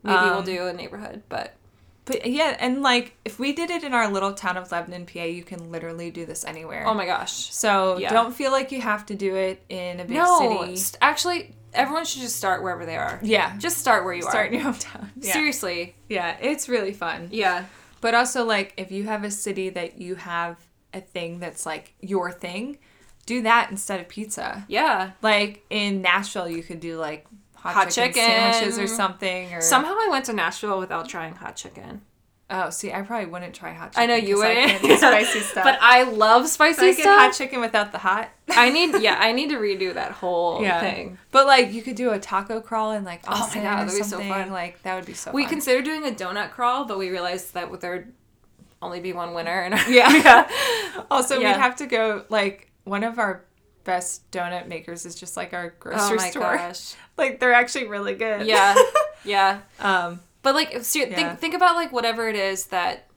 maybe 0.02 0.18
we'll 0.24 0.38
Um, 0.38 0.44
do 0.44 0.66
a 0.66 0.72
neighborhood, 0.72 1.22
but 1.28 1.54
But 2.04 2.24
yeah, 2.26 2.56
and 2.60 2.82
like 2.82 3.16
if 3.24 3.38
we 3.40 3.52
did 3.52 3.68
it 3.70 3.82
in 3.82 3.92
our 3.92 4.08
little 4.08 4.32
town 4.32 4.56
of 4.56 4.70
Lebanon, 4.70 5.06
PA, 5.06 5.24
you 5.24 5.42
can 5.42 5.72
literally 5.72 6.10
do 6.12 6.24
this 6.24 6.44
anywhere. 6.44 6.84
oh 6.86 6.94
my 6.94 7.04
gosh, 7.06 7.32
So 7.52 7.98
Yeah. 7.98 8.10
don't 8.12 8.32
feel 8.32 8.52
like 8.52 8.70
you 8.70 8.80
have 8.80 9.04
to 9.06 9.14
do 9.16 9.34
it 9.34 9.64
in 9.68 9.98
a 10.00 10.04
big 10.04 10.16
no. 10.16 10.38
city. 10.60 10.76
st- 10.76 10.98
actually, 11.02 11.55
everyone 11.76 12.04
should 12.04 12.22
just 12.22 12.36
start 12.36 12.62
wherever 12.62 12.84
they 12.86 12.96
are. 12.96 13.20
Yeah. 13.22 13.56
Just 13.58 13.78
start 13.78 14.04
where 14.04 14.14
you 14.14 14.22
Start 14.22 14.34
are. 14.34 14.38
Start 14.38 14.52
in 14.52 14.60
your 14.60 14.72
hometown. 14.72 15.10
Yeah. 15.20 15.32
Seriously. 15.32 15.94
Yeah, 16.08 16.36
it's 16.40 16.68
really 16.68 16.92
fun. 16.92 17.28
Yeah. 17.30 17.66
But 18.00 18.14
also 18.14 18.44
like 18.44 18.72
if 18.76 18.90
you 18.90 19.04
have 19.04 19.24
a 19.24 19.30
city 19.30 19.68
that 19.70 20.00
you 20.00 20.14
have 20.16 20.56
a 20.92 21.00
thing 21.00 21.38
that's 21.40 21.66
like 21.66 21.94
your 22.00 22.32
thing, 22.32 22.78
do 23.26 23.42
that 23.42 23.70
instead 23.70 24.00
of 24.00 24.08
pizza. 24.08 24.64
Yeah. 24.68 25.12
Like 25.22 25.64
in 25.70 26.02
Nashville 26.02 26.48
you 26.48 26.62
could 26.62 26.80
do 26.80 26.96
like 26.98 27.26
hot, 27.54 27.74
Hot 27.74 27.90
chicken, 27.90 28.14
chicken. 28.14 28.30
sandwiches 28.30 28.78
or 28.78 28.86
something 28.86 29.52
or 29.54 29.60
Somehow 29.60 29.92
I 29.92 30.08
went 30.10 30.24
to 30.26 30.32
Nashville 30.32 30.78
without 30.78 31.08
trying 31.08 31.34
hot 31.34 31.56
chicken. 31.56 32.02
Oh, 32.48 32.70
see, 32.70 32.92
I 32.92 33.02
probably 33.02 33.26
wouldn't 33.26 33.54
try 33.54 33.72
hot 33.72 33.92
chicken. 33.92 34.02
I 34.04 34.06
know 34.06 34.14
you 34.14 34.40
I 34.42 34.48
wouldn't. 34.48 34.84
eat 34.84 34.98
spicy 34.98 35.40
stuff. 35.40 35.64
But 35.64 35.78
I 35.80 36.04
love 36.04 36.46
spicy 36.48 36.80
I 36.82 36.92
get 36.92 37.00
stuff. 37.00 37.18
hot 37.18 37.32
chicken 37.34 37.60
without 37.60 37.90
the 37.90 37.98
hot. 37.98 38.30
I 38.48 38.70
need 38.70 39.00
yeah, 39.02 39.16
I 39.18 39.32
need 39.32 39.50
to 39.50 39.56
redo 39.56 39.92
that 39.94 40.12
whole 40.12 40.62
Yeah. 40.62 40.78
thing. 40.80 41.18
But 41.32 41.46
like 41.46 41.72
you 41.72 41.82
could 41.82 41.96
do 41.96 42.12
a 42.12 42.20
taco 42.20 42.60
crawl 42.60 42.92
and 42.92 43.04
like 43.04 43.22
Oh 43.26 43.50
my 43.52 43.54
God, 43.62 43.88
that'd 43.88 43.98
be 43.98 44.04
so 44.04 44.20
fun. 44.20 44.52
Like 44.52 44.80
that 44.82 44.94
would 44.94 45.06
be 45.06 45.14
so 45.14 45.32
We 45.32 45.42
fun. 45.42 45.50
considered 45.54 45.84
doing 45.84 46.04
a 46.06 46.10
donut 46.14 46.52
crawl, 46.52 46.84
but 46.84 46.98
we 46.98 47.10
realized 47.10 47.54
that 47.54 47.80
there 47.80 47.90
would 47.90 48.12
only 48.80 49.00
be 49.00 49.12
one 49.12 49.34
winner 49.34 49.62
and 49.62 49.74
Yeah. 49.88 50.12
yeah. 50.14 51.02
Also, 51.10 51.40
Yeah. 51.40 51.52
we'd 51.52 51.60
have 51.60 51.74
to 51.76 51.86
go 51.86 52.24
like 52.28 52.70
one 52.84 53.02
of 53.02 53.18
our 53.18 53.44
best 53.82 54.30
donut 54.30 54.68
makers 54.68 55.04
is 55.04 55.16
just 55.16 55.36
like 55.36 55.52
our 55.52 55.72
Oh 55.74 55.80
grocery 55.80 56.16
my 56.16 56.30
store. 56.30 56.56
gosh. 56.56 56.94
Like 57.16 57.40
they're 57.40 57.54
actually 57.54 57.88
really 57.88 58.14
good. 58.14 58.46
Yeah. 58.46 58.76
Yeah. 59.24 59.60
Um. 59.80 60.20
But 60.46 60.54
like 60.54 60.84
ser- 60.84 61.08
Yeah. 61.08 61.16
think 61.16 61.40
think 61.40 61.54
about 61.54 61.74
like 61.74 61.90
whatever 61.90 62.28
it 62.28 62.36
is 62.36 62.66
that 62.66 63.08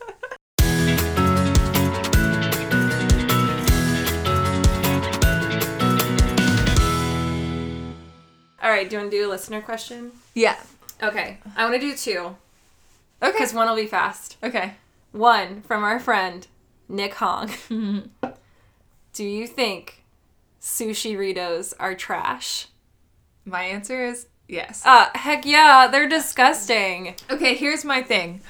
All 8.68 8.74
right, 8.74 8.90
do 8.90 8.98
you 8.98 9.00
want 9.02 9.12
to 9.12 9.18
do 9.18 9.30
a 9.30 9.32
listener 9.32 9.62
question? 9.62 10.12
yeah. 10.34 10.58
Okay, 11.02 11.38
I 11.56 11.64
want 11.64 11.76
to 11.76 11.80
do 11.80 11.96
two 11.96 12.36
Okay. 13.24 13.32
because 13.32 13.54
one 13.54 13.70
will 13.70 13.78
be 13.78 13.88
fast. 13.88 14.36
Okay. 14.44 14.74
One 15.14 15.62
from 15.62 15.86
our 15.86 16.02
friend 16.02 16.46
Nick 16.90 17.14
Hong. 17.14 17.50
do 19.14 19.24
you 19.24 19.48
think 19.48 20.04
sushirritos 20.60 21.74
are 21.80 21.96
trash? 21.96 22.68
My 23.46 23.64
answer 23.64 24.04
is 24.04 24.28
yes. 24.50 24.82
Uh, 24.86 25.08
heck 25.16 25.46
yeah, 25.46 25.88
they're 25.88 26.10
disgusting. 26.10 27.16
okay, 27.32 27.56
here's 27.56 27.86
my 27.86 28.04
thing. 28.04 28.42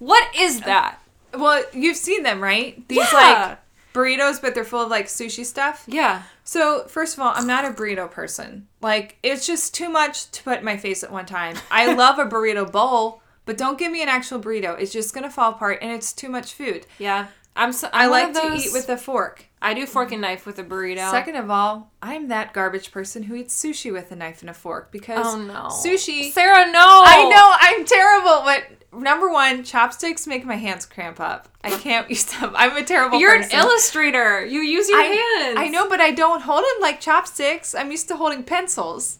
What 0.00 0.24
is 0.36 0.62
that? 0.62 0.98
Well, 1.32 1.62
you've 1.72 1.96
seen 1.96 2.24
them, 2.24 2.42
right? 2.42 2.88
These 2.88 3.12
Yeah. 3.12 3.46
like 3.50 3.58
burritos, 3.94 4.40
but 4.42 4.56
they're 4.56 4.64
full 4.64 4.82
of 4.82 4.90
like 4.90 5.06
sushi 5.06 5.44
stuff. 5.44 5.84
Yeah. 5.86 6.22
So, 6.42 6.88
first 6.88 7.14
of 7.16 7.20
all, 7.22 7.32
I'm 7.36 7.46
not 7.46 7.64
a 7.64 7.68
burrito 7.70 8.10
person. 8.10 8.66
Like, 8.80 9.18
it's 9.22 9.46
just 9.46 9.74
too 9.74 9.88
much 9.88 10.30
to 10.30 10.42
put 10.42 10.60
in 10.60 10.64
my 10.64 10.76
face 10.76 11.02
at 11.02 11.12
one 11.12 11.26
time. 11.26 11.56
I 11.70 11.94
love 11.94 12.18
a 12.18 12.24
burrito 12.24 12.70
bowl, 12.70 13.22
but 13.44 13.58
don't 13.58 13.78
give 13.78 13.92
me 13.92 14.02
an 14.02 14.08
actual 14.08 14.40
burrito. 14.40 14.78
It's 14.78 14.92
just 14.92 15.14
gonna 15.14 15.30
fall 15.30 15.52
apart 15.52 15.78
and 15.82 15.92
it's 15.92 16.12
too 16.12 16.28
much 16.28 16.54
food. 16.54 16.86
Yeah. 16.98 17.28
I'm. 17.56 17.72
So, 17.72 17.90
I 17.92 18.06
like 18.06 18.30
of 18.30 18.42
to 18.42 18.54
eat 18.54 18.72
with 18.72 18.88
a 18.88 18.96
fork. 18.96 19.46
I 19.62 19.74
do 19.74 19.84
fork 19.86 20.10
and 20.12 20.22
knife 20.22 20.46
with 20.46 20.58
a 20.58 20.64
burrito. 20.64 21.10
Second 21.10 21.36
of 21.36 21.50
all, 21.50 21.90
I'm 22.00 22.28
that 22.28 22.54
garbage 22.54 22.92
person 22.92 23.24
who 23.24 23.34
eats 23.34 23.62
sushi 23.62 23.92
with 23.92 24.10
a 24.10 24.16
knife 24.16 24.40
and 24.40 24.48
a 24.48 24.54
fork 24.54 24.90
because 24.90 25.26
Oh 25.26 25.38
no, 25.38 25.68
sushi. 25.68 26.32
Sarah, 26.32 26.70
no. 26.70 27.02
I 27.04 27.28
know 27.28 27.54
I'm 27.60 27.84
terrible, 27.84 28.42
but 28.44 29.00
number 29.02 29.30
one, 29.30 29.62
chopsticks 29.62 30.26
make 30.26 30.44
my 30.44 30.56
hands 30.56 30.86
cramp 30.86 31.20
up. 31.20 31.48
I 31.62 31.70
can't 31.70 32.08
use 32.10 32.24
them. 32.24 32.52
I'm 32.54 32.76
a 32.76 32.82
terrible. 32.82 33.18
You're 33.18 33.36
person. 33.36 33.52
an 33.52 33.58
illustrator. 33.58 34.44
You 34.44 34.60
use 34.60 34.88
your 34.88 35.00
I, 35.00 35.04
hands. 35.04 35.58
I 35.58 35.68
know, 35.68 35.88
but 35.88 36.00
I 36.00 36.12
don't 36.12 36.40
hold 36.40 36.60
them 36.60 36.80
like 36.80 37.00
chopsticks. 37.00 37.74
I'm 37.74 37.90
used 37.90 38.08
to 38.08 38.16
holding 38.16 38.44
pencils. 38.44 39.18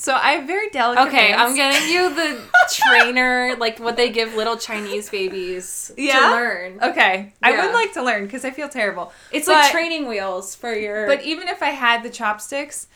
So 0.00 0.14
I 0.14 0.32
have 0.34 0.46
very 0.46 0.70
delicate 0.70 1.08
Okay, 1.08 1.32
hands. 1.32 1.40
I'm 1.50 1.56
getting 1.56 1.88
you 1.92 2.14
the 2.14 2.40
trainer, 2.70 3.56
like 3.58 3.80
what 3.80 3.96
they 3.96 4.10
give 4.10 4.32
little 4.36 4.56
Chinese 4.56 5.10
babies 5.10 5.90
Yeah? 5.96 6.20
to 6.20 6.30
learn. 6.30 6.78
Okay, 6.80 7.32
I 7.42 7.50
would 7.50 7.74
like 7.74 7.94
to 7.94 8.04
learn 8.04 8.24
because 8.24 8.44
I 8.44 8.52
feel 8.52 8.68
terrible. 8.68 9.12
It's 9.32 9.46
But- 9.46 9.54
like 9.56 9.72
training 9.72 10.06
wheels 10.06 10.54
for 10.54 10.72
your. 10.72 11.08
But 11.08 11.22
even 11.24 11.48
if 11.48 11.64
I 11.64 11.70
had 11.70 12.04
the 12.04 12.10
chopsticks, 12.10 12.86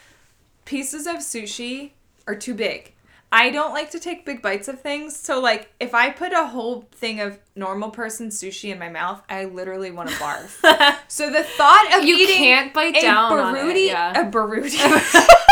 pieces 0.64 1.08
of 1.08 1.16
sushi 1.16 1.90
are 2.28 2.36
too 2.36 2.54
big. 2.54 2.92
I 3.32 3.50
don't 3.50 3.72
like 3.72 3.90
to 3.92 3.98
take 3.98 4.24
big 4.24 4.40
bites 4.40 4.68
of 4.68 4.80
things. 4.80 5.16
So 5.16 5.40
like 5.40 5.72
if 5.80 5.94
I 5.94 6.10
put 6.10 6.32
a 6.32 6.46
whole 6.46 6.86
thing 6.92 7.18
of 7.18 7.36
normal 7.56 7.90
person 7.90 8.28
sushi 8.28 8.70
in 8.70 8.78
my 8.78 8.90
mouth, 8.90 9.22
I 9.28 9.46
literally 9.46 9.90
want 9.90 10.10
to 10.10 10.14
barf. 10.16 10.96
so 11.08 11.30
the 11.30 11.42
thought 11.42 11.94
of 11.98 12.04
You 12.04 12.14
eating 12.14 12.36
can't 12.36 12.72
bite 12.72 12.94
down 13.00 13.32
on 13.38 13.56
it, 13.56 13.86
yeah. 13.86 14.20
a 14.20 14.30
burrito. 14.30 15.26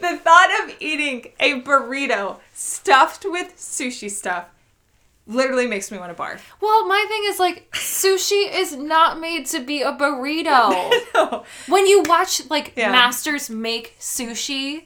the 0.00 0.16
thought 0.18 0.50
of 0.64 0.74
eating 0.80 1.32
a 1.40 1.60
burrito 1.62 2.38
stuffed 2.54 3.24
with 3.24 3.56
sushi 3.56 4.10
stuff 4.10 4.46
literally 5.28 5.66
makes 5.66 5.90
me 5.90 5.98
want 5.98 6.16
to 6.16 6.22
barf. 6.22 6.40
well, 6.60 6.86
my 6.86 7.04
thing 7.08 7.22
is 7.26 7.40
like 7.40 7.68
sushi 7.72 8.48
is 8.52 8.76
not 8.76 9.18
made 9.20 9.44
to 9.46 9.60
be 9.60 9.82
a 9.82 9.92
burrito. 9.92 10.92
No. 11.14 11.44
when 11.68 11.86
you 11.86 12.02
watch 12.06 12.48
like 12.50 12.72
Yeah. 12.76 12.92
masters 12.92 13.50
make 13.50 13.96
sushi, 13.98 14.84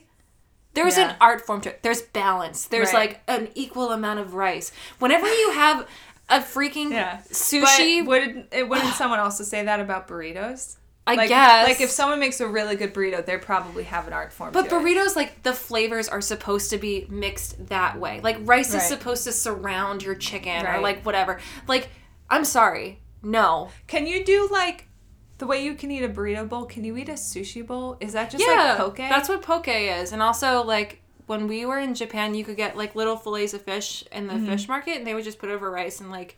there's 0.73 0.97
Yeah. 0.97 1.09
an 1.11 1.15
art 1.21 1.45
form 1.45 1.61
to 1.61 1.69
it. 1.69 1.83
There's 1.83 2.01
balance. 2.01 2.65
There's 2.65 2.93
Right. 2.93 3.11
like 3.11 3.21
an 3.27 3.49
equal 3.53 3.91
amount 3.91 4.19
of 4.19 4.33
rice. 4.33 4.71
Whenever 4.99 5.27
you 5.27 5.51
have 5.51 5.87
a 6.29 6.39
freaking 6.39 6.91
Yeah. 6.91 7.19
sushi, 7.31 7.99
But 7.99 8.07
wouldn't 8.07 8.47
it 8.53 8.67
wouldn't 8.69 8.95
someone 8.95 9.19
also 9.19 9.43
say 9.43 9.63
that 9.63 9.79
about 9.79 10.07
burritos? 10.07 10.77
I 11.07 11.15
like, 11.15 11.29
guess 11.29 11.67
Like 11.67 11.81
if 11.81 11.89
someone 11.89 12.19
makes 12.19 12.39
a 12.41 12.47
really 12.47 12.75
good 12.75 12.93
burrito, 12.93 13.25
they 13.25 13.37
probably 13.37 13.83
have 13.83 14.07
an 14.07 14.13
art 14.13 14.31
form. 14.31 14.51
But 14.53 14.69
to 14.69 14.77
it. 14.77 14.81
burritos, 14.81 15.15
like 15.15 15.41
the 15.43 15.53
flavors 15.53 16.07
are 16.07 16.21
supposed 16.21 16.69
to 16.69 16.77
be 16.77 17.07
mixed 17.09 17.67
that 17.67 17.99
way. 17.99 18.21
Like 18.21 18.37
rice 18.41 18.73
is 18.73 18.83
supposed 18.83 19.23
to 19.23 19.31
surround 19.31 20.03
your 20.03 20.15
chicken 20.15 20.65
or 20.65 20.79
like 20.79 21.03
whatever. 21.03 21.39
Like, 21.67 21.89
I'm 22.29 22.45
sorry, 22.45 22.99
no. 23.23 23.69
Can 23.87 24.05
you 24.05 24.23
do 24.23 24.47
like 24.51 24.87
the 25.39 25.47
way 25.47 25.63
you 25.63 25.73
can 25.73 25.89
eat 25.89 26.03
a 26.03 26.09
burrito 26.09 26.47
bowl? 26.47 26.65
Can 26.65 26.83
you 26.83 26.95
eat 26.97 27.09
a 27.09 27.13
sushi 27.13 27.65
bowl? 27.65 27.97
Is 27.99 28.13
that 28.13 28.29
just 28.29 28.43
yeah, 28.45 28.69
like 28.69 28.77
poke? 28.77 28.97
that's 28.97 29.27
what 29.27 29.41
poke 29.41 29.67
is. 29.67 30.11
And 30.11 30.21
also, 30.21 30.63
like 30.63 31.01
when 31.25 31.47
we 31.47 31.65
were 31.65 31.79
in 31.79 31.95
Japan, 31.95 32.35
you 32.35 32.43
could 32.43 32.57
get 32.57 32.77
like 32.77 32.95
little 32.95 33.17
fillets 33.17 33.53
of 33.53 33.63
fish 33.63 34.03
in 34.11 34.27
the 34.27 34.35
mm-hmm. 34.35 34.45
fish 34.45 34.67
market, 34.67 34.97
and 34.97 35.07
they 35.07 35.15
would 35.15 35.23
just 35.23 35.39
put 35.39 35.49
over 35.49 35.71
rice 35.71 35.99
and 35.99 36.11
like. 36.11 36.37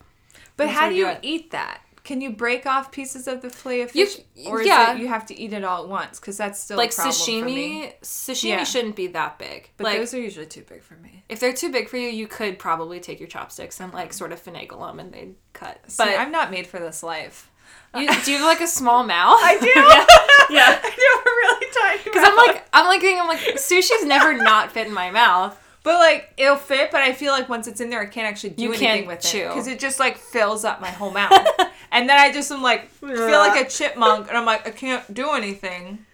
But 0.55 0.69
how 0.69 0.87
do 0.87 0.95
you 0.95 1.05
you 1.05 1.11
it. 1.11 1.19
eat 1.21 1.51
that? 1.51 1.81
Can 2.03 2.19
you 2.19 2.31
break 2.31 2.65
off 2.65 2.91
pieces 2.91 3.29
of 3.29 3.41
the 3.41 3.49
fillet 3.49 3.81
of 3.81 3.95
You- 3.95 4.05
fish, 4.07 4.19
or 4.45 4.59
is 4.59 4.67
yeah. 4.67 4.93
it 4.93 4.99
you 4.99 5.07
have 5.07 5.25
to 5.27 5.39
eat 5.39 5.53
it 5.53 5.63
all 5.63 5.83
at 5.83 5.89
once? 5.89 6.19
Because 6.19 6.35
that's 6.35 6.59
still 6.59 6.75
Like 6.75 6.91
a 6.91 6.95
problem 6.95 7.15
for 7.15 7.45
me. 7.45 7.93
sashimi, 8.01 8.01
sashimi 8.01 8.49
Yeah. 8.49 8.63
shouldn't 8.65 8.95
be 8.97 9.07
that 9.07 9.39
big. 9.39 9.69
But 9.77 9.85
like 9.85 9.97
those 9.99 10.13
are 10.13 10.19
usually 10.19 10.45
too 10.47 10.63
big 10.67 10.83
for 10.83 10.95
me. 10.95 11.23
if 11.29 11.39
they're 11.39 11.53
too 11.53 11.71
big 11.71 11.87
for 11.87 11.95
you, 11.97 12.09
you 12.09 12.27
could 12.27 12.59
probably 12.59 12.99
take 12.99 13.19
your 13.21 13.29
chopsticks 13.29 13.79
and 13.79 13.93
like 13.93 14.11
sort 14.11 14.33
of 14.33 14.43
finagle 14.43 14.85
them 14.85 14.99
and 14.99 15.13
they'd 15.13 15.35
cut. 15.53 15.79
See, 15.87 16.03
But 16.03 16.19
I'm 16.19 16.31
not 16.31 16.51
made 16.51 16.67
for 16.67 16.79
this 16.79 17.03
life. 17.03 17.49
you, 17.95 18.07
do 18.25 18.31
you 18.33 18.37
have 18.39 18.47
like 18.47 18.59
a 18.61 18.67
small 18.67 19.03
mouth? 19.05 19.37
I 19.41 19.57
do. 19.59 19.67
yeah. 20.53 20.77
I 20.83 20.89
do 20.89 21.01
have 21.13 21.25
a 21.25 21.29
really 21.29 21.65
tiny. 21.73 22.03
Because 22.03 22.27
I'm 22.27 22.35
like, 22.35 22.67
I'm 22.73 22.85
like 22.85 22.99
thinking, 22.99 23.21
I'm 23.21 23.27
like, 23.29 23.39
sushi's 23.55 24.03
never 24.05 24.33
not 24.33 24.73
fit 24.73 24.87
in 24.87 24.93
my 24.93 25.09
mouth. 25.09 25.57
But 25.83 25.95
like 25.99 26.33
it'll 26.37 26.55
fit, 26.55 26.91
but 26.91 27.01
I 27.01 27.11
feel 27.11 27.33
like 27.33 27.49
once 27.49 27.67
it's 27.67 27.81
in 27.81 27.89
there, 27.89 27.99
I 28.01 28.05
can't 28.05 28.25
actually 28.27 28.51
do 28.51 28.63
You 28.63 28.69
anything 28.73 29.05
with 29.05 29.19
chew. 29.19 29.39
it 29.39 29.47
because 29.49 29.67
it 29.67 29.79
just 29.79 29.99
like 29.99 30.17
fills 30.17 30.63
up 30.63 30.79
my 30.79 30.89
whole 30.89 31.11
mouth, 31.11 31.31
and 31.91 32.07
then 32.09 32.17
I 32.17 32.31
just 32.31 32.49
am 32.51 32.61
like 32.61 32.89
feel 32.89 33.17
like 33.39 33.65
a 33.65 33.69
chipmunk, 33.69 34.29
and 34.29 34.37
I'm 34.37 34.45
like 34.45 34.65
I 34.65 34.71
can't 34.71 35.13
do 35.13 35.31
anything. 35.31 36.05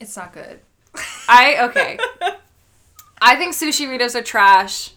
It's 0.00 0.16
not 0.16 0.32
good. 0.32 0.58
I 1.28 1.56
okay. 1.68 1.98
I 3.22 3.36
think 3.36 3.54
sushirritos 3.54 4.14
are 4.14 4.22
trash. 4.22 4.92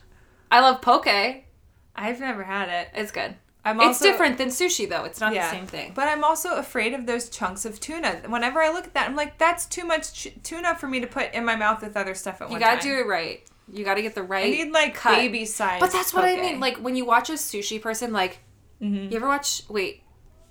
I 0.52 0.60
love 0.60 0.82
poke. 0.82 1.08
I've 1.08 2.20
never 2.20 2.44
had 2.44 2.70
it. 2.70 2.90
It's 2.96 3.12
good. 3.12 3.36
I'm 3.64 3.80
it's 3.82 4.00
different 4.00 4.38
than 4.38 4.48
sushi 4.50 4.90
though. 4.90 5.04
It's 5.04 5.20
not 5.20 5.34
Yeah. 5.34 5.46
the 5.50 5.52
same 5.56 5.68
thing. 5.68 5.92
But 5.94 6.08
I'm 6.08 6.24
also 6.24 6.56
afraid 6.56 6.94
of 6.94 7.06
those 7.06 7.30
chunks 7.30 7.66
of 7.66 7.80
tuna. 7.80 8.22
Whenever 8.28 8.62
I 8.62 8.70
look 8.72 8.86
at 8.86 8.94
that, 8.94 9.08
I'm 9.08 9.16
like, 9.16 9.38
that's 9.38 9.66
too 9.66 9.84
much 9.86 10.14
ch- 10.14 10.34
tuna 10.44 10.76
for 10.76 10.88
me 10.88 11.00
to 11.02 11.08
put 11.08 11.34
in 11.34 11.46
my 11.46 11.56
mouth 11.56 11.82
with 11.84 11.96
other 11.98 12.16
stuff 12.16 12.42
at 12.42 12.50
once. 12.50 12.60
You 12.62 12.66
one 12.66 12.76
gotta 12.76 12.82
do 12.82 12.98
it 12.98 13.06
right. 13.06 13.44
You 13.72 13.84
gotta 13.86 14.02
get 14.02 14.16
the 14.16 14.24
right. 14.24 14.46
I 14.46 14.50
need 14.50 14.72
like 14.72 14.96
cut. 14.96 15.16
baby 15.16 15.46
size. 15.46 15.80
But 15.80 15.92
that's 15.92 16.14
what 16.14 16.26
I 16.26 16.36
mean. 16.38 16.60
Like 16.60 16.78
when 16.78 16.96
you 16.96 17.06
watch 17.06 17.30
a 17.30 17.34
sushi 17.34 17.82
person, 17.82 18.12
like 18.14 18.40
Mhm. 18.82 19.12
you 19.12 19.18
ever 19.18 19.28
watch? 19.28 19.64
Wait, 19.70 20.04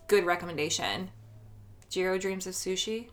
good 0.07 0.25
recommendation. 0.25 1.11
Jiro 1.91 2.19
Dreams 2.19 2.47
of 2.47 2.55
Sushi. 2.55 3.09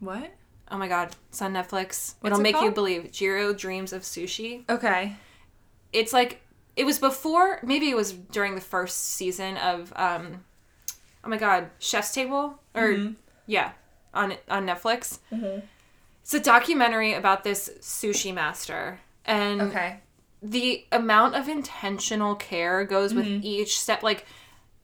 what? 0.00 0.32
Oh 0.70 0.78
my 0.78 0.88
god, 0.88 1.14
it's 1.28 1.42
on 1.42 1.52
Netflix. 1.52 2.14
What's 2.20 2.32
It'll 2.32 2.40
it 2.40 2.42
make 2.42 2.60
you 2.60 2.70
believe. 2.70 3.12
Jiro 3.12 3.52
Dreams 3.52 3.92
of 3.92 4.02
Sushi. 4.02 4.68
Okay. 4.68 5.16
it's 5.92 6.12
like 6.12 6.40
it 6.76 6.84
was 6.84 6.98
before 6.98 7.60
maybe 7.62 7.88
it 7.88 7.94
was 7.94 8.10
during 8.12 8.56
the 8.56 8.60
first 8.60 8.98
season 9.14 9.56
of 9.58 9.92
um 9.94 10.42
oh 11.22 11.28
my 11.28 11.36
god 11.36 11.70
chef's 11.78 12.10
table 12.12 12.58
or 12.74 12.88
Mhm. 12.94 13.14
yeah 13.46 13.70
on 14.12 14.34
on 14.50 14.66
netflix 14.66 15.20
Mhm. 15.30 15.62
it's 16.22 16.34
a 16.34 16.40
documentary 16.40 17.12
about 17.12 17.44
this 17.44 17.70
sushi 17.80 18.34
master 18.34 18.98
and 19.26 19.60
Okay. 19.62 20.00
the 20.42 20.84
amount 20.92 21.34
of 21.34 21.48
intentional 21.48 22.34
care 22.34 22.84
goes 22.84 23.14
with 23.14 23.26
Mm-hmm. 23.26 23.40
each 23.46 23.78
step 23.80 24.02
like 24.02 24.26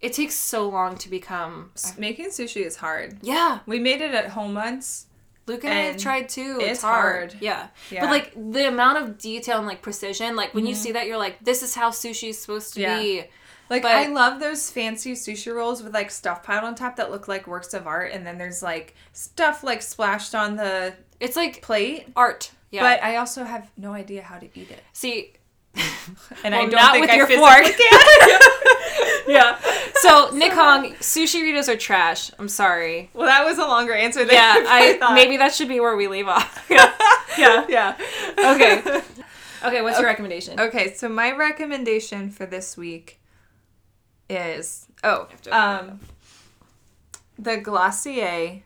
it 0.00 0.12
takes 0.14 0.34
so 0.34 0.68
long 0.68 0.96
to 0.98 1.10
become 1.10 1.72
Making 1.98 2.28
sushi 2.28 2.64
is 2.64 2.76
hard. 2.76 3.18
yeah 3.22 3.58
We 3.66 3.78
made 3.78 4.00
it 4.00 4.14
at 4.14 4.28
home 4.30 4.54
once. 4.54 5.06
Luke 5.46 5.64
and, 5.64 5.94
I 5.96 5.98
tried 5.98 6.28
too. 6.28 6.58
It's, 6.60 6.70
it's 6.70 6.82
hard. 6.82 7.32
hard. 7.32 7.36
Yeah. 7.42 7.68
Yeah. 7.90 8.02
But 8.02 8.10
like 8.10 8.32
the 8.52 8.68
amount 8.68 8.98
of 8.98 9.18
detail 9.18 9.58
and 9.58 9.66
like 9.66 9.82
precision, 9.82 10.36
like 10.36 10.54
when 10.54 10.64
you 10.64 10.74
see 10.74 10.92
that, 10.92 11.06
you're 11.06 11.18
like, 11.18 11.42
this 11.44 11.62
is 11.62 11.74
how 11.74 11.90
sushi 11.90 12.28
is 12.30 12.40
supposed 12.40 12.74
to 12.74 12.80
Yeah. 12.82 12.98
be. 13.00 13.24
Like 13.68 13.82
But- 13.82 13.92
I 13.92 14.06
love 14.06 14.38
those 14.40 14.70
fancy 14.70 15.12
sushi 15.14 15.52
rolls 15.54 15.82
with 15.82 15.92
like 15.92 16.10
stuff 16.10 16.42
piled 16.44 16.64
on 16.64 16.74
top 16.76 16.96
that 16.96 17.10
look 17.10 17.26
like 17.28 17.46
works 17.46 17.74
of 17.74 17.86
art, 17.86 18.12
and 18.12 18.24
then 18.26 18.38
there's 18.38 18.62
like 18.62 18.94
stuff 19.12 19.62
like 19.64 19.82
splashed 19.82 20.34
on 20.34 20.56
the 20.56 20.94
It's 21.18 21.36
like 21.36 21.62
plate. 21.62 22.06
art. 22.16 22.52
Yeah. 22.70 22.82
But 22.82 23.02
I 23.02 23.16
also 23.16 23.44
have 23.44 23.70
no 23.76 23.92
idea 23.92 24.22
how 24.22 24.38
to 24.38 24.46
eat 24.54 24.70
it, 24.70 24.80
see, 24.92 25.32
and 25.74 25.84
Well, 26.44 26.54
I 26.54 26.66
don't 26.66 26.70
not 26.72 26.92
think 26.92 27.02
with 27.02 27.10
I 27.10 27.16
your 27.16 27.26
fork. 27.26 27.64
yeah. 29.28 29.58
So 29.94 30.30
Nick 30.36 30.52
Hong, 30.52 30.92
sushirritos 30.96 31.68
are 31.68 31.76
trash. 31.76 32.30
I'm 32.38 32.48
sorry. 32.48 33.10
well, 33.14 33.26
that 33.26 33.44
was 33.44 33.58
a 33.58 33.62
longer 33.66 33.92
answer 33.92 34.24
than 34.24 34.34
Yeah, 34.34 34.64
I 34.68 34.94
thought. 34.98 35.14
maybe 35.14 35.36
that 35.38 35.52
should 35.54 35.68
be 35.68 35.80
where 35.80 35.96
we 35.96 36.06
leave 36.08 36.28
off. 36.28 36.64
yeah. 36.70 36.92
Yeah. 37.38 37.66
yeah. 37.68 37.96
Okay. 38.38 39.02
Okay. 39.64 39.82
What's 39.82 39.98
your 39.98 40.08
recommendation? 40.08 40.58
Okay, 40.58 40.94
so 40.94 41.08
my 41.08 41.32
recommendation 41.32 42.30
for 42.30 42.46
this 42.46 42.76
week 42.76 43.20
is 44.28 44.86
oh, 45.04 45.26
have 45.30 45.42
to 45.42 45.50
open 45.50 45.90
um, 45.90 46.00
the 47.38 47.56
Glossier 47.58 48.62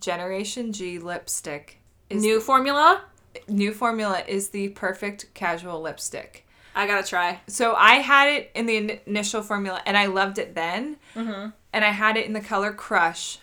Generation 0.00 0.72
G 0.72 0.98
lipstick. 0.98 1.78
Is 2.10 2.22
New 2.22 2.40
formula. 2.40 3.02
New 3.48 3.72
formula 3.72 4.22
is 4.26 4.48
the 4.50 4.70
perfect 4.70 5.32
casual 5.34 5.80
lipstick. 5.80 6.46
I 6.74 6.86
gotta 6.86 7.06
try. 7.06 7.40
So 7.48 7.74
I 7.74 7.94
had 7.96 8.28
it 8.28 8.50
in 8.54 8.66
the 8.66 8.76
in- 8.76 9.00
initial 9.06 9.42
formula 9.42 9.80
and 9.86 9.96
I 9.96 10.06
loved 10.06 10.38
it 10.38 10.54
then. 10.54 10.96
Mm-hmm. 11.14 11.50
And 11.72 11.84
I 11.84 11.90
had 11.90 12.16
it 12.16 12.26
in 12.26 12.32
the 12.32 12.40
color 12.40 12.72
Crush, 12.72 13.38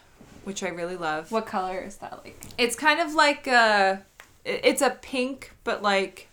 which 0.45 0.63
I 0.63 0.69
really 0.69 0.95
love. 0.95 1.31
What 1.31 1.45
color 1.45 1.79
is 1.79 1.97
that 1.97 2.23
like? 2.23 2.39
It's 2.57 2.75
kind 2.75 2.99
of 2.99 3.13
like 3.13 3.47
a 3.47 4.03
it's 4.45 4.81
a 4.81 4.91
pink 5.01 5.51
but 5.63 5.81
like 5.81 6.27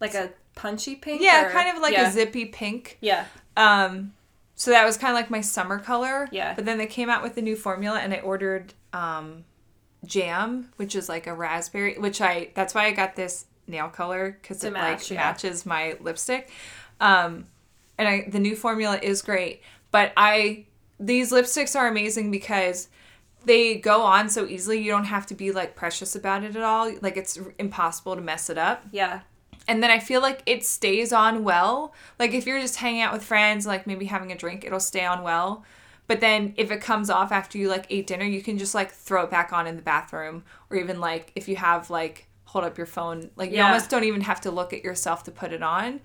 Like 0.00 0.14
a 0.14 0.30
punchy 0.54 0.96
pink. 0.96 1.22
yeah, 1.22 1.46
or- 1.46 1.50
kind 1.50 1.74
of 1.74 1.80
like 1.82 1.92
yeah. 1.92 2.08
a 2.08 2.12
zippy 2.12 2.44
pink. 2.46 2.98
Yeah. 3.00 3.26
Um, 3.56 4.12
so 4.56 4.72
that 4.72 4.84
was 4.84 4.96
kind 4.96 5.12
of 5.12 5.14
like 5.14 5.30
my 5.30 5.40
summer 5.40 5.78
color. 5.78 6.28
Yeah. 6.32 6.54
But 6.54 6.64
then 6.64 6.78
they 6.78 6.86
came 6.86 7.08
out 7.08 7.22
with 7.22 7.34
the 7.36 7.42
new 7.42 7.54
formula, 7.54 8.00
and 8.00 8.12
I 8.12 8.18
ordered 8.18 8.74
um, 8.92 9.44
jam, 10.04 10.70
which 10.76 10.94
is 10.94 11.08
like 11.08 11.26
a 11.26 11.34
raspberry. 11.34 11.98
Which 11.98 12.20
I 12.20 12.50
that's 12.54 12.74
why 12.74 12.86
I 12.86 12.92
got 12.92 13.16
this 13.16 13.46
nail 13.66 13.88
color 13.88 14.38
because 14.40 14.62
it 14.64 14.72
match, 14.72 15.02
like 15.02 15.10
yeah. 15.10 15.16
matches 15.16 15.66
my 15.66 15.96
lipstick. 16.00 16.50
Um, 17.00 17.46
and 17.98 18.08
I 18.08 18.28
the 18.28 18.38
new 18.38 18.56
formula 18.56 18.98
is 19.02 19.22
great, 19.22 19.62
but 19.90 20.12
I 20.16 20.66
these 21.00 21.30
lipsticks 21.32 21.78
are 21.78 21.86
amazing 21.88 22.30
because 22.30 22.88
they 23.44 23.76
go 23.76 24.02
on 24.02 24.28
so 24.28 24.46
easily. 24.46 24.80
You 24.82 24.90
don't 24.90 25.04
have 25.04 25.26
to 25.26 25.34
be 25.34 25.52
like 25.52 25.76
precious 25.76 26.16
about 26.16 26.42
it 26.44 26.56
at 26.56 26.62
all. 26.62 26.92
Like 27.00 27.16
it's 27.16 27.38
impossible 27.58 28.16
to 28.16 28.20
mess 28.20 28.50
it 28.50 28.58
up 28.58 28.84
Yeah. 28.90 29.20
and 29.68 29.80
then 29.82 29.90
I 29.90 30.00
feel 30.00 30.20
like 30.20 30.42
it 30.44 30.64
stays 30.64 31.12
on 31.12 31.44
well. 31.44 31.94
Like 32.18 32.32
if 32.34 32.46
you're 32.46 32.60
just 32.60 32.76
hanging 32.76 33.00
out 33.00 33.12
with 33.12 33.22
friends, 33.22 33.64
like 33.66 33.86
maybe 33.86 34.06
having 34.06 34.32
a 34.32 34.36
drink, 34.36 34.64
it'll 34.64 34.80
stay 34.80 35.04
on 35.04 35.22
well. 35.22 35.64
But 36.08 36.20
then 36.20 36.54
if 36.56 36.70
it 36.72 36.80
comes 36.80 37.10
off 37.10 37.30
after 37.30 37.58
you 37.58 37.68
like 37.68 37.86
ate 37.90 38.06
dinner, 38.08 38.24
you 38.24 38.42
can 38.42 38.58
just 38.58 38.74
like 38.74 38.90
throw 38.90 39.24
it 39.24 39.30
back 39.30 39.52
on 39.52 39.66
in 39.68 39.76
the 39.76 39.82
bathroom 39.82 40.42
or 40.70 40.76
even 40.78 40.98
like 41.00 41.30
if 41.36 41.48
you 41.48 41.54
have 41.56 41.90
like 41.90 42.26
hold 42.44 42.64
up 42.64 42.76
your 42.78 42.86
phone, 42.86 43.30
like 43.36 43.50
you 43.50 43.56
Yeah. 43.58 43.66
almost 43.66 43.90
don't 43.90 44.04
even 44.04 44.22
have 44.22 44.40
to 44.40 44.50
look 44.50 44.72
at 44.72 44.82
yourself 44.82 45.22
to 45.24 45.30
put 45.30 45.52
it 45.52 45.62
on. 45.62 46.00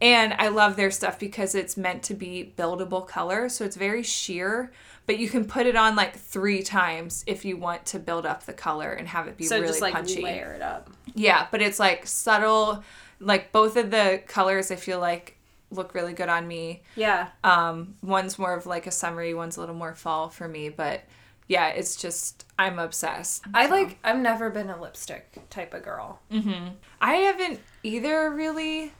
And 0.00 0.32
I 0.36 0.48
love 0.48 0.74
their 0.74 0.90
stuff 0.90 1.18
because 1.18 1.54
it's 1.54 1.76
meant 1.76 2.02
to 2.04 2.14
be 2.14 2.52
buildable 2.56 3.06
color, 3.06 3.48
so 3.48 3.64
it's 3.64 3.76
very 3.76 4.02
sheer, 4.02 4.72
but 5.06 5.18
you 5.18 5.28
can 5.28 5.44
put 5.44 5.66
it 5.66 5.76
on 5.76 5.94
like 5.94 6.16
3 6.16 6.62
times 6.64 7.22
if 7.28 7.44
you 7.44 7.56
want 7.56 7.84
to 7.86 8.00
build 8.00 8.26
up 8.26 8.44
the 8.44 8.52
color 8.52 8.90
and 8.90 9.06
have 9.06 9.28
it 9.28 9.36
be 9.36 9.44
So 9.44 9.56
really 9.56 9.68
just 9.68 9.80
like 9.80 9.92
punchy. 9.94 10.22
layer 10.22 10.54
it 10.54 10.62
up. 10.62 10.90
Yeah, 11.14 11.46
but 11.52 11.62
it's 11.62 11.78
like 11.78 12.06
subtle. 12.06 12.82
Like 13.20 13.52
both 13.52 13.76
of 13.76 13.92
the 13.92 14.22
colors, 14.26 14.72
I 14.72 14.76
feel 14.76 14.98
like 14.98 15.36
look 15.72 15.94
really 15.94 16.12
good 16.12 16.28
on 16.28 16.46
me. 16.46 16.82
Yeah. 16.96 17.28
Um, 17.42 17.96
one's 18.02 18.38
more 18.38 18.54
of 18.54 18.66
like 18.66 18.86
a 18.86 18.90
summery, 18.90 19.34
one's 19.34 19.56
a 19.56 19.60
little 19.60 19.74
more 19.74 19.94
fall 19.94 20.28
for 20.28 20.46
me. 20.46 20.68
But 20.68 21.02
yeah, 21.48 21.68
it's 21.68 21.96
just 21.96 22.46
I'm 22.58 22.78
obsessed. 22.78 23.44
I 23.52 23.66
like 23.66 23.98
I've 24.04 24.18
never 24.18 24.50
been 24.50 24.70
a 24.70 24.80
lipstick 24.80 25.48
type 25.50 25.74
of 25.74 25.82
girl. 25.82 26.20
Mm-hmm. 26.30 26.68
I 27.00 27.14
haven't 27.14 27.60
either 27.82 28.30
really, 28.30 28.92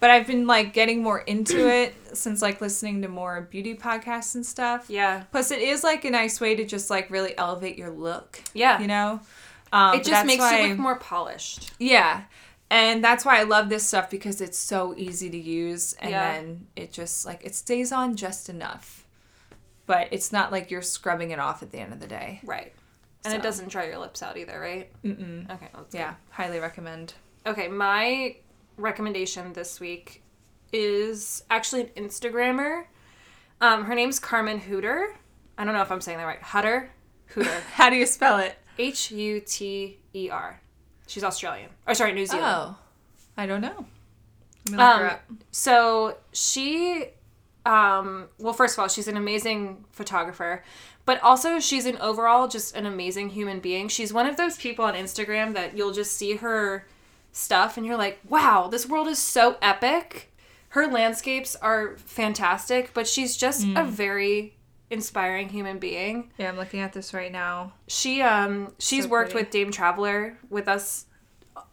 but 0.00 0.10
I've 0.10 0.26
been 0.26 0.46
like 0.46 0.72
getting 0.72 1.02
more 1.02 1.20
into 1.20 1.68
it 1.72 1.94
since 2.16 2.42
like 2.42 2.60
listening 2.60 3.02
to 3.02 3.08
more 3.08 3.42
beauty 3.42 3.74
podcasts 3.74 4.34
and 4.34 4.44
stuff. 4.44 4.86
Yeah. 4.88 5.24
Plus, 5.30 5.50
it 5.50 5.60
is 5.60 5.84
like 5.84 6.04
a 6.04 6.10
nice 6.10 6.40
way 6.40 6.54
to 6.56 6.64
just 6.64 6.90
like 6.90 7.10
really 7.10 7.36
elevate 7.38 7.78
your 7.78 7.90
look. 7.90 8.42
Yeah. 8.52 8.80
You 8.80 8.86
know. 8.86 9.20
Um, 9.72 9.96
It 9.96 10.04
just 10.04 10.24
makes 10.24 10.48
you 10.52 10.68
look 10.68 10.78
more 10.78 10.96
polished. 10.96 11.72
Yeah. 11.80 12.22
And 12.74 13.04
that's 13.04 13.24
why 13.24 13.38
I 13.38 13.44
love 13.44 13.68
this 13.68 13.86
stuff 13.86 14.10
because 14.10 14.40
it's 14.40 14.58
so 14.58 14.94
easy 14.96 15.30
to 15.30 15.38
use 15.38 15.92
and 15.94 16.10
Yeah. 16.10 16.32
then 16.32 16.66
it 16.74 16.92
just 16.92 17.24
like 17.24 17.44
it 17.44 17.54
stays 17.54 17.92
on 17.92 18.16
just 18.16 18.48
enough. 18.48 19.06
But 19.86 20.08
it's 20.10 20.32
not 20.32 20.50
like 20.50 20.72
you're 20.72 20.82
scrubbing 20.82 21.30
it 21.30 21.38
off 21.38 21.62
at 21.62 21.70
the 21.70 21.78
end 21.78 21.92
of 21.92 22.00
the 22.00 22.08
day. 22.08 22.40
Right. 22.42 22.72
And 23.24 23.30
So. 23.30 23.38
it 23.38 23.42
doesn't 23.42 23.68
dry 23.68 23.86
your 23.86 23.98
lips 23.98 24.22
out 24.24 24.36
either, 24.36 24.58
right? 24.58 24.90
Mm-mm. 25.04 25.48
Okay. 25.50 25.68
Yeah, 25.92 26.14
highly 26.30 26.58
recommend. 26.58 27.14
Okay. 27.46 27.68
My 27.68 28.36
recommendation 28.76 29.52
this 29.52 29.78
week 29.78 30.22
is 30.72 31.44
actually 31.50 31.82
an 31.82 31.90
Instagrammer. 32.08 32.86
Um, 33.60 33.84
her 33.84 33.94
name's 33.94 34.18
Carmen 34.18 34.58
Hooter. 34.58 35.14
I 35.56 35.64
don't 35.64 35.74
know 35.74 35.82
if 35.82 35.92
I'm 35.92 36.00
saying 36.00 36.18
that 36.18 36.24
right. 36.24 36.42
Hutter. 36.42 36.90
Hooter. 37.26 37.60
How 37.74 37.88
do 37.88 37.94
you 37.94 38.06
spell 38.06 38.38
it? 38.38 38.56
H 38.78 39.12
U 39.12 39.40
T 39.40 40.00
E 40.12 40.28
R. 40.28 40.60
She's 41.06 41.24
Australian. 41.24 41.70
Or 41.86 41.94
sorry, 41.94 42.12
New 42.12 42.26
Zealand. 42.26 42.46
Oh, 42.48 42.76
I 43.36 43.46
don't 43.46 43.60
know. 43.60 43.86
Let 44.66 44.72
me 44.72 44.76
look 44.78 44.96
her 44.96 45.04
Um, 45.06 45.10
up. 45.10 45.22
so 45.50 46.16
she 46.32 47.06
um 47.66 48.28
well 48.38 48.52
first 48.52 48.74
of 48.74 48.78
all 48.82 48.88
she's 48.88 49.08
an 49.08 49.16
amazing 49.16 49.82
photographer 49.90 50.62
but 51.06 51.18
also 51.22 51.58
she's 51.58 51.86
an 51.86 51.96
overall 51.96 52.46
just 52.46 52.76
an 52.76 52.84
amazing 52.84 53.30
human 53.30 53.58
being 53.58 53.88
she's 53.88 54.12
one 54.12 54.26
of 54.26 54.36
those 54.36 54.58
people 54.58 54.84
on 54.84 54.92
instagram 54.92 55.54
that 55.54 55.74
you'll 55.74 55.90
just 55.92 56.12
see 56.12 56.36
her 56.36 56.86
stuff 57.32 57.78
and 57.78 57.86
you're 57.86 57.96
like 57.96 58.18
wow 58.28 58.68
this 58.68 58.86
world 58.86 59.08
is 59.08 59.18
so 59.18 59.56
epic 59.62 60.30
her 60.70 60.86
landscapes 60.86 61.56
are 61.56 61.96
fantastic 61.96 62.90
but 62.92 63.08
she's 63.08 63.34
just 63.34 63.66
a 63.76 63.82
very 63.84 64.52
inspiring 64.90 65.48
human 65.48 65.78
being 65.78 66.30
Yeah, 66.38 66.48
I'm 66.48 66.56
looking 66.56 66.80
at 66.80 66.92
this 66.92 67.12
right 67.14 67.32
now. 67.32 67.72
she 67.88 68.22
um 68.22 68.72
she's 68.78 69.04
So 69.04 69.10
worked 69.10 69.32
pretty. 69.32 69.44
with 69.46 69.52
Dame 69.52 69.70
Traveler 69.72 70.38
with 70.50 70.68
us 70.68 71.06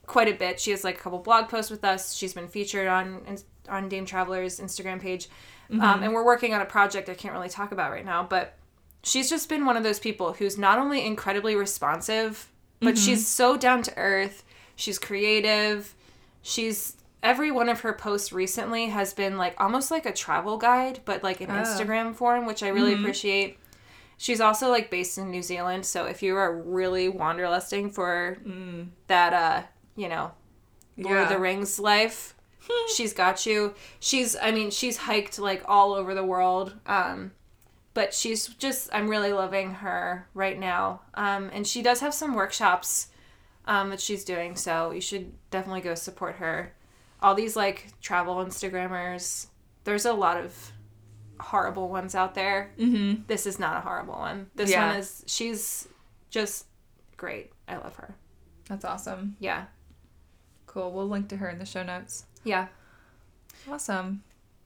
quite 0.07 0.27
a 0.27 0.33
bit. 0.33 0.59
She 0.59 0.71
has 0.71 0.83
like 0.83 0.97
a 0.97 0.99
couple 1.01 1.19
blog 1.19 1.49
posts 1.49 1.69
with 1.71 1.83
us. 1.83 2.13
She's 2.15 2.33
been 2.33 2.47
featured 2.47 2.87
on 2.87 3.37
on 3.69 3.89
Dame 3.89 4.05
Traveler's 4.05 4.59
Instagram 4.59 4.99
page, 5.01 5.27
Mm-hmm. 5.69 5.81
um, 5.81 6.03
and 6.03 6.13
we're 6.13 6.25
working 6.25 6.53
on 6.53 6.59
a 6.61 6.65
project 6.65 7.07
I 7.07 7.13
can't 7.13 7.33
really 7.33 7.47
talk 7.47 7.71
about 7.71 7.91
right 7.91 8.03
now. 8.05 8.23
But 8.23 8.57
she's 9.03 9.29
just 9.29 9.47
been 9.47 9.65
one 9.65 9.77
of 9.77 9.83
those 9.83 9.99
people 9.99 10.33
who's 10.33 10.57
not 10.57 10.77
only 10.79 11.05
incredibly 11.05 11.55
responsive, 11.55 12.49
but 12.81 12.95
Mm-hmm. 12.95 13.05
she's 13.05 13.25
so 13.27 13.55
down 13.55 13.81
to 13.83 13.97
earth. 13.97 14.43
She's 14.75 14.99
creative. 14.99 15.95
She's 16.41 16.97
every 17.23 17.51
one 17.51 17.69
of 17.69 17.81
her 17.81 17.93
posts 17.93 18.31
recently 18.33 18.87
has 18.87 19.13
been 19.13 19.37
like 19.37 19.55
almost 19.59 19.91
like 19.91 20.05
a 20.05 20.13
travel 20.13 20.57
guide, 20.57 20.99
but 21.05 21.23
like 21.23 21.41
in 21.41 21.49
Oh. 21.51 21.53
Instagram 21.55 22.15
form, 22.15 22.45
which 22.45 22.63
I 22.63 22.69
really 22.69 22.93
Mm-hmm. 22.93 23.03
appreciate. 23.03 23.57
She's 24.17 24.39
also 24.41 24.69
like 24.69 24.89
based 24.91 25.17
in 25.17 25.31
New 25.31 25.41
Zealand, 25.41 25.85
so 25.85 26.05
if 26.05 26.21
you 26.21 26.35
are 26.35 26.55
really 26.61 27.11
wanderlusting 27.11 27.91
for 27.91 28.37
that 29.07 29.33
uh, 29.33 29.63
you 29.95 30.07
know, 30.09 30.31
Lord 30.97 31.17
of 31.17 31.25
Mm. 31.25 31.29
The 31.29 31.39
Rings 31.39 31.79
life, 31.79 32.35
she's 32.95 33.13
got 33.13 33.45
you. 33.47 33.73
She's 33.99 34.35
I 34.39 34.51
mean, 34.51 34.69
she's 34.69 34.97
hiked 34.97 35.39
like 35.39 35.63
all 35.67 35.93
over 35.93 36.13
the 36.13 36.23
world. 36.23 36.75
Um 36.85 37.31
but 37.93 38.13
she's 38.13 38.47
just 38.47 38.89
I'm 38.93 39.09
really 39.09 39.33
loving 39.33 39.71
her 39.75 40.27
right 40.35 40.57
now. 40.59 41.01
Um 41.15 41.49
and 41.51 41.65
she 41.65 41.81
does 41.81 41.99
have 42.01 42.13
some 42.13 42.35
workshops 42.35 43.07
um 43.65 43.89
that 43.89 43.99
she's 44.01 44.23
doing, 44.23 44.55
so 44.55 44.91
you 44.91 45.01
should 45.01 45.31
definitely 45.49 45.81
go 45.81 45.95
support 45.95 46.35
her. 46.35 46.73
All 47.21 47.35
these 47.35 47.55
like 47.55 47.87
travel 48.01 48.35
Instagrammers, 48.37 49.47
there's 49.83 50.05
a 50.05 50.13
lot 50.13 50.37
of 50.37 50.71
horrible 51.39 51.89
ones 51.89 52.15
out 52.15 52.35
there. 52.35 52.71
Mm-hmm. 52.79 53.23
This 53.27 53.45
is 53.45 53.59
not 53.59 53.77
a 53.77 53.81
horrible 53.81 54.13
one. 54.15 54.49
This 54.55 54.69
Yeah. 54.71 54.87
one 54.89 54.97
is 54.97 55.23
she's 55.27 55.87
just 56.29 56.65
great. 57.17 57.51
I 57.67 57.77
love 57.77 57.95
her. 57.97 58.15
That's 58.67 58.85
awesome. 58.85 59.35
Yeah. 59.39 59.65
Cool. 60.65 60.91
We'll 60.91 61.09
link 61.09 61.29
to 61.29 61.37
her 61.37 61.49
in 61.49 61.59
the 61.59 61.65
show 61.65 61.83
notes. 61.83 62.25
Yeah. 62.43 62.67
Awesome. 63.69 64.23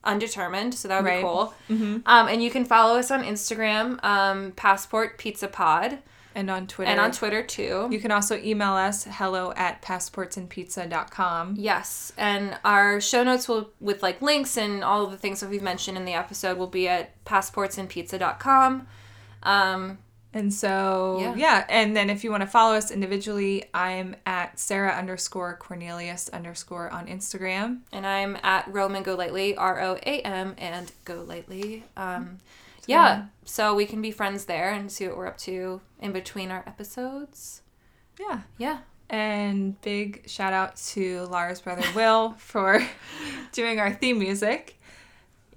undetermined, 0.04 0.74
so 0.74 0.88
that 0.88 1.02
would 1.02 1.08
Right. 1.08 1.18
be 1.18 1.22
cool. 1.22 1.54
Um, 1.70 2.02
and 2.28 2.42
you 2.42 2.50
can 2.50 2.64
follow 2.64 2.98
us 2.98 3.10
on 3.10 3.22
Instagram, 3.24 4.02
um, 4.04 4.52
Passport 4.52 5.18
Pizza 5.18 5.48
Pod, 5.48 5.98
and 6.36 6.50
on 6.50 6.66
Twitter. 6.66 6.90
and 6.90 6.98
on 7.00 7.12
Twitter 7.12 7.42
too. 7.44 7.88
You 7.92 8.00
can 8.00 8.10
also 8.10 8.36
email 8.38 8.72
us 8.72 9.04
hello 9.08 9.52
at 9.56 9.80
passportsandpizza.com. 9.82 11.54
Yes, 11.56 12.12
and 12.16 12.56
our 12.64 13.00
show 13.00 13.22
notes 13.22 13.48
will 13.48 13.70
with 13.80 14.02
like 14.02 14.20
links 14.20 14.56
and 14.56 14.82
all 14.82 15.04
of 15.04 15.10
the 15.10 15.16
things 15.18 15.40
that 15.40 15.50
we've 15.50 15.62
mentioned 15.62 15.96
in 15.96 16.04
the 16.04 16.14
episode 16.14 16.58
will 16.58 16.66
be 16.66 16.88
at 16.88 17.22
passportsandpizza.com. 17.24 18.86
Um, 19.42 19.98
And 20.34 20.52
so, 20.52 21.18
Yeah. 21.20 21.34
yeah. 21.36 21.66
And 21.68 21.96
then 21.96 22.10
if 22.10 22.24
you 22.24 22.30
want 22.32 22.40
to 22.42 22.46
follow 22.48 22.74
us 22.74 22.90
individually, 22.90 23.64
I'm 23.72 24.16
at 24.26 24.58
Sarah 24.58 24.90
underscore 24.92 25.56
Cornelius 25.56 26.28
underscore 26.28 26.90
on 26.90 27.06
Instagram. 27.06 27.80
and 27.92 28.04
I'm 28.06 28.36
at 28.42 28.66
Roam 28.72 29.00
Go 29.04 29.14
Lightly, 29.14 29.56
R 29.56 29.80
O 29.80 29.94
A 29.94 30.20
M 30.22 30.54
and 30.58 30.90
Go 31.04 31.22
Lightly. 31.22 31.84
Um, 31.96 32.38
yeah, 32.86 33.26
so 33.46 33.74
we 33.74 33.86
can 33.86 34.02
be 34.02 34.10
friends 34.10 34.44
there 34.44 34.70
and 34.72 34.92
see 34.92 35.06
what 35.08 35.16
we're 35.16 35.26
up 35.28 35.38
to 35.38 35.80
in 36.00 36.12
between 36.12 36.50
our 36.50 36.62
episodes. 36.66 37.62
Yeah. 38.20 38.40
Yeah. 38.58 38.78
And 39.08 39.80
big 39.82 40.28
shout 40.28 40.52
out 40.52 40.76
to 40.92 41.22
Lara's 41.26 41.60
brother 41.60 41.84
Will 41.94 42.32
for 42.38 42.84
doing 43.52 43.78
our 43.78 43.92
theme 43.92 44.18
music. 44.18 44.80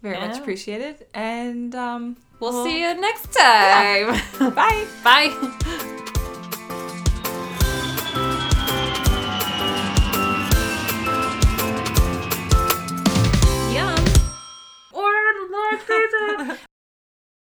Very 0.03 0.19
much 0.19 0.37
appreciated. 0.37 1.07
And 1.13 1.73
um, 1.73 2.17
We'll 2.39 2.63
see 2.63 2.81
you 2.81 2.93
next 2.99 3.33
time. 3.33 4.21
bye. 4.53 4.85
Bye. 5.03 5.93